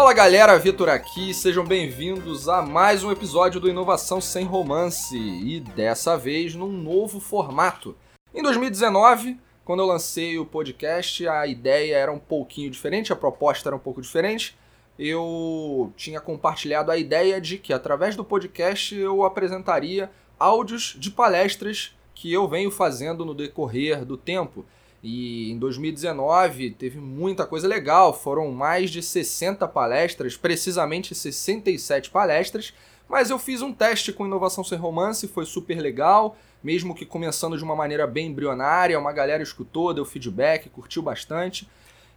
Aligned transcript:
Fala 0.00 0.14
galera, 0.14 0.58
Vitor 0.58 0.88
aqui, 0.88 1.34
sejam 1.34 1.62
bem-vindos 1.62 2.48
a 2.48 2.62
mais 2.62 3.04
um 3.04 3.12
episódio 3.12 3.60
do 3.60 3.68
Inovação 3.68 4.18
Sem 4.18 4.46
Romance 4.46 5.14
e 5.14 5.60
dessa 5.60 6.16
vez 6.16 6.54
num 6.54 6.72
novo 6.72 7.20
formato. 7.20 7.94
Em 8.34 8.42
2019, 8.42 9.38
quando 9.62 9.80
eu 9.80 9.86
lancei 9.86 10.38
o 10.38 10.46
podcast, 10.46 11.28
a 11.28 11.46
ideia 11.46 11.96
era 11.96 12.10
um 12.10 12.18
pouquinho 12.18 12.70
diferente, 12.70 13.12
a 13.12 13.16
proposta 13.16 13.68
era 13.68 13.76
um 13.76 13.78
pouco 13.78 14.00
diferente. 14.00 14.56
Eu 14.98 15.92
tinha 15.98 16.18
compartilhado 16.18 16.90
a 16.90 16.96
ideia 16.96 17.38
de 17.38 17.58
que 17.58 17.70
através 17.70 18.16
do 18.16 18.24
podcast 18.24 18.96
eu 18.96 19.22
apresentaria 19.22 20.10
áudios 20.38 20.96
de 20.98 21.10
palestras 21.10 21.94
que 22.14 22.32
eu 22.32 22.48
venho 22.48 22.70
fazendo 22.70 23.22
no 23.22 23.34
decorrer 23.34 24.02
do 24.06 24.16
tempo. 24.16 24.64
E 25.02 25.50
em 25.50 25.58
2019 25.58 26.70
teve 26.72 26.98
muita 26.98 27.46
coisa 27.46 27.66
legal, 27.66 28.12
foram 28.12 28.50
mais 28.50 28.90
de 28.90 29.02
60 29.02 29.66
palestras, 29.68 30.36
precisamente 30.36 31.14
67 31.14 32.10
palestras, 32.10 32.74
mas 33.08 33.30
eu 33.30 33.38
fiz 33.38 33.62
um 33.62 33.72
teste 33.72 34.12
com 34.12 34.26
inovação 34.26 34.62
sem 34.62 34.76
romance, 34.76 35.26
foi 35.26 35.46
super 35.46 35.78
legal, 35.78 36.36
mesmo 36.62 36.94
que 36.94 37.06
começando 37.06 37.56
de 37.56 37.64
uma 37.64 37.74
maneira 37.74 38.06
bem 38.06 38.28
embrionária, 38.28 38.98
uma 38.98 39.12
galera 39.12 39.42
escutou, 39.42 39.94
deu 39.94 40.04
feedback, 40.04 40.68
curtiu 40.68 41.02
bastante. 41.02 41.68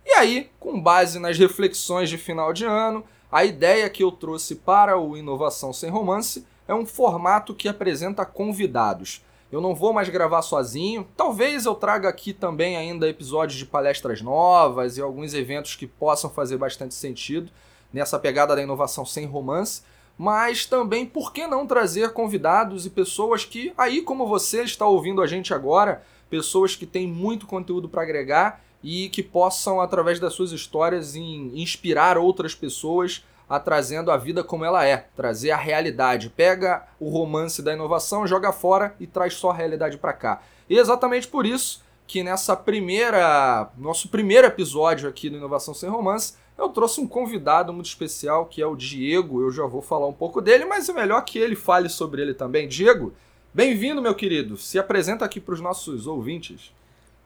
E 0.05 0.12
aí, 0.12 0.52
com 0.60 0.80
base 0.80 1.18
nas 1.18 1.38
reflexões 1.38 2.10
de 2.10 2.18
final 2.18 2.52
de 2.52 2.66
ano, 2.66 3.04
a 3.32 3.46
ideia 3.46 3.90
que 3.90 4.04
eu 4.04 4.12
trouxe 4.12 4.55
para 4.55 4.98
o 5.00 5.18
Inovação 5.18 5.72
Sem 5.72 5.90
Romance 5.90 6.46
é 6.68 6.76
um 6.76 6.86
formato 6.86 7.55
que 7.55 7.68
apresenta 7.68 8.26
convidados. 8.26 9.24
Eu 9.53 9.62
não 9.62 9.75
vou 9.75 9.93
mais 9.93 10.09
gravar 10.09 10.41
sozinho. 10.41 11.07
Talvez 11.16 11.67
eu 11.67 11.75
traga 11.75 12.09
aqui 12.09 12.34
também 12.34 12.75
ainda 12.75 13.07
episódios 13.07 13.59
de 13.59 13.67
palestras 13.67 14.20
novas 14.20 14.98
e 14.98 15.01
alguns 15.01 15.35
eventos 15.35 15.76
que 15.76 15.85
possam 15.85 16.27
fazer 16.27 16.57
bastante 16.57 16.95
sentido 16.95 17.51
nessa 17.93 18.18
pegada 18.18 18.55
da 18.55 18.63
inovação 18.63 19.05
sem 19.05 19.27
romance. 19.27 19.84
Mas 20.18 20.65
também, 20.65 21.05
por 21.05 21.32
que 21.32 21.45
não 21.45 21.68
trazer 21.68 22.13
convidados 22.13 22.87
e 22.87 22.90
pessoas 22.90 23.45
que, 23.45 23.71
aí 23.77 24.01
como 24.01 24.26
você 24.26 24.63
está 24.63 24.87
ouvindo 24.87 25.21
a 25.21 25.27
gente 25.27 25.54
agora, 25.54 26.04
pessoas 26.32 26.76
que 26.76 26.88
têm 26.88 27.07
muito 27.07 27.45
conteúdo 27.45 27.88
para 27.88 28.01
agregar 28.01 28.60
e 28.84 29.07
que 29.10 29.21
possam, 29.21 29.79
através 29.79 30.20
das 30.20 30.34
suas 30.34 30.51
histórias, 30.51 31.15
inspirar 31.15 32.17
outras 32.17 32.55
pessoas 32.55 33.23
a 33.49 33.60
trazendo 33.60 34.12
a 34.12 34.18
vida 34.18 34.44
como 34.44 34.66
ela 34.66 34.86
é, 34.86 35.08
trazer 35.16 35.52
a 35.52 35.58
realidade. 35.58 36.30
Pega 36.30 36.88
o 36.99 37.10
romance 37.10 37.62
da 37.62 37.74
inovação, 37.74 38.27
joga 38.27 38.52
fora 38.52 38.96
e 39.00 39.08
traz 39.08 39.34
só 39.35 39.52
a 39.52 39.54
realidade 39.54 39.98
para 39.98 40.13
cá. 40.13 40.41
E 40.70 40.77
é 40.77 40.82
exatamente 40.82 41.27
por 41.27 41.46
isso 41.46 41.84
que 42.08 42.24
nessa 42.24 42.55
primeira, 42.55 43.70
nosso 43.77 44.10
primeiro 44.10 44.48
episódio 44.48 45.10
aqui 45.10 45.30
do 45.30 45.38
Inovação 45.38 45.74
Sem 45.74 45.90
Romance, 45.90 46.35
eu 46.58 46.70
trouxe 46.70 47.02
um 47.02 47.08
convidado 47.08 47.74
muito 47.74 47.88
especial 47.88 48.46
que 48.46 48.62
é 48.62 48.66
o 48.66 48.76
Diego. 48.76 49.41
Eu 49.41 49.52
já 49.52 49.66
vou 49.66 49.82
falar 49.82 50.07
um 50.07 50.13
pouco 50.13 50.41
dele, 50.41 50.66
mas 50.66 50.88
é 50.88 50.94
melhor 50.94 51.22
que 51.22 51.40
ele 51.40 51.55
fale 51.55 51.90
sobre 51.90 52.22
ele 52.22 52.34
também. 52.34 52.68
Diego, 52.68 53.13
bem-vindo, 53.54 54.02
meu 54.02 54.13
querido. 54.13 54.57
Se 54.57 54.78
apresenta 54.78 55.26
aqui 55.26 55.40
para 55.40 55.54
os 55.54 55.62
nossos 55.62 56.05
ouvintes. 56.05 56.74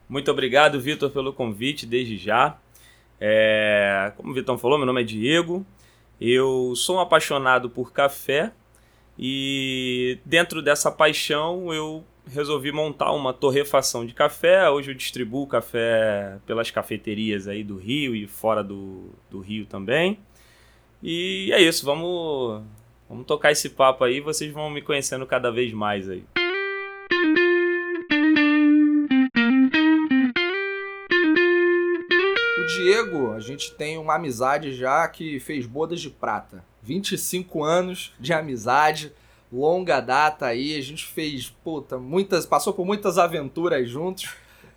Muito 0.07 0.31
obrigado, 0.31 0.79
Vitor, 0.79 1.09
pelo 1.09 1.33
convite 1.33 1.85
desde 1.85 2.17
já. 2.17 2.57
É... 3.19 4.13
Como 4.15 4.31
o 4.31 4.33
Vitor 4.33 4.57
falou, 4.57 4.77
meu 4.77 4.87
nome 4.87 5.01
é 5.01 5.05
Diego. 5.05 5.65
Eu 6.19 6.73
sou 6.75 6.97
um 6.97 6.99
apaixonado 6.99 7.69
por 7.69 7.91
café 7.91 8.51
e 9.17 10.19
dentro 10.25 10.61
dessa 10.61 10.91
paixão 10.91 11.73
eu 11.73 12.03
resolvi 12.31 12.71
montar 12.71 13.11
uma 13.11 13.33
torrefação 13.33 14.05
de 14.05 14.13
café. 14.13 14.69
Hoje 14.69 14.91
eu 14.91 14.95
distribuo 14.95 15.47
café 15.47 16.37
pelas 16.45 16.71
cafeterias 16.71 17.47
aí 17.47 17.63
do 17.63 17.77
Rio 17.77 18.15
e 18.15 18.27
fora 18.27 18.63
do, 18.63 19.11
do 19.29 19.39
Rio 19.39 19.65
também. 19.65 20.19
E 21.01 21.51
é 21.53 21.61
isso, 21.61 21.85
vamos, 21.85 22.63
vamos 23.07 23.25
tocar 23.25 23.51
esse 23.51 23.69
papo 23.69 24.03
aí, 24.03 24.19
vocês 24.19 24.51
vão 24.51 24.69
me 24.69 24.81
conhecendo 24.81 25.25
cada 25.25 25.51
vez 25.51 25.71
mais 25.71 26.09
aí. 26.09 26.23
Diego, 32.97 33.33
a 33.33 33.39
gente 33.39 33.75
tem 33.75 33.97
uma 33.97 34.15
amizade 34.15 34.73
já 34.73 35.07
que 35.07 35.39
fez 35.39 35.67
bodas 35.67 36.01
de 36.01 36.09
prata. 36.09 36.65
25 36.81 37.63
anos 37.63 38.13
de 38.19 38.33
amizade, 38.33 39.13
longa 39.51 39.99
data 39.99 40.47
aí, 40.47 40.75
a 40.75 40.81
gente 40.81 41.05
fez, 41.05 41.49
puta, 41.63 41.99
muitas, 41.99 42.45
passou 42.45 42.73
por 42.73 42.85
muitas 42.85 43.19
aventuras 43.19 43.87
juntos. 43.87 44.29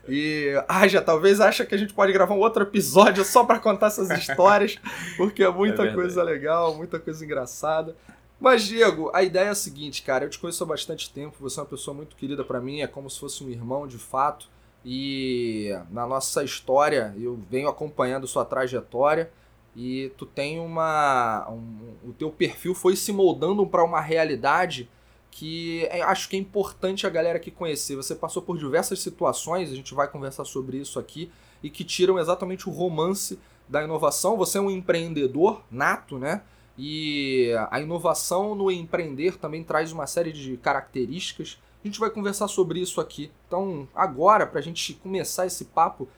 E 0.07 0.53
ah, 0.69 0.87
já 0.87 1.01
talvez 1.01 1.41
acha 1.41 1.65
que 1.65 1.75
a 1.75 1.79
gente 1.79 1.95
pode 1.95 2.13
gravar 2.13 2.35
um 2.35 2.41
outro 2.41 2.63
episódio 2.63 3.25
só 3.25 3.45
para 3.45 3.59
contar 3.59 3.87
essas 3.87 4.11
histórias, 4.11 4.79
porque 5.17 5.43
é 5.43 5.51
muita 5.51 5.85
é 5.85 5.95
coisa 5.95 6.23
legal, 6.23 6.75
muita 6.75 6.99
coisa 6.99 7.25
engraçada. 7.25 7.97
Mas 8.39 8.65
Diego, 8.65 9.11
a 9.15 9.23
ideia 9.23 9.47
é 9.47 9.51
a 9.51 9.55
seguinte, 9.55 10.03
cara, 10.03 10.25
eu 10.25 10.31
te 10.31 10.39
conheço 10.39 10.63
há 10.65 10.67
bastante 10.67 11.11
tempo, 11.11 11.37
você 11.41 11.59
é 11.59 11.63
uma 11.63 11.69
pessoa 11.69 11.95
muito 11.95 12.17
querida 12.17 12.45
para 12.45 12.61
mim, 12.61 12.81
é 12.81 12.87
como 12.87 13.09
se 13.09 13.19
fosse 13.19 13.43
um 13.45 13.49
irmão 13.49 13.87
de 13.87 13.99
fato. 13.99 14.49
E 14.85 15.77
na 15.91 16.07
nossa 16.07 16.43
história, 16.43 17.15
eu 17.19 17.39
venho 17.51 17.69
acompanhando 17.69 18.27
sua 18.27 18.45
trajetória 18.45 19.31
e 19.77 20.11
tu 20.17 20.27
tem 20.27 20.59
uma. 20.59 21.47
Um, 21.51 22.09
o 22.09 22.13
teu 22.13 22.31
perfil 22.31 22.75
foi 22.75 22.97
se 22.97 23.13
moldando 23.13 23.67
para 23.67 23.85
uma 23.85 24.01
realidade 24.01 24.89
que 25.31 25.87
é, 25.91 26.03
acho 26.03 26.29
que 26.29 26.37
é 26.37 26.39
importante 26.39 27.07
a 27.07 27.11
galera 27.11 27.37
aqui 27.37 27.51
conhecer. 27.51 27.95
Você 27.97 28.15
passou 28.15 28.43
por 28.43 28.59
diversas 28.59 29.01
situações, 29.01 29.71
a 29.71 29.75
gente 29.75 29.95
vai 29.95 30.09
conversar 30.09 30.45
sobre 30.45 30.79
isso 30.79 30.99
aqui, 30.99 31.31
e 31.63 31.71
que 31.71 31.85
tiram 31.85 32.19
exatamente 32.19 32.69
o 32.69 32.73
romance 32.73 33.39
da 33.69 33.83
inovação. 33.83 34.37
Você 34.37 34.59
é 34.59 34.61
um 34.61 34.71
empreendedor 34.71 35.63
nato, 35.71 36.19
né? 36.19 36.43
E 36.77 37.53
a 37.71 37.81
inovação 37.81 38.55
no 38.55 38.71
empreender 38.71 39.37
também 39.37 39.63
traz 39.63 39.93
uma 39.93 40.07
série 40.07 40.33
de 40.33 40.57
características 40.57 41.59
a 41.83 41.87
gente 41.87 41.99
vai 41.99 42.11
conversar 42.11 42.49
sobre 42.49 42.81
isso 42.81 43.01
aqui. 43.01 43.31
Então, 43.47 43.89
agora, 43.95 44.47
para 44.47 44.61
a 44.61 44.63
gente 44.63 44.95
começar 44.95 45.47
esse 45.47 45.67
papo, 45.67 46.09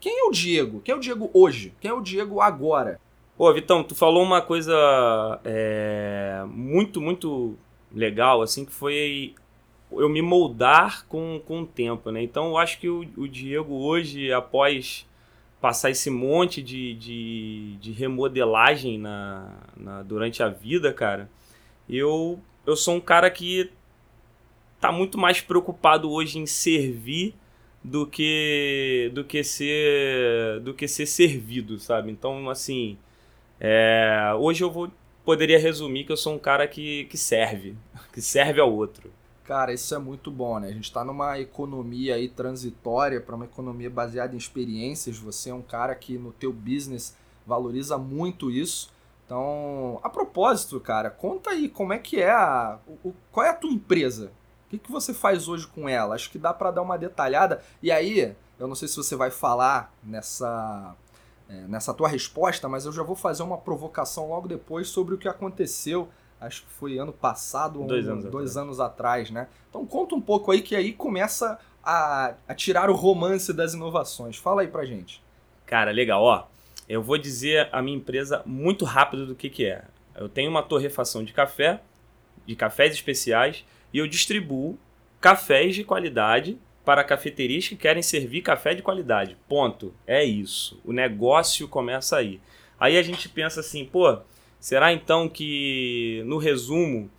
quem 0.00 0.20
é 0.20 0.24
o 0.24 0.30
Diego? 0.30 0.80
Quem 0.80 0.94
é 0.94 0.96
o 0.96 1.00
Diego 1.00 1.30
hoje? 1.34 1.74
Quem 1.80 1.90
é 1.90 1.94
o 1.94 2.00
Diego 2.00 2.40
agora? 2.40 3.00
Pô, 3.36 3.52
Vitão, 3.52 3.82
tu 3.82 3.94
falou 3.94 4.22
uma 4.22 4.40
coisa 4.40 4.74
é, 5.44 6.44
muito, 6.48 7.00
muito 7.00 7.56
legal, 7.92 8.42
assim, 8.42 8.64
que 8.64 8.72
foi 8.72 9.34
eu 9.92 10.08
me 10.08 10.20
moldar 10.20 11.06
com, 11.06 11.40
com 11.46 11.62
o 11.62 11.66
tempo, 11.66 12.10
né? 12.10 12.22
Então, 12.22 12.48
eu 12.48 12.58
acho 12.58 12.78
que 12.78 12.88
o, 12.88 13.06
o 13.16 13.26
Diego 13.26 13.74
hoje, 13.74 14.32
após 14.32 15.06
passar 15.60 15.90
esse 15.90 16.10
monte 16.10 16.62
de, 16.62 16.94
de, 16.94 17.76
de 17.80 17.92
remodelagem 17.92 18.98
na, 18.98 19.50
na, 19.76 20.02
durante 20.02 20.42
a 20.42 20.48
vida, 20.48 20.92
cara, 20.92 21.28
eu, 21.88 22.38
eu 22.66 22.76
sou 22.76 22.96
um 22.96 23.00
cara 23.00 23.30
que 23.30 23.70
tá 24.80 24.92
muito 24.92 25.18
mais 25.18 25.40
preocupado 25.40 26.10
hoje 26.10 26.38
em 26.38 26.46
servir 26.46 27.34
do 27.82 28.06
que 28.06 29.10
do 29.14 29.24
que 29.24 29.42
ser 29.44 30.60
do 30.60 30.74
que 30.74 30.88
ser 30.88 31.06
servido, 31.06 31.78
sabe? 31.78 32.10
Então, 32.10 32.48
assim, 32.50 32.98
é, 33.60 34.32
hoje 34.38 34.62
eu 34.62 34.70
vou 34.70 34.90
poderia 35.24 35.58
resumir 35.58 36.04
que 36.04 36.12
eu 36.12 36.16
sou 36.16 36.34
um 36.34 36.38
cara 36.38 36.66
que, 36.66 37.04
que 37.04 37.18
serve, 37.18 37.76
que 38.12 38.22
serve 38.22 38.60
ao 38.60 38.72
outro. 38.72 39.12
Cara, 39.44 39.72
isso 39.72 39.94
é 39.94 39.98
muito 39.98 40.30
bom, 40.30 40.58
né? 40.58 40.68
A 40.68 40.72
gente 40.72 40.84
está 40.84 41.04
numa 41.04 41.38
economia 41.38 42.14
aí 42.14 42.28
transitória 42.28 43.20
para 43.20 43.34
uma 43.34 43.46
economia 43.46 43.88
baseada 43.88 44.34
em 44.34 44.38
experiências. 44.38 45.18
Você 45.18 45.50
é 45.50 45.54
um 45.54 45.62
cara 45.62 45.94
que 45.94 46.18
no 46.18 46.32
teu 46.32 46.52
business 46.52 47.16
valoriza 47.46 47.96
muito 47.96 48.50
isso. 48.50 48.90
Então, 49.24 50.00
a 50.02 50.08
propósito, 50.08 50.78
cara, 50.80 51.10
conta 51.10 51.50
aí 51.50 51.68
como 51.68 51.92
é 51.92 51.98
que 51.98 52.20
é 52.20 52.30
a, 52.30 52.78
o, 53.04 53.14
qual 53.30 53.44
é 53.44 53.50
a 53.50 53.54
tua 53.54 53.70
empresa? 53.70 54.32
O 54.68 54.70
que, 54.70 54.78
que 54.78 54.92
você 54.92 55.14
faz 55.14 55.48
hoje 55.48 55.66
com 55.66 55.88
ela? 55.88 56.14
Acho 56.14 56.30
que 56.30 56.38
dá 56.38 56.52
para 56.52 56.70
dar 56.70 56.82
uma 56.82 56.98
detalhada. 56.98 57.62
E 57.82 57.90
aí, 57.90 58.36
eu 58.58 58.68
não 58.68 58.74
sei 58.74 58.86
se 58.86 58.98
você 58.98 59.16
vai 59.16 59.30
falar 59.30 59.90
nessa, 60.04 60.94
é, 61.48 61.54
nessa 61.62 61.94
tua 61.94 62.06
resposta, 62.06 62.68
mas 62.68 62.84
eu 62.84 62.92
já 62.92 63.02
vou 63.02 63.16
fazer 63.16 63.42
uma 63.42 63.56
provocação 63.56 64.28
logo 64.28 64.46
depois 64.46 64.88
sobre 64.88 65.14
o 65.14 65.18
que 65.18 65.26
aconteceu. 65.26 66.10
Acho 66.38 66.64
que 66.64 66.68
foi 66.72 66.98
ano 66.98 67.14
passado, 67.14 67.82
dois, 67.82 68.06
um, 68.06 68.12
anos, 68.12 68.24
dois 68.26 68.50
atrás. 68.50 68.56
anos 68.58 68.78
atrás, 68.78 69.30
né? 69.30 69.48
Então 69.70 69.86
conta 69.86 70.14
um 70.14 70.20
pouco 70.20 70.52
aí 70.52 70.60
que 70.60 70.76
aí 70.76 70.92
começa 70.92 71.58
a, 71.82 72.34
a 72.46 72.54
tirar 72.54 72.90
o 72.90 72.94
romance 72.94 73.50
das 73.54 73.72
inovações. 73.72 74.36
Fala 74.36 74.60
aí 74.60 74.68
pra 74.68 74.84
gente. 74.84 75.22
Cara, 75.64 75.90
legal. 75.90 76.22
Ó, 76.22 76.44
eu 76.86 77.02
vou 77.02 77.16
dizer 77.16 77.70
a 77.72 77.80
minha 77.80 77.96
empresa 77.96 78.42
muito 78.44 78.84
rápido 78.84 79.24
do 79.24 79.34
que, 79.34 79.48
que 79.48 79.64
é. 79.64 79.84
Eu 80.14 80.28
tenho 80.28 80.50
uma 80.50 80.62
torrefação 80.62 81.24
de 81.24 81.32
café, 81.32 81.80
de 82.44 82.54
cafés 82.54 82.92
especiais, 82.92 83.64
e 83.92 83.98
eu 83.98 84.06
distribuo 84.06 84.78
cafés 85.20 85.74
de 85.74 85.84
qualidade 85.84 86.58
para 86.84 87.04
cafeterias 87.04 87.68
que 87.68 87.76
querem 87.76 88.02
servir 88.02 88.40
café 88.40 88.74
de 88.74 88.82
qualidade. 88.82 89.36
Ponto. 89.48 89.92
É 90.06 90.24
isso. 90.24 90.80
O 90.84 90.92
negócio 90.92 91.68
começa 91.68 92.16
aí. 92.16 92.40
Aí 92.80 92.96
a 92.96 93.02
gente 93.02 93.28
pensa 93.28 93.60
assim, 93.60 93.84
pô, 93.84 94.18
será 94.58 94.92
então 94.92 95.28
que, 95.28 96.22
no 96.24 96.38
resumo, 96.38 97.10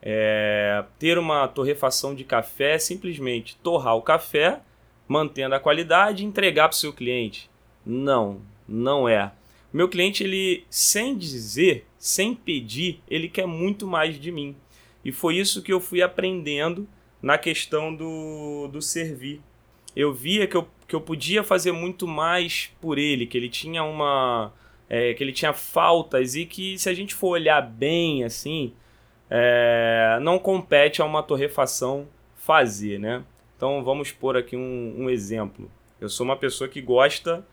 é, 0.00 0.84
ter 0.98 1.18
uma 1.18 1.46
torrefação 1.46 2.14
de 2.14 2.24
café 2.24 2.74
é 2.74 2.78
simplesmente 2.78 3.56
torrar 3.62 3.94
o 3.96 4.02
café, 4.02 4.60
mantendo 5.06 5.54
a 5.54 5.60
qualidade 5.60 6.24
e 6.24 6.26
entregar 6.26 6.68
para 6.68 6.74
o 6.74 6.78
seu 6.78 6.92
cliente? 6.92 7.48
Não, 7.86 8.40
não 8.66 9.08
é. 9.08 9.32
Meu 9.72 9.88
cliente, 9.88 10.24
ele, 10.24 10.64
sem 10.68 11.16
dizer, 11.16 11.86
sem 11.96 12.34
pedir, 12.34 13.00
ele 13.08 13.28
quer 13.28 13.46
muito 13.46 13.86
mais 13.86 14.18
de 14.18 14.32
mim. 14.32 14.56
E 15.04 15.10
foi 15.12 15.36
isso 15.36 15.62
que 15.62 15.72
eu 15.72 15.80
fui 15.80 16.02
aprendendo 16.02 16.88
na 17.20 17.38
questão 17.38 17.94
do, 17.94 18.68
do 18.68 18.82
servir. 18.82 19.40
Eu 19.94 20.12
via 20.12 20.46
que 20.46 20.56
eu, 20.56 20.68
que 20.88 20.94
eu 20.94 21.00
podia 21.00 21.42
fazer 21.42 21.72
muito 21.72 22.06
mais 22.06 22.72
por 22.80 22.98
ele, 22.98 23.26
que 23.26 23.36
ele 23.36 23.48
tinha 23.48 23.84
uma. 23.84 24.52
É, 24.88 25.14
que 25.14 25.24
ele 25.24 25.32
tinha 25.32 25.52
faltas 25.52 26.34
e 26.34 26.44
que 26.44 26.78
se 26.78 26.88
a 26.88 26.94
gente 26.94 27.14
for 27.14 27.28
olhar 27.28 27.62
bem 27.62 28.24
assim, 28.24 28.74
é, 29.30 30.18
não 30.20 30.38
compete 30.38 31.00
a 31.00 31.04
uma 31.04 31.22
torrefação 31.22 32.06
fazer, 32.36 32.98
né? 32.98 33.24
Então 33.56 33.82
vamos 33.82 34.12
pôr 34.12 34.36
aqui 34.36 34.56
um, 34.56 34.94
um 34.98 35.08
exemplo. 35.08 35.70
Eu 36.00 36.08
sou 36.08 36.24
uma 36.24 36.36
pessoa 36.36 36.68
que 36.68 36.82
gosta 36.82 37.46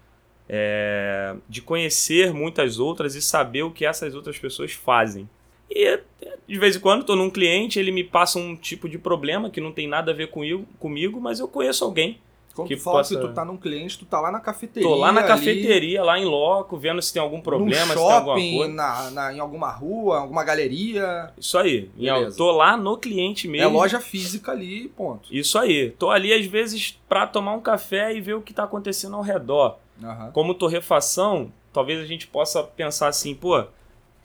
é, 0.49 1.35
de 1.47 1.61
conhecer 1.61 2.33
muitas 2.33 2.79
outras 2.79 3.15
e 3.15 3.21
saber 3.21 3.61
o 3.61 3.71
que 3.71 3.85
essas 3.85 4.15
outras 4.15 4.37
pessoas 4.37 4.73
fazem. 4.73 5.29
E 5.69 5.99
de 6.47 6.57
vez 6.57 6.75
em 6.75 6.79
quando 6.79 7.01
estou 7.01 7.15
num 7.15 7.29
cliente, 7.29 7.79
ele 7.79 7.91
me 7.91 8.03
passa 8.03 8.39
um 8.39 8.55
tipo 8.55 8.89
de 8.89 8.97
problema 8.97 9.49
que 9.49 9.61
não 9.61 9.71
tem 9.71 9.87
nada 9.87 10.11
a 10.11 10.15
ver 10.15 10.29
comigo, 10.29 10.65
comigo 10.79 11.21
mas 11.21 11.39
eu 11.39 11.47
conheço 11.47 11.83
alguém. 11.85 12.19
Quando 12.55 12.67
que 12.67 12.75
tu 12.75 12.81
fala 12.81 12.97
possa... 12.97 13.15
que 13.15 13.21
tu 13.21 13.31
tá 13.33 13.45
num 13.45 13.55
cliente, 13.55 13.97
tu 13.97 14.05
tá 14.05 14.19
lá 14.19 14.31
na 14.31 14.39
cafeteria. 14.39 14.89
Tô 14.89 14.95
lá 14.95 15.11
na 15.11 15.21
ali, 15.21 15.27
cafeteria, 15.29 16.03
lá 16.03 16.19
em 16.19 16.25
loco, 16.25 16.75
vendo 16.75 17.01
se 17.01 17.13
tem 17.13 17.21
algum 17.21 17.39
problema, 17.39 17.85
num 17.85 18.01
se 18.01 18.05
tem 18.05 18.13
alguma 18.15 18.35
shopping, 18.35 18.57
coisa. 18.57 18.73
na, 18.73 19.11
na, 19.11 19.33
em 19.33 19.39
alguma 19.39 19.71
rua, 19.71 20.19
alguma 20.19 20.43
galeria. 20.43 21.31
Isso 21.37 21.57
aí. 21.57 21.89
Beleza. 21.95 22.35
Tô 22.35 22.51
lá 22.51 22.75
no 22.75 22.97
cliente 22.97 23.47
É 23.47 23.51
mesmo. 23.51 23.77
loja 23.77 24.01
física 24.01 24.51
ali, 24.51 24.89
ponto. 24.89 25.33
Isso 25.33 25.57
aí. 25.57 25.91
Tô 25.91 26.09
ali 26.09 26.33
às 26.33 26.45
vezes 26.45 26.99
pra 27.07 27.27
tomar 27.27 27.53
um 27.53 27.61
café 27.61 28.13
e 28.13 28.19
ver 28.19 28.33
o 28.33 28.41
que 28.41 28.53
tá 28.53 28.63
acontecendo 28.63 29.15
ao 29.15 29.21
redor. 29.21 29.77
Aham. 30.03 30.31
Como 30.31 30.53
torrefação, 30.53 31.51
talvez 31.71 31.99
a 32.01 32.05
gente 32.05 32.27
possa 32.27 32.63
pensar 32.63 33.07
assim, 33.07 33.35
pô, 33.35 33.63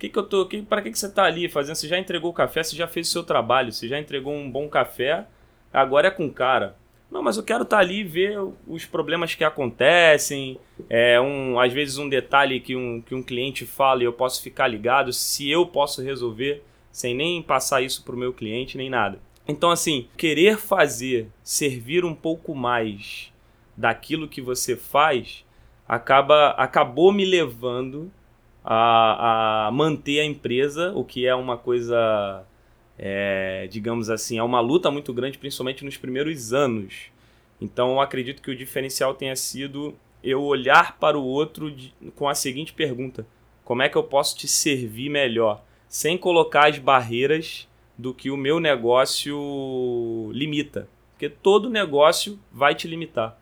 que 0.05 0.09
que 0.11 0.19
eu 0.19 0.23
tô, 0.23 0.47
que, 0.47 0.63
para 0.63 0.83
que 0.83 0.91
que 0.91 0.99
você 0.99 1.11
tá 1.11 1.25
ali 1.25 1.49
fazendo? 1.49 1.77
Você 1.77 1.89
já 1.89 1.99
entregou 1.99 2.31
o 2.31 2.35
café, 2.35 2.63
você 2.63 2.77
já 2.77 2.87
fez 2.87 3.09
o 3.09 3.13
seu 3.13 3.23
trabalho, 3.23 3.73
você 3.73 3.89
já 3.89 3.99
entregou 3.99 4.35
um 4.35 4.51
bom 4.51 4.69
café, 4.69 5.27
agora 5.73 6.09
é 6.09 6.11
com 6.11 6.27
o 6.27 6.33
cara. 6.33 6.77
Não, 7.11 7.23
mas 7.23 7.37
eu 7.37 7.45
quero 7.45 7.63
estar 7.63 7.79
ali 7.79 8.01
e 8.01 8.05
ver 8.05 8.39
os 8.67 8.85
problemas 8.85 9.35
que 9.35 9.45
acontecem, 9.45 10.59
é 10.91 11.21
um, 11.21 11.61
às 11.61 11.73
vezes 11.73 11.97
um 11.97 12.09
detalhe 12.09 12.61
que 12.61 12.75
um, 12.75 13.01
que 13.01 13.15
um 13.15 13.23
cliente 13.23 13.65
fala 13.65 14.03
e 14.03 14.07
eu 14.07 14.13
posso 14.13 14.43
ficar 14.43 14.67
ligado, 14.67 15.13
se 15.13 15.49
eu 15.49 15.67
posso 15.67 16.03
resolver 16.03 16.63
sem 16.91 17.15
nem 17.15 17.43
passar 17.43 17.83
isso 17.83 18.05
para 18.05 18.15
o 18.15 18.19
meu 18.19 18.33
cliente 18.33 18.77
nem 18.77 18.91
nada. 18.91 19.21
Então, 19.47 19.71
assim, 19.71 20.09
querer 20.17 20.57
fazer, 20.57 21.29
servir 21.43 22.05
um 22.05 22.15
pouco 22.15 22.55
mais 22.55 23.33
daquilo 23.77 24.29
que 24.29 24.41
você 24.41 24.75
faz, 24.77 25.45
acaba, 25.87 26.51
acabou 26.51 27.13
me 27.13 27.25
levando 27.25 28.11
a, 28.65 29.67
a 29.67 29.71
manter 29.71 30.21
a 30.21 30.25
empresa, 30.25 30.93
o 30.95 31.05
que 31.05 31.27
é 31.27 31.35
uma 31.35 31.57
coisa, 31.59 32.45
é, 32.99 33.69
digamos 33.71 34.09
assim, 34.09 34.39
é 34.39 34.43
uma 34.43 34.61
luta 34.61 34.91
muito 34.91 35.13
grande, 35.13 35.39
principalmente 35.39 35.85
nos 35.85 35.97
primeiros 35.97 36.53
anos. 36.53 37.11
Então, 37.61 38.01
acredito 38.01 38.43
que 38.43 38.51
o 38.51 38.57
diferencial 38.57 39.15
tenha 39.15 39.37
sido 39.37 39.95
eu 40.23 40.43
olhar 40.43 40.99
para 40.99 41.19
o 41.19 41.25
outro 41.25 41.71
de- 41.71 41.95
com 42.17 42.29
a 42.29 42.35
seguinte 42.35 42.73
pergunta: 42.73 43.27
como 43.65 43.83
é 43.83 43.89
que 43.89 43.97
eu 43.97 44.03
posso 44.03 44.37
te 44.37 44.49
servir 44.49 45.11
melhor? 45.11 45.63
Sem 45.89 46.17
colocar 46.19 46.69
as 46.69 46.79
barreiras 46.79 47.69
do 47.97 48.13
que 48.13 48.31
o 48.31 48.37
meu 48.37 48.59
negócio 48.59 50.31
limita. 50.33 50.89
Porque 51.13 51.29
todo 51.29 51.71
negócio 51.71 52.39
vai 52.51 52.75
te 52.75 52.89
limitar. 52.89 53.39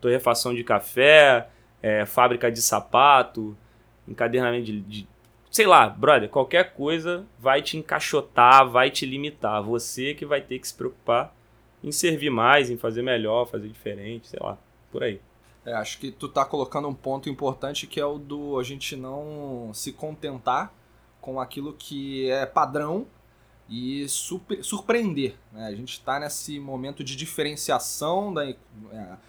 Torrefação 0.00 0.54
de 0.54 0.62
café, 0.62 1.48
é, 1.82 2.06
fábrica 2.06 2.50
de 2.52 2.62
sapato, 2.62 3.56
encadernamento 4.08 4.64
de, 4.64 4.80
de- 4.80 5.08
Sei 5.50 5.66
lá, 5.66 5.88
brother, 5.88 6.28
qualquer 6.28 6.74
coisa 6.74 7.24
vai 7.38 7.62
te 7.62 7.78
encaixotar, 7.78 8.68
vai 8.68 8.90
te 8.90 9.06
limitar. 9.06 9.62
Você 9.62 10.12
que 10.12 10.26
vai 10.26 10.40
ter 10.42 10.58
que 10.58 10.68
se 10.68 10.74
preocupar 10.74 11.34
em 11.82 11.90
servir 11.90 12.30
mais, 12.30 12.68
em 12.68 12.76
fazer 12.76 13.00
melhor, 13.02 13.46
fazer 13.46 13.68
diferente, 13.68 14.26
sei 14.28 14.38
lá, 14.42 14.58
por 14.92 15.02
aí. 15.02 15.20
É, 15.64 15.72
acho 15.72 15.98
que 15.98 16.10
tu 16.10 16.28
tá 16.28 16.44
colocando 16.44 16.88
um 16.88 16.94
ponto 16.94 17.28
importante 17.30 17.86
que 17.86 17.98
é 17.98 18.04
o 18.04 18.18
do 18.18 18.58
a 18.58 18.62
gente 18.62 18.94
não 18.96 19.70
se 19.72 19.92
contentar 19.92 20.72
com 21.20 21.40
aquilo 21.40 21.72
que 21.72 22.28
é 22.30 22.44
padrão 22.44 23.06
e 23.68 24.06
super- 24.08 24.62
surpreender. 24.62 25.34
né? 25.52 25.66
A 25.66 25.74
gente 25.74 25.92
está 25.94 26.20
nesse 26.20 26.60
momento 26.60 27.02
de 27.02 27.16
diferenciação, 27.16 28.32
da, 28.32 28.46
é, 28.48 28.56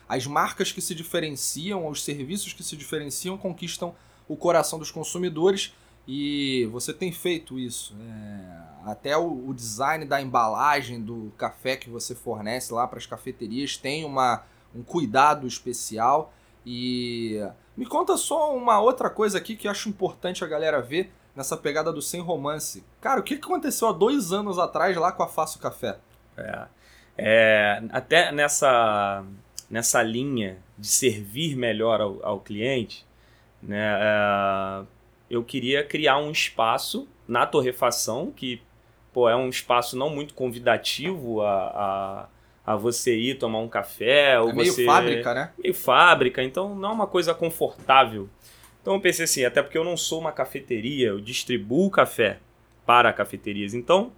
as 0.09 0.27
marcas 0.27 0.71
que 0.71 0.81
se 0.81 0.93
diferenciam, 0.93 1.87
os 1.87 2.03
serviços 2.03 2.53
que 2.53 2.63
se 2.63 2.75
diferenciam 2.75 3.37
conquistam 3.37 3.95
o 4.27 4.35
coração 4.35 4.77
dos 4.77 4.91
consumidores 4.91 5.73
e 6.07 6.65
você 6.71 6.93
tem 6.93 7.11
feito 7.11 7.59
isso. 7.59 7.93
né? 7.95 8.63
Até 8.85 9.17
o, 9.17 9.49
o 9.49 9.53
design 9.53 10.05
da 10.05 10.21
embalagem 10.21 11.01
do 11.01 11.33
café 11.37 11.75
que 11.75 11.89
você 11.89 12.15
fornece 12.15 12.73
lá 12.73 12.87
para 12.87 12.97
as 12.97 13.05
cafeterias 13.05 13.75
tem 13.75 14.05
uma, 14.05 14.43
um 14.73 14.81
cuidado 14.81 15.45
especial. 15.45 16.33
E 16.65 17.41
me 17.75 17.85
conta 17.85 18.15
só 18.15 18.55
uma 18.55 18.79
outra 18.79 19.09
coisa 19.09 19.37
aqui 19.37 19.55
que 19.55 19.67
eu 19.67 19.71
acho 19.71 19.89
importante 19.89 20.43
a 20.43 20.47
galera 20.47 20.81
ver 20.81 21.11
nessa 21.35 21.55
pegada 21.55 21.93
do 21.93 22.01
sem 22.01 22.21
romance. 22.21 22.83
Cara, 22.99 23.19
o 23.19 23.23
que 23.23 23.35
aconteceu 23.35 23.87
há 23.87 23.91
dois 23.91 24.31
anos 24.31 24.57
atrás 24.57 24.95
lá 24.97 25.11
com 25.11 25.23
a 25.23 25.27
Faço 25.27 25.59
Café? 25.59 25.97
É, 26.35 26.67
é, 27.17 27.83
até 27.91 28.31
nessa, 28.31 29.23
nessa 29.69 30.01
linha 30.01 30.57
de 30.77 30.87
servir 30.87 31.55
melhor 31.55 32.01
ao, 32.01 32.25
ao 32.25 32.39
cliente, 32.39 33.06
né, 33.67 33.99
é, 33.99 34.85
eu 35.29 35.43
queria 35.43 35.83
criar 35.83 36.17
um 36.17 36.31
espaço 36.31 37.07
na 37.27 37.45
torrefação, 37.45 38.31
que 38.31 38.61
pô, 39.11 39.29
é 39.29 39.35
um 39.35 39.49
espaço 39.49 39.97
não 39.97 40.09
muito 40.09 40.33
convidativo 40.33 41.41
a, 41.41 42.29
a, 42.65 42.73
a 42.73 42.75
você 42.77 43.15
ir 43.15 43.37
tomar 43.37 43.59
um 43.59 43.67
café. 43.67 44.39
Ou 44.39 44.49
é 44.49 44.53
meio 44.53 44.73
você... 44.73 44.85
fábrica, 44.85 45.33
né? 45.33 45.51
meio 45.59 45.73
fábrica, 45.73 46.41
então 46.41 46.73
não 46.73 46.89
é 46.89 46.93
uma 46.93 47.07
coisa 47.07 47.33
confortável. 47.33 48.29
Então 48.81 48.93
eu 48.93 49.01
pensei 49.01 49.25
assim, 49.25 49.43
até 49.43 49.61
porque 49.61 49.77
eu 49.77 49.83
não 49.83 49.97
sou 49.97 50.19
uma 50.19 50.31
cafeteria, 50.31 51.09
eu 51.09 51.19
distribuo 51.19 51.91
café 51.91 52.39
para 52.85 53.11
cafeterias. 53.11 53.73
Então, 53.73 54.13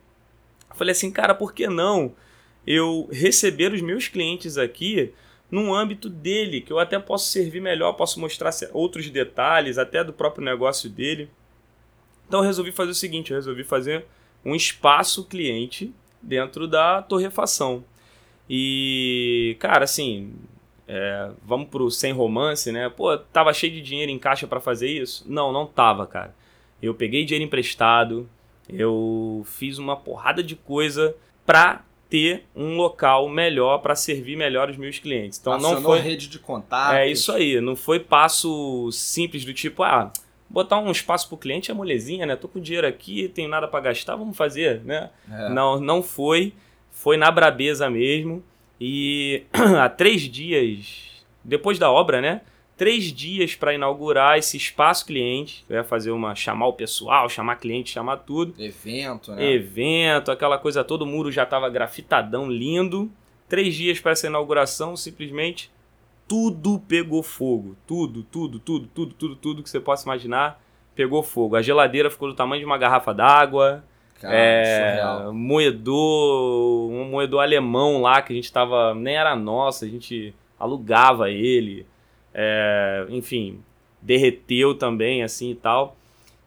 eu 0.69 0.75
falei 0.75 0.91
assim, 0.91 1.09
cara, 1.09 1.33
por 1.33 1.53
que 1.53 1.67
não 1.67 2.13
eu 2.67 3.09
receber 3.11 3.73
os 3.73 3.81
meus 3.81 4.07
clientes 4.07 4.59
aqui 4.59 5.11
num 5.51 5.73
âmbito 5.73 6.09
dele, 6.09 6.61
que 6.61 6.71
eu 6.71 6.79
até 6.79 6.99
posso 6.99 7.29
servir 7.29 7.61
melhor, 7.61 7.93
posso 7.93 8.19
mostrar 8.19 8.51
outros 8.71 9.09
detalhes, 9.09 9.77
até 9.77 10.03
do 10.03 10.13
próprio 10.13 10.43
negócio 10.43 10.89
dele. 10.89 11.29
Então 12.27 12.41
eu 12.41 12.45
resolvi 12.45 12.71
fazer 12.71 12.91
o 12.91 12.95
seguinte, 12.95 13.31
eu 13.31 13.37
resolvi 13.37 13.63
fazer 13.63 14.05
um 14.45 14.55
espaço 14.55 15.25
cliente 15.25 15.91
dentro 16.21 16.67
da 16.67 17.01
torrefação. 17.01 17.83
E, 18.49 19.55
cara, 19.59 19.83
assim, 19.83 20.33
é, 20.87 21.31
vamos 21.43 21.69
pro 21.69 21.89
sem 21.91 22.11
romance, 22.11 22.71
né? 22.71 22.89
Pô, 22.89 23.17
tava 23.17 23.53
cheio 23.53 23.73
de 23.73 23.81
dinheiro 23.81 24.11
em 24.11 24.19
caixa 24.19 24.47
pra 24.47 24.59
fazer 24.59 24.89
isso? 24.89 25.23
Não, 25.27 25.51
não 25.51 25.65
tava, 25.65 26.05
cara. 26.07 26.33
Eu 26.81 26.93
peguei 26.95 27.25
dinheiro 27.25 27.45
emprestado, 27.45 28.29
eu 28.67 29.43
fiz 29.45 29.77
uma 29.77 29.95
porrada 29.95 30.43
de 30.43 30.55
coisa 30.55 31.15
pra 31.45 31.83
ter 32.09 32.45
um 32.55 32.75
local 32.75 33.29
melhor 33.29 33.77
pra 33.79 33.95
servir 33.95 34.35
melhor 34.35 34.69
os 34.69 34.77
meus 34.77 34.97
clientes. 34.97 35.37
Então 35.39 35.53
não 35.59 35.71
Acionou 35.73 35.91
foi 35.91 35.99
rede 35.99 36.27
de 36.27 36.39
contatos. 36.39 36.95
é 36.95 37.07
isso 37.07 37.31
aí, 37.31 37.61
não 37.61 37.75
foi 37.75 37.99
passo 37.99 38.89
simples 38.91 39.45
do 39.45 39.53
tipo, 39.53 39.83
ah, 39.83 40.11
botar 40.49 40.79
um 40.79 40.89
espaço 40.89 41.27
pro 41.27 41.37
cliente 41.37 41.69
é 41.69 41.73
molezinha, 41.73 42.25
né? 42.25 42.35
Tô 42.35 42.47
com 42.47 42.59
dinheiro 42.59 42.87
aqui, 42.87 43.29
tenho 43.29 43.47
nada 43.47 43.67
pra 43.67 43.79
gastar, 43.79 44.15
vamos 44.15 44.35
fazer, 44.35 44.81
né? 44.83 45.11
É. 45.31 45.49
Não, 45.49 45.79
não 45.79 46.01
foi. 46.01 46.53
Foi 46.91 47.15
na 47.15 47.29
brabeza 47.29 47.89
mesmo. 47.89 48.43
E 48.81 49.43
há 49.79 49.87
três 49.87 50.23
dias, 50.23 51.23
depois 51.43 51.77
da 51.77 51.91
obra, 51.91 52.19
né? 52.19 52.41
Três 52.79 53.11
dias 53.11 53.55
para 53.55 53.73
inaugurar 53.73 54.37
esse 54.37 54.55
espaço 54.55 55.05
cliente. 55.05 55.65
Eu 55.69 55.75
ia 55.75 55.83
fazer 55.83 56.11
uma. 56.11 56.33
chamar 56.33 56.67
o 56.67 56.73
pessoal, 56.73 57.27
chamar 57.27 57.57
cliente, 57.57 57.91
chamar 57.91 58.17
tudo. 58.17 58.53
Evento, 58.57 59.33
né? 59.33 59.51
Evento, 59.51 60.31
aquela 60.31 60.57
coisa 60.57 60.81
toda, 60.81 61.03
o 61.03 61.07
muro 61.07 61.29
já 61.29 61.45
tava 61.45 61.69
grafitadão, 61.69 62.49
lindo. 62.49 63.11
Três 63.49 63.75
dias 63.75 63.99
para 63.99 64.13
essa 64.13 64.27
inauguração, 64.27 64.95
simplesmente 64.95 65.69
tudo 66.25 66.79
pegou 66.87 67.21
fogo. 67.21 67.75
Tudo, 67.85 68.23
tudo, 68.23 68.59
tudo, 68.59 68.87
tudo, 68.87 69.13
tudo, 69.13 69.35
tudo 69.35 69.61
que 69.63 69.69
você 69.69 69.81
possa 69.81 70.05
imaginar 70.05 70.61
pegou 70.95 71.21
fogo. 71.21 71.57
A 71.57 71.61
geladeira 71.61 72.09
ficou 72.09 72.29
do 72.29 72.33
tamanho 72.33 72.61
de 72.61 72.65
uma 72.65 72.77
garrafa 72.77 73.13
d'água. 73.13 73.83
Cara, 74.21 74.33
É, 74.35 75.01
moedor, 75.33 76.89
um 76.91 77.05
moedor 77.09 77.41
alemão 77.41 78.01
lá 78.01 78.21
que 78.21 78.31
a 78.31 78.35
gente 78.35 78.51
tava, 78.53 78.93
nem 78.95 79.17
era 79.17 79.35
nosso, 79.35 79.83
a 79.83 79.87
gente 79.87 80.33
alugava 80.57 81.29
ele, 81.29 81.85
é, 82.33 83.05
enfim, 83.09 83.63
derreteu 84.01 84.75
também 84.75 85.23
assim 85.23 85.51
e 85.51 85.55
tal. 85.55 85.97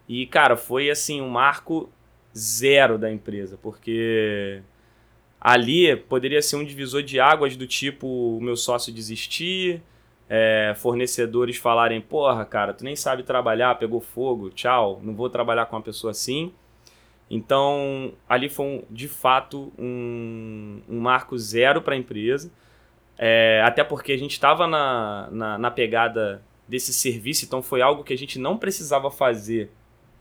E 0.09 0.27
cara, 0.27 0.57
foi 0.57 0.91
assim 0.91 1.21
um 1.21 1.29
marco 1.29 1.91
zero 2.37 2.99
da 2.99 3.11
empresa, 3.11 3.59
porque 3.61 4.62
ali 5.41 5.97
poderia 5.97 6.43
ser 6.43 6.57
um 6.57 6.65
divisor 6.65 7.03
de 7.03 7.21
águas 7.21 7.57
do 7.57 7.67
tipo 7.67 8.07
o 8.07 8.41
meu 8.41 8.57
sócio 8.57 8.93
desistir, 8.93 9.83
é, 10.29 10.75
fornecedores 10.77 11.57
falarem: 11.57 12.01
porra, 12.01 12.45
cara, 12.45 12.73
tu 12.73 12.85
nem 12.85 12.97
sabe 12.97 13.23
trabalhar, 13.23 13.75
pegou 13.77 14.01
fogo, 14.01 14.51
tchau, 14.51 15.01
não 15.03 15.15
vou 15.15 15.29
trabalhar 15.29 15.67
com 15.67 15.77
uma 15.77 15.83
pessoa 15.83 16.11
assim. 16.11 16.53
Então, 17.31 18.12
ali 18.29 18.51
foi 18.51 18.67
um, 18.67 18.83
de 18.91 19.09
fato 19.09 19.73
um, 19.79 20.83
um 20.87 21.01
marco 21.01 21.37
zero 21.39 21.81
para 21.81 21.95
a 21.95 21.97
empresa. 21.97 22.53
É, 23.25 23.62
até 23.64 23.85
porque 23.85 24.11
a 24.11 24.17
gente 24.17 24.33
estava 24.33 24.67
na, 24.67 25.29
na, 25.31 25.57
na, 25.57 25.71
pegada 25.71 26.43
desse 26.67 26.93
serviço, 26.93 27.45
então 27.45 27.62
foi 27.62 27.81
algo 27.81 28.02
que 28.02 28.12
a 28.12 28.19
gente 28.19 28.37
não 28.37 28.59
precisava 28.59 29.12
fazer 29.12 29.71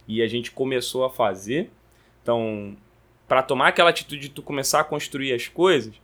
e 0.07 0.21
a 0.21 0.27
gente 0.27 0.51
começou 0.51 1.03
a 1.03 1.09
fazer. 1.09 1.71
Então, 2.21 2.77
para 3.27 3.41
tomar 3.41 3.69
aquela 3.69 3.89
atitude 3.89 4.21
de 4.21 4.29
tu 4.29 4.43
começar 4.43 4.81
a 4.81 4.83
construir 4.83 5.33
as 5.33 5.47
coisas, 5.47 5.99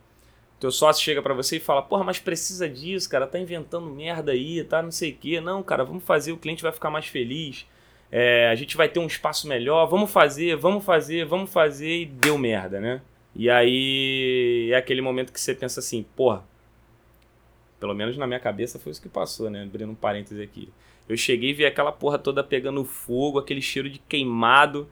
teu 0.58 0.72
sócio 0.72 1.04
chega 1.04 1.22
para 1.22 1.34
você 1.34 1.58
e 1.58 1.60
fala: 1.60 1.82
Porra, 1.82 2.02
mas 2.02 2.18
precisa 2.18 2.68
disso, 2.68 3.08
cara, 3.08 3.28
tá 3.28 3.38
inventando 3.38 3.86
merda 3.88 4.32
aí, 4.32 4.64
tá 4.64 4.82
não 4.82 4.90
sei 4.90 5.12
o 5.12 5.16
quê. 5.16 5.40
Não, 5.40 5.62
cara, 5.62 5.84
vamos 5.84 6.02
fazer, 6.02 6.32
o 6.32 6.36
cliente 6.36 6.64
vai 6.64 6.72
ficar 6.72 6.90
mais 6.90 7.06
feliz. 7.06 7.64
É, 8.10 8.48
a 8.48 8.56
gente 8.56 8.76
vai 8.76 8.88
ter 8.88 8.98
um 8.98 9.06
espaço 9.06 9.46
melhor, 9.46 9.86
vamos 9.86 10.10
fazer, 10.10 10.56
vamos 10.56 10.84
fazer, 10.84 11.24
vamos 11.24 11.48
fazer, 11.48 12.00
e 12.00 12.06
deu 12.06 12.36
merda, 12.36 12.80
né? 12.80 13.00
E 13.36 13.48
aí 13.48 14.70
é 14.72 14.76
aquele 14.76 15.00
momento 15.00 15.32
que 15.32 15.40
você 15.40 15.54
pensa 15.54 15.78
assim, 15.78 16.04
porra, 16.16 16.44
pelo 17.78 17.94
menos 17.94 18.16
na 18.16 18.26
minha 18.26 18.40
cabeça 18.40 18.78
foi 18.78 18.92
isso 18.92 19.02
que 19.02 19.08
passou, 19.08 19.50
né? 19.50 19.62
Abrindo 19.62 19.90
um 19.90 19.94
parêntese 19.94 20.42
aqui. 20.42 20.68
Eu 21.08 21.16
cheguei 21.16 21.50
e 21.50 21.54
vi 21.54 21.64
aquela 21.64 21.92
porra 21.92 22.18
toda 22.18 22.44
pegando 22.44 22.84
fogo, 22.84 23.38
aquele 23.38 23.62
cheiro 23.62 23.88
de 23.88 23.98
queimado, 23.98 24.88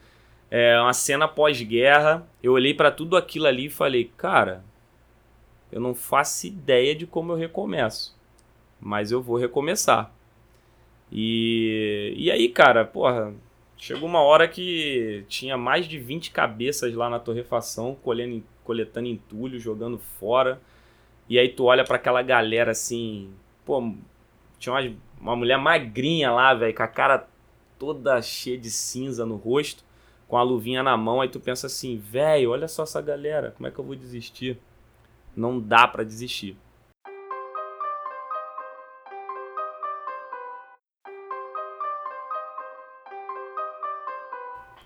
é, 0.51 0.81
uma 0.81 0.93
cena 0.93 1.29
pós-guerra. 1.29 2.27
Eu 2.43 2.53
olhei 2.53 2.73
para 2.73 2.91
tudo 2.91 3.17
aquilo 3.17 3.47
ali 3.47 3.67
e 3.67 3.71
falei, 3.71 4.11
cara, 4.17 4.65
eu 5.71 5.81
não 5.81 5.95
faço 5.95 6.47
ideia 6.47 6.95
de 6.95 7.07
como 7.07 7.33
eu 7.33 7.37
recomeço, 7.37 8.17
mas 8.81 9.13
eu 9.13 9.21
vou 9.21 9.37
recomeçar. 9.37 10.13
E, 11.11 12.15
e 12.17 12.31
aí, 12.31 12.49
cara, 12.49 12.85
porra, 12.85 13.35
chegou 13.77 14.09
uma 14.09 14.21
hora 14.21 14.49
que 14.49 15.25
tinha 15.29 15.57
mais 15.57 15.87
de 15.87 15.99
20 15.99 16.31
cabeças 16.31 16.95
lá 16.95 17.11
na 17.11 17.19
torrefação, 17.19 17.97
colhendo, 18.03 18.43
coletando 18.65 19.09
entulho, 19.09 19.59
jogando 19.61 19.99
fora. 19.99 20.61
E 21.29 21.39
aí 21.39 21.49
tu 21.49 21.65
olha 21.65 21.85
para 21.85 21.97
aquela 21.97 22.23
galera 22.23 22.71
assim, 22.71 23.35
pô, 23.65 23.93
tinha 24.59 24.73
uma, 24.73 24.97
uma 25.21 25.37
mulher 25.37 25.59
magrinha 25.59 26.31
lá, 26.31 26.55
velho, 26.55 26.75
com 26.75 26.83
a 26.83 26.89
cara 26.89 27.29
toda 27.79 28.23
cheia 28.23 28.57
de 28.57 28.71
cinza 28.71 29.27
no 29.27 29.37
rosto, 29.37 29.85
com 30.29 30.37
a 30.37 30.43
luvinha 30.43 30.83
na 30.83 30.97
mão, 30.97 31.21
aí 31.21 31.29
tu 31.29 31.41
pensa 31.41 31.67
assim, 31.67 31.97
velho, 31.97 32.51
olha 32.51 32.69
só 32.69 32.85
essa 32.85 33.01
galera, 33.03 33.53
como 33.57 33.67
é 33.67 33.71
que 33.71 33.79
eu 33.79 33.85
vou 33.85 33.97
desistir? 33.97 34.59
Não 35.37 35.61
dá 35.61 35.87
para 35.87 36.05
desistir. 36.05 36.57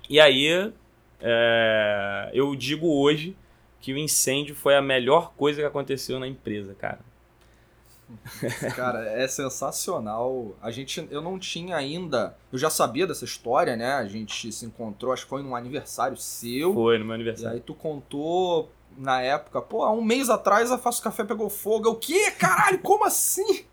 E 0.09 0.19
aí, 0.19 0.73
é, 1.21 2.31
eu 2.35 2.57
digo 2.57 3.01
hoje 3.01 3.37
que 3.81 3.93
o 3.93 3.99
incêndio 3.99 4.55
foi 4.55 4.77
a 4.77 4.83
melhor 4.83 5.33
coisa 5.35 5.61
que 5.61 5.67
aconteceu 5.67 6.21
na 6.21 6.27
empresa, 6.27 6.75
cara. 6.75 7.01
Cara, 8.75 9.05
é 9.09 9.27
sensacional. 9.29 10.57
A 10.61 10.71
gente, 10.71 11.07
eu 11.11 11.23
não 11.23 11.39
tinha 11.39 11.77
ainda, 11.77 12.37
eu 12.53 12.59
já 12.59 12.69
sabia 12.69 13.07
dessa 13.07 13.25
história, 13.25 13.77
né? 13.77 13.93
A 13.93 14.07
gente 14.07 14.51
se 14.53 14.67
encontrou, 14.67 15.13
acho 15.13 15.25
que 15.25 15.31
foi 15.31 15.43
num 15.43 15.55
aniversário 15.55 16.17
seu. 16.17 16.75
Foi 16.75 16.99
no 16.99 17.05
meu 17.05 17.15
aniversário. 17.15 17.57
E 17.57 17.59
aí 17.59 17.61
tu 17.61 17.75
contou 17.75 18.71
na 18.97 19.23
época, 19.23 19.63
pô, 19.63 19.85
há 19.85 19.93
um 19.93 20.03
mês 20.03 20.29
atrás 20.29 20.71
a 20.71 20.79
Faço 20.79 21.03
Café 21.03 21.25
pegou 21.25 21.49
fogo. 21.49 21.87
Eu, 21.87 21.93
o 21.93 21.97
quê? 21.97 22.33
Caralho, 22.33 22.81
como 22.81 23.05
assim? 23.05 23.65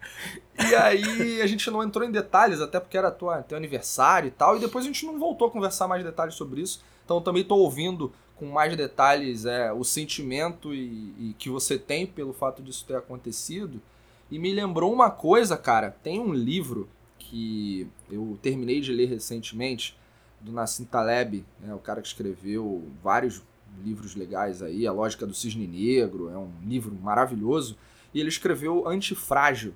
E 0.70 0.76
aí 0.76 1.42
a 1.42 1.48
gente 1.48 1.70
não 1.70 1.84
entrou 1.84 2.08
em 2.08 2.12
detalhes, 2.12 2.62
até 2.62 2.80
porque 2.80 2.98
era 2.98 3.12
tua, 3.12 3.42
teu 3.42 3.58
aniversário 3.58 4.28
e 4.28 4.32
tal, 4.32 4.58
e 4.58 4.60
depois 4.60 4.86
a 4.86 4.88
gente 4.88 5.06
não 5.06 5.20
voltou 5.20 5.48
a 5.48 5.52
conversar 5.52 5.88
mais 5.88 6.04
detalhes 6.04 6.36
sobre 6.36 6.62
isso. 6.62 6.84
Então 7.08 7.22
também 7.22 7.42
tô 7.42 7.56
ouvindo 7.56 8.12
com 8.36 8.48
mais 8.48 8.76
detalhes 8.76 9.46
é, 9.46 9.72
o 9.72 9.82
sentimento 9.86 10.74
e, 10.74 11.14
e, 11.18 11.36
que 11.40 11.50
você 11.50 11.80
tem 11.80 12.06
pelo 12.06 12.34
fato 12.34 12.62
disso 12.62 12.84
ter 12.86 12.98
acontecido. 12.98 13.82
E 14.30 14.38
me 14.38 14.52
lembrou 14.52 14.92
uma 14.92 15.10
coisa, 15.10 15.56
cara. 15.56 15.90
Tem 16.04 16.20
um 16.20 16.34
livro 16.34 16.90
que 17.18 17.88
eu 18.12 18.38
terminei 18.42 18.82
de 18.82 18.92
ler 18.92 19.08
recentemente, 19.08 19.98
do 20.42 20.52
Nassim 20.52 20.84
Taleb, 20.84 21.46
né, 21.62 21.74
o 21.74 21.80
cara 21.80 22.02
que 22.02 22.08
escreveu 22.10 22.84
vários 23.02 23.42
livros 23.84 24.14
legais 24.14 24.62
aí, 24.62 24.86
A 24.86 24.92
Lógica 24.92 25.26
do 25.26 25.34
Cisne 25.34 25.66
Negro, 25.66 26.30
é 26.30 26.38
um 26.38 26.52
livro 26.66 26.94
maravilhoso. 26.94 27.78
E 28.14 28.20
ele 28.20 28.30
escreveu 28.30 28.86
Antifrágil, 28.86 29.74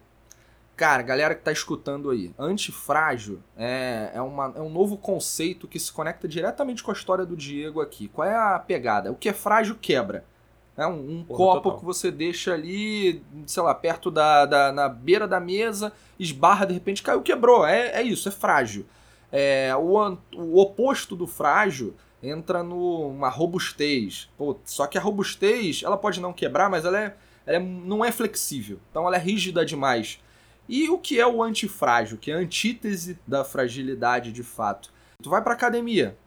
Cara, 0.81 1.03
galera 1.03 1.35
que 1.35 1.43
tá 1.43 1.51
escutando 1.51 2.09
aí, 2.09 2.33
antifrágil 2.39 3.39
é, 3.55 4.09
é, 4.15 4.21
uma, 4.23 4.51
é 4.55 4.61
um 4.61 4.69
novo 4.71 4.97
conceito 4.97 5.67
que 5.67 5.79
se 5.79 5.93
conecta 5.93 6.27
diretamente 6.27 6.81
com 6.81 6.89
a 6.89 6.93
história 6.95 7.23
do 7.23 7.37
Diego 7.37 7.81
aqui. 7.81 8.07
Qual 8.07 8.27
é 8.27 8.35
a 8.35 8.57
pegada? 8.57 9.11
O 9.11 9.15
que 9.15 9.29
é 9.29 9.33
frágil 9.33 9.77
quebra. 9.79 10.25
É 10.75 10.87
um, 10.87 11.19
um 11.19 11.23
Porra, 11.23 11.37
copo 11.37 11.61
total. 11.61 11.79
que 11.79 11.85
você 11.85 12.09
deixa 12.09 12.55
ali, 12.55 13.21
sei 13.45 13.61
lá, 13.61 13.75
perto 13.75 14.09
da, 14.09 14.47
da. 14.47 14.71
na 14.71 14.89
beira 14.89 15.27
da 15.27 15.39
mesa, 15.39 15.93
esbarra, 16.17 16.65
de 16.65 16.73
repente 16.73 17.03
caiu, 17.03 17.21
quebrou. 17.21 17.63
É, 17.63 17.99
é 17.99 18.01
isso, 18.01 18.27
é 18.27 18.31
frágil. 18.31 18.87
É, 19.31 19.75
o, 19.75 20.17
o 20.35 20.59
oposto 20.59 21.15
do 21.15 21.27
frágil 21.27 21.93
entra 22.23 22.63
numa 22.63 23.29
robustez. 23.29 24.31
Pô, 24.35 24.57
só 24.65 24.87
que 24.87 24.97
a 24.97 25.01
robustez, 25.01 25.83
ela 25.85 25.95
pode 25.95 26.19
não 26.19 26.33
quebrar, 26.33 26.71
mas 26.71 26.85
ela, 26.85 26.99
é, 26.99 27.15
ela 27.45 27.57
é, 27.57 27.59
não 27.59 28.03
é 28.03 28.11
flexível. 28.11 28.79
Então 28.89 29.05
ela 29.05 29.17
é 29.17 29.19
rígida 29.19 29.63
demais. 29.63 30.19
E 30.67 30.89
o 30.89 30.97
que 30.97 31.19
é 31.19 31.27
o 31.27 31.43
antifrágil, 31.43 32.17
que 32.17 32.31
é 32.31 32.35
a 32.35 32.37
antítese 32.37 33.19
da 33.27 33.43
fragilidade 33.43 34.31
de 34.31 34.43
fato? 34.43 34.91
Tu 35.21 35.29
vai 35.29 35.41
para 35.41 35.53
academia. 35.53 36.17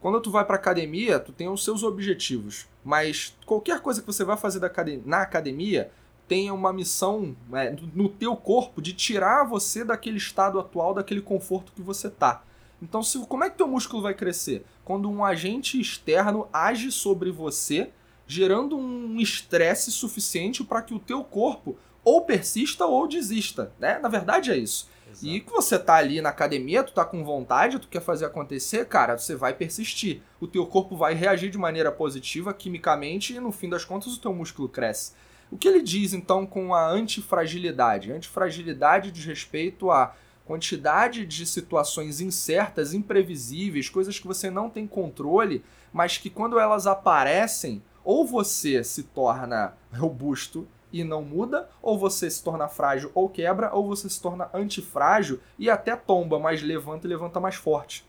Quando 0.00 0.20
tu 0.20 0.30
vai 0.30 0.44
para 0.44 0.56
academia, 0.56 1.20
tu 1.20 1.32
tem 1.32 1.48
os 1.48 1.62
seus 1.62 1.82
objetivos, 1.82 2.66
mas 2.84 3.36
qualquer 3.46 3.80
coisa 3.80 4.00
que 4.00 4.06
você 4.06 4.24
vai 4.24 4.36
fazer 4.36 4.60
na 5.04 5.22
academia 5.22 5.92
tem 6.26 6.50
uma 6.50 6.72
missão 6.72 7.36
é, 7.52 7.74
no 7.94 8.08
teu 8.08 8.34
corpo 8.34 8.80
de 8.80 8.92
tirar 8.92 9.44
você 9.44 9.84
daquele 9.84 10.16
estado 10.16 10.58
atual, 10.58 10.94
daquele 10.94 11.20
conforto 11.20 11.72
que 11.72 11.82
você 11.82 12.10
tá. 12.10 12.42
Então, 12.80 13.02
se, 13.02 13.18
como 13.26 13.44
é 13.44 13.50
que 13.50 13.56
teu 13.56 13.68
músculo 13.68 14.02
vai 14.02 14.14
crescer? 14.14 14.64
Quando 14.84 15.08
um 15.08 15.24
agente 15.24 15.80
externo 15.80 16.48
age 16.52 16.90
sobre 16.90 17.30
você, 17.30 17.90
gerando 18.26 18.76
um 18.76 19.20
estresse 19.20 19.92
suficiente 19.92 20.64
para 20.64 20.82
que 20.82 20.94
o 20.94 20.98
teu 20.98 21.22
corpo 21.22 21.76
ou 22.04 22.22
persista 22.22 22.86
ou 22.86 23.06
desista, 23.06 23.72
né? 23.78 23.98
Na 23.98 24.08
verdade 24.08 24.50
é 24.50 24.56
isso. 24.56 24.90
Exato. 25.10 25.26
E 25.26 25.40
que 25.40 25.50
você 25.50 25.78
tá 25.78 25.94
ali 25.94 26.20
na 26.20 26.30
academia, 26.30 26.82
tu 26.82 26.92
tá 26.92 27.04
com 27.04 27.22
vontade, 27.22 27.78
tu 27.78 27.88
quer 27.88 28.00
fazer 28.00 28.24
acontecer, 28.24 28.86
cara, 28.86 29.18
você 29.18 29.36
vai 29.36 29.52
persistir. 29.52 30.22
O 30.40 30.46
teu 30.46 30.66
corpo 30.66 30.96
vai 30.96 31.14
reagir 31.14 31.50
de 31.50 31.58
maneira 31.58 31.92
positiva, 31.92 32.54
quimicamente, 32.54 33.34
e 33.34 33.40
no 33.40 33.52
fim 33.52 33.68
das 33.68 33.84
contas 33.84 34.14
o 34.14 34.20
teu 34.20 34.32
músculo 34.32 34.68
cresce. 34.68 35.12
O 35.50 35.58
que 35.58 35.68
ele 35.68 35.82
diz 35.82 36.14
então 36.14 36.46
com 36.46 36.74
a 36.74 36.88
antifragilidade? 36.88 38.10
Antifragilidade 38.10 39.10
diz 39.10 39.26
respeito 39.26 39.90
à 39.90 40.14
quantidade 40.46 41.26
de 41.26 41.46
situações 41.46 42.20
incertas, 42.20 42.94
imprevisíveis, 42.94 43.90
coisas 43.90 44.18
que 44.18 44.26
você 44.26 44.50
não 44.50 44.70
tem 44.70 44.86
controle, 44.86 45.62
mas 45.92 46.16
que 46.16 46.30
quando 46.30 46.58
elas 46.58 46.86
aparecem, 46.86 47.82
ou 48.02 48.26
você 48.26 48.82
se 48.82 49.02
torna 49.02 49.74
robusto 49.92 50.66
e 50.92 51.02
não 51.02 51.22
muda, 51.22 51.68
ou 51.80 51.98
você 51.98 52.30
se 52.30 52.42
torna 52.42 52.68
frágil 52.68 53.10
ou 53.14 53.28
quebra, 53.28 53.72
ou 53.72 53.86
você 53.86 54.08
se 54.08 54.20
torna 54.20 54.50
antifrágil 54.52 55.40
e 55.58 55.70
até 55.70 55.96
tomba, 55.96 56.38
mas 56.38 56.62
levanta 56.62 57.06
e 57.06 57.10
levanta 57.10 57.40
mais 57.40 57.54
forte. 57.54 58.04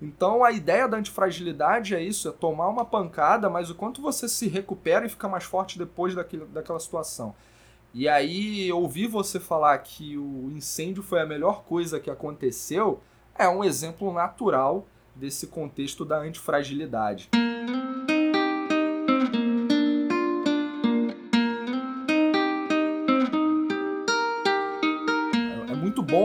Então 0.00 0.44
a 0.44 0.50
ideia 0.50 0.88
da 0.88 0.96
antifragilidade 0.96 1.94
é 1.94 2.02
isso, 2.02 2.28
é 2.28 2.32
tomar 2.32 2.68
uma 2.68 2.84
pancada, 2.84 3.48
mas 3.48 3.70
o 3.70 3.74
quanto 3.74 4.02
você 4.02 4.28
se 4.28 4.48
recupera 4.48 5.06
e 5.06 5.08
fica 5.08 5.28
mais 5.28 5.44
forte 5.44 5.78
depois 5.78 6.14
daquele, 6.14 6.44
daquela 6.46 6.80
situação. 6.80 7.34
E 7.92 8.08
aí, 8.08 8.72
ouvir 8.72 9.06
você 9.06 9.38
falar 9.38 9.78
que 9.78 10.18
o 10.18 10.50
incêndio 10.50 11.00
foi 11.00 11.20
a 11.20 11.26
melhor 11.26 11.62
coisa 11.62 12.00
que 12.00 12.10
aconteceu 12.10 13.00
é 13.36 13.48
um 13.48 13.62
exemplo 13.62 14.12
natural 14.12 14.84
desse 15.14 15.46
contexto 15.46 16.04
da 16.04 16.18
antifragilidade. 16.18 17.30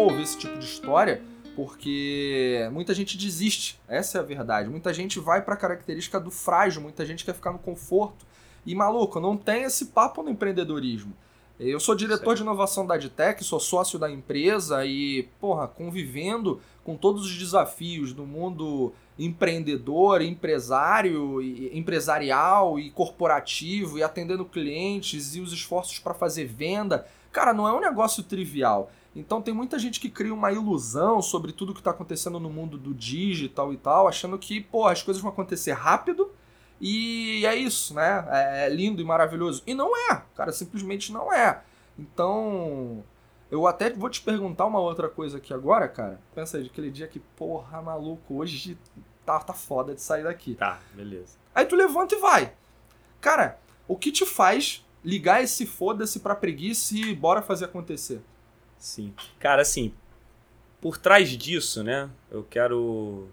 Ouvir 0.09 0.23
esse 0.23 0.37
tipo 0.37 0.57
de 0.57 0.65
história, 0.65 1.21
porque 1.55 2.67
muita 2.71 2.93
gente 2.93 3.17
desiste. 3.17 3.79
Essa 3.87 4.17
é 4.17 4.21
a 4.21 4.23
verdade. 4.23 4.69
Muita 4.69 4.93
gente 4.93 5.19
vai 5.19 5.41
para 5.41 5.53
a 5.53 5.57
característica 5.57 6.19
do 6.19 6.31
frágil, 6.31 6.81
muita 6.81 7.05
gente 7.05 7.23
quer 7.23 7.33
ficar 7.33 7.51
no 7.51 7.59
conforto. 7.59 8.25
E 8.65 8.75
maluco, 8.75 9.19
não 9.19 9.37
tem 9.37 9.63
esse 9.63 9.87
papo 9.87 10.21
no 10.21 10.29
empreendedorismo. 10.29 11.13
Eu 11.59 11.79
sou 11.79 11.93
diretor 11.93 12.23
certo. 12.23 12.37
de 12.37 12.43
inovação 12.43 12.87
da 12.87 12.95
Adtech, 12.95 13.43
sou 13.43 13.59
sócio 13.59 13.99
da 13.99 14.09
empresa 14.09 14.85
e, 14.85 15.27
porra, 15.41 15.67
convivendo 15.67 16.61
com 16.85 16.95
todos 16.95 17.25
os 17.25 17.37
desafios 17.37 18.13
do 18.13 18.25
mundo 18.25 18.93
empreendedor, 19.17 20.21
empresário, 20.21 21.41
empresarial 21.73 22.79
e 22.79 22.89
corporativo 22.89 23.97
e 23.97 24.03
atendendo 24.03 24.45
clientes 24.45 25.35
e 25.35 25.41
os 25.41 25.51
esforços 25.51 25.99
para 25.99 26.13
fazer 26.13 26.45
venda, 26.45 27.05
cara, 27.29 27.53
não 27.53 27.67
é 27.67 27.73
um 27.73 27.81
negócio 27.81 28.23
trivial. 28.23 28.89
Então 29.15 29.41
tem 29.41 29.53
muita 29.53 29.79
gente 29.79 29.99
que 29.99 30.09
cria 30.09 30.33
uma 30.33 30.51
ilusão 30.51 31.21
sobre 31.21 31.51
tudo 31.51 31.73
que 31.73 31.79
está 31.79 31.91
acontecendo 31.91 32.39
no 32.39 32.49
mundo 32.49 32.77
do 32.77 32.93
digital 32.93 33.73
e 33.73 33.77
tal, 33.77 34.07
achando 34.07 34.37
que, 34.37 34.61
pô, 34.61 34.87
as 34.87 35.01
coisas 35.01 35.21
vão 35.21 35.31
acontecer 35.31 35.71
rápido 35.71 36.31
e 36.79 37.45
é 37.45 37.55
isso, 37.55 37.93
né? 37.93 38.25
É, 38.29 38.65
é 38.65 38.69
lindo 38.69 39.01
e 39.01 39.05
maravilhoso. 39.05 39.63
E 39.67 39.73
não 39.73 39.91
é, 40.11 40.21
cara, 40.35 40.51
simplesmente 40.51 41.11
não 41.11 41.33
é. 41.33 41.61
Então, 41.97 43.03
eu 43.51 43.67
até 43.67 43.89
vou 43.89 44.09
te 44.09 44.21
perguntar 44.21 44.65
uma 44.65 44.79
outra 44.79 45.09
coisa 45.09 45.37
aqui 45.37 45.53
agora, 45.53 45.87
cara. 45.87 46.19
Pensa 46.33 46.57
aí, 46.57 46.67
aquele 46.67 46.89
dia 46.89 47.07
que, 47.07 47.19
porra, 47.19 47.81
maluco, 47.81 48.35
hoje 48.35 48.77
tá, 49.25 49.39
tá 49.39 49.53
foda 49.53 49.93
de 49.93 50.01
sair 50.01 50.23
daqui. 50.23 50.55
Tá, 50.55 50.79
beleza. 50.93 51.37
Aí 51.53 51.65
tu 51.65 51.75
levanta 51.75 52.15
e 52.15 52.19
vai. 52.19 52.53
Cara, 53.19 53.59
o 53.87 53.97
que 53.97 54.11
te 54.11 54.25
faz 54.25 54.85
ligar 55.03 55.43
esse 55.43 55.65
foda-se 55.65 56.19
pra 56.19 56.35
preguiça 56.35 56.95
e 56.95 57.13
bora 57.13 57.41
fazer 57.41 57.65
acontecer? 57.65 58.21
Sim. 58.79 59.13
Cara, 59.39 59.61
assim, 59.61 59.93
por 60.81 60.97
trás 60.97 61.29
disso, 61.29 61.83
né, 61.83 62.09
eu 62.31 62.43
quero 62.43 63.27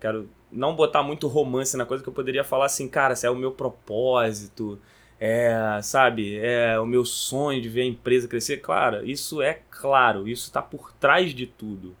quero 0.00 0.28
não 0.50 0.74
botar 0.74 1.02
muito 1.02 1.28
romance 1.28 1.76
na 1.76 1.84
coisa 1.84 2.02
que 2.02 2.08
eu 2.08 2.12
poderia 2.14 2.42
falar 2.42 2.66
assim, 2.66 2.88
cara, 2.88 3.14
se 3.14 3.26
é 3.26 3.30
o 3.30 3.36
meu 3.36 3.52
propósito, 3.52 4.80
é, 5.20 5.78
sabe, 5.82 6.38
é 6.38 6.80
o 6.80 6.86
meu 6.86 7.04
sonho 7.04 7.60
de 7.60 7.68
ver 7.68 7.82
a 7.82 7.86
empresa 7.86 8.26
crescer. 8.26 8.56
Claro, 8.58 9.06
isso 9.08 9.42
é 9.42 9.60
claro, 9.70 10.26
isso 10.26 10.46
está 10.46 10.62
por 10.62 10.92
trás 10.94 11.34
de 11.34 11.46
tudo. 11.46 11.94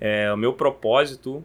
É, 0.00 0.32
o 0.32 0.36
meu 0.36 0.52
propósito, 0.54 1.44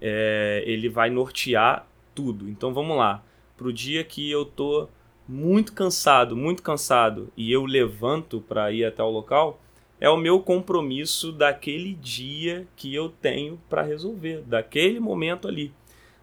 é, 0.00 0.62
ele 0.66 0.88
vai 0.88 1.08
nortear 1.08 1.86
tudo. 2.14 2.48
Então 2.48 2.74
vamos 2.74 2.96
lá, 2.96 3.22
pro 3.56 3.72
dia 3.72 4.02
que 4.02 4.28
eu 4.30 4.44
tô 4.44 4.88
muito 5.28 5.72
cansado, 5.72 6.36
muito 6.36 6.62
cansado, 6.62 7.32
e 7.36 7.52
eu 7.52 7.64
levanto 7.64 8.40
para 8.40 8.70
ir 8.72 8.84
até 8.84 9.02
o 9.02 9.10
local, 9.10 9.60
é 10.00 10.08
o 10.08 10.16
meu 10.16 10.40
compromisso 10.40 11.32
daquele 11.32 11.94
dia 11.94 12.66
que 12.76 12.94
eu 12.94 13.08
tenho 13.08 13.60
para 13.68 13.82
resolver, 13.82 14.42
daquele 14.46 15.00
momento 15.00 15.48
ali. 15.48 15.72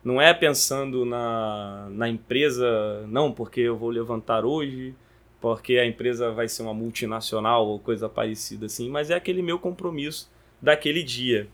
Não 0.03 0.21
é 0.21 0.33
pensando 0.33 1.05
na, 1.05 1.87
na 1.89 2.09
empresa, 2.09 3.05
não, 3.07 3.31
porque 3.31 3.61
eu 3.61 3.77
vou 3.77 3.89
levantar 3.89 4.45
hoje, 4.45 4.93
porque 5.39 5.77
a 5.77 5.85
empresa 5.85 6.31
vai 6.31 6.47
ser 6.47 6.61
uma 6.61 6.73
multinacional 6.73 7.65
ou 7.67 7.79
coisa 7.79 8.09
parecida 8.09 8.65
assim, 8.65 8.89
mas 8.89 9.09
é 9.09 9.15
aquele 9.15 9.41
meu 9.41 9.57
compromisso 9.57 10.29
daquele 10.61 11.01
dia. 11.01 11.47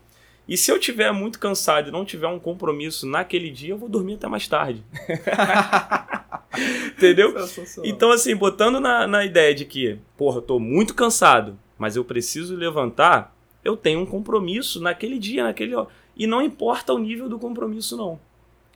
E 0.48 0.56
se 0.56 0.72
eu 0.72 0.80
tiver 0.80 1.12
muito 1.12 1.38
cansado 1.38 1.88
e 1.88 1.92
não 1.92 2.04
tiver 2.04 2.26
um 2.26 2.38
compromisso 2.38 3.06
naquele 3.06 3.50
dia, 3.50 3.70
eu 3.70 3.78
vou 3.78 3.88
dormir 3.88 4.14
até 4.14 4.26
mais 4.26 4.48
tarde. 4.48 4.82
Entendeu? 6.96 7.32
Então, 7.84 8.10
assim, 8.10 8.34
botando 8.34 8.80
na, 8.80 9.06
na 9.06 9.24
ideia 9.24 9.54
de 9.54 9.64
que, 9.64 9.96
porra, 10.16 10.38
eu 10.38 10.42
tô 10.42 10.58
muito 10.58 10.92
cansado, 10.92 11.56
mas 11.80 11.96
eu 11.96 12.04
preciso 12.04 12.54
levantar, 12.54 13.34
eu 13.64 13.74
tenho 13.74 14.00
um 14.00 14.06
compromisso 14.06 14.82
naquele 14.82 15.18
dia, 15.18 15.44
naquele. 15.44 15.74
E 16.14 16.26
não 16.26 16.42
importa 16.42 16.92
o 16.92 16.98
nível 16.98 17.26
do 17.26 17.38
compromisso, 17.38 17.96
não. 17.96 18.20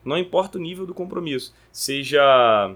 Não 0.02 0.16
importa 0.16 0.56
o 0.56 0.60
nível 0.60 0.86
do 0.86 0.94
compromisso. 0.94 1.54
Seja 1.70 2.74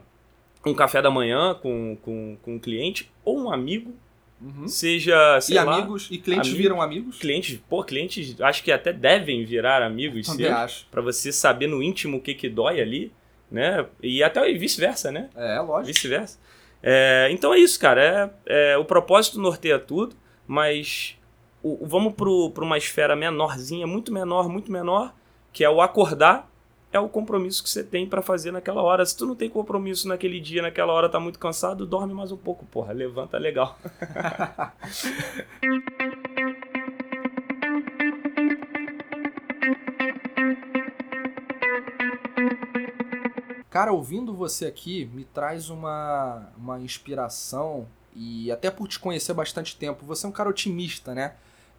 um 0.67 0.75
café 0.75 1.01
da 1.01 1.11
manhã 1.11 1.55
com, 1.55 1.97
com, 2.03 2.37
com 2.43 2.57
um 2.57 2.59
cliente 2.59 3.11
ou 3.25 3.39
um 3.41 3.51
amigo. 3.51 3.95
Uhum. 4.39 4.69
Seja, 4.69 5.41
sei 5.41 5.57
e 5.57 5.65
lá, 5.65 5.77
amigos, 5.77 6.09
e 6.11 6.19
clientes 6.19 6.49
amigos, 6.49 6.63
viram 6.63 6.83
amigos? 6.83 7.19
Clientes, 7.19 7.59
pô, 7.67 7.83
clientes 7.83 8.39
acho 8.39 8.63
que 8.63 8.71
até 8.71 8.93
devem 8.93 9.47
virar 9.47 9.83
amigos 9.83 10.27
Também 10.27 10.47
acho. 10.47 10.87
Pra 10.91 11.01
você 11.01 11.33
saber 11.33 11.69
no 11.69 11.83
íntimo 11.83 12.19
o 12.19 12.21
que 12.21 12.35
que 12.35 12.51
dói 12.51 12.83
ali, 12.83 13.13
né? 13.51 13.87
E 14.03 14.23
até 14.23 14.53
vice-versa, 14.53 15.11
né? 15.11 15.31
É, 15.35 15.59
lógico. 15.59 15.87
Vice-versa. 15.87 16.39
É, 16.83 17.29
então 17.31 17.53
é 17.53 17.59
isso, 17.59 17.79
cara. 17.79 18.33
É, 18.47 18.73
é, 18.73 18.79
o 18.79 18.85
propósito 18.85 19.41
norteia 19.41 19.79
tudo, 19.79 20.17
mas 20.47 21.17
o, 21.63 21.87
vamos 21.87 22.15
para 22.15 22.65
uma 22.65 22.79
esfera 22.79 23.17
menorzinha, 23.17 23.87
muito 23.87 24.13
menor, 24.13 24.49
muito 24.49 24.71
menor, 24.71 25.15
que 25.53 25.65
é 25.65 25.71
o 25.71 25.81
acordar 25.81 26.49
é 26.93 26.99
o 26.99 27.09
compromisso 27.09 27.63
que 27.63 27.69
você 27.69 27.85
tem 27.85 28.07
para 28.07 28.23
fazer 28.23 28.51
naquela 28.51 28.83
hora. 28.83 29.05
Se 29.05 29.17
tu 29.17 29.27
não 29.27 29.35
tem 29.35 29.51
compromisso 29.51 30.09
naquele 30.09 30.41
dia, 30.41 30.63
naquela 30.63 30.93
hora, 30.93 31.09
tá 31.09 31.21
muito 31.21 31.39
cansado, 31.39 31.87
dorme 31.87 32.15
mais 32.15 32.33
um 32.33 32.37
pouco, 32.37 32.65
porra, 32.65 32.93
levanta 32.93 33.37
legal. 33.37 33.79
Cara, 43.79 43.93
ouvindo 43.93 44.35
você 44.35 44.67
aqui, 44.67 45.09
me 45.15 45.23
traz 45.23 45.71
uma, 45.71 46.49
uma 46.57 46.81
inspiração 46.81 47.87
e 48.13 48.51
até 48.51 48.73
por 48.73 48.89
te 48.89 48.99
conhecer 48.99 49.33
bastante 49.33 49.77
tempo, 49.77 50.05
você 50.05 50.27
é 50.27 50.29
um 50.29 50.33
cara 50.33 50.49
otimista, 50.49 51.15
né? 51.15 51.37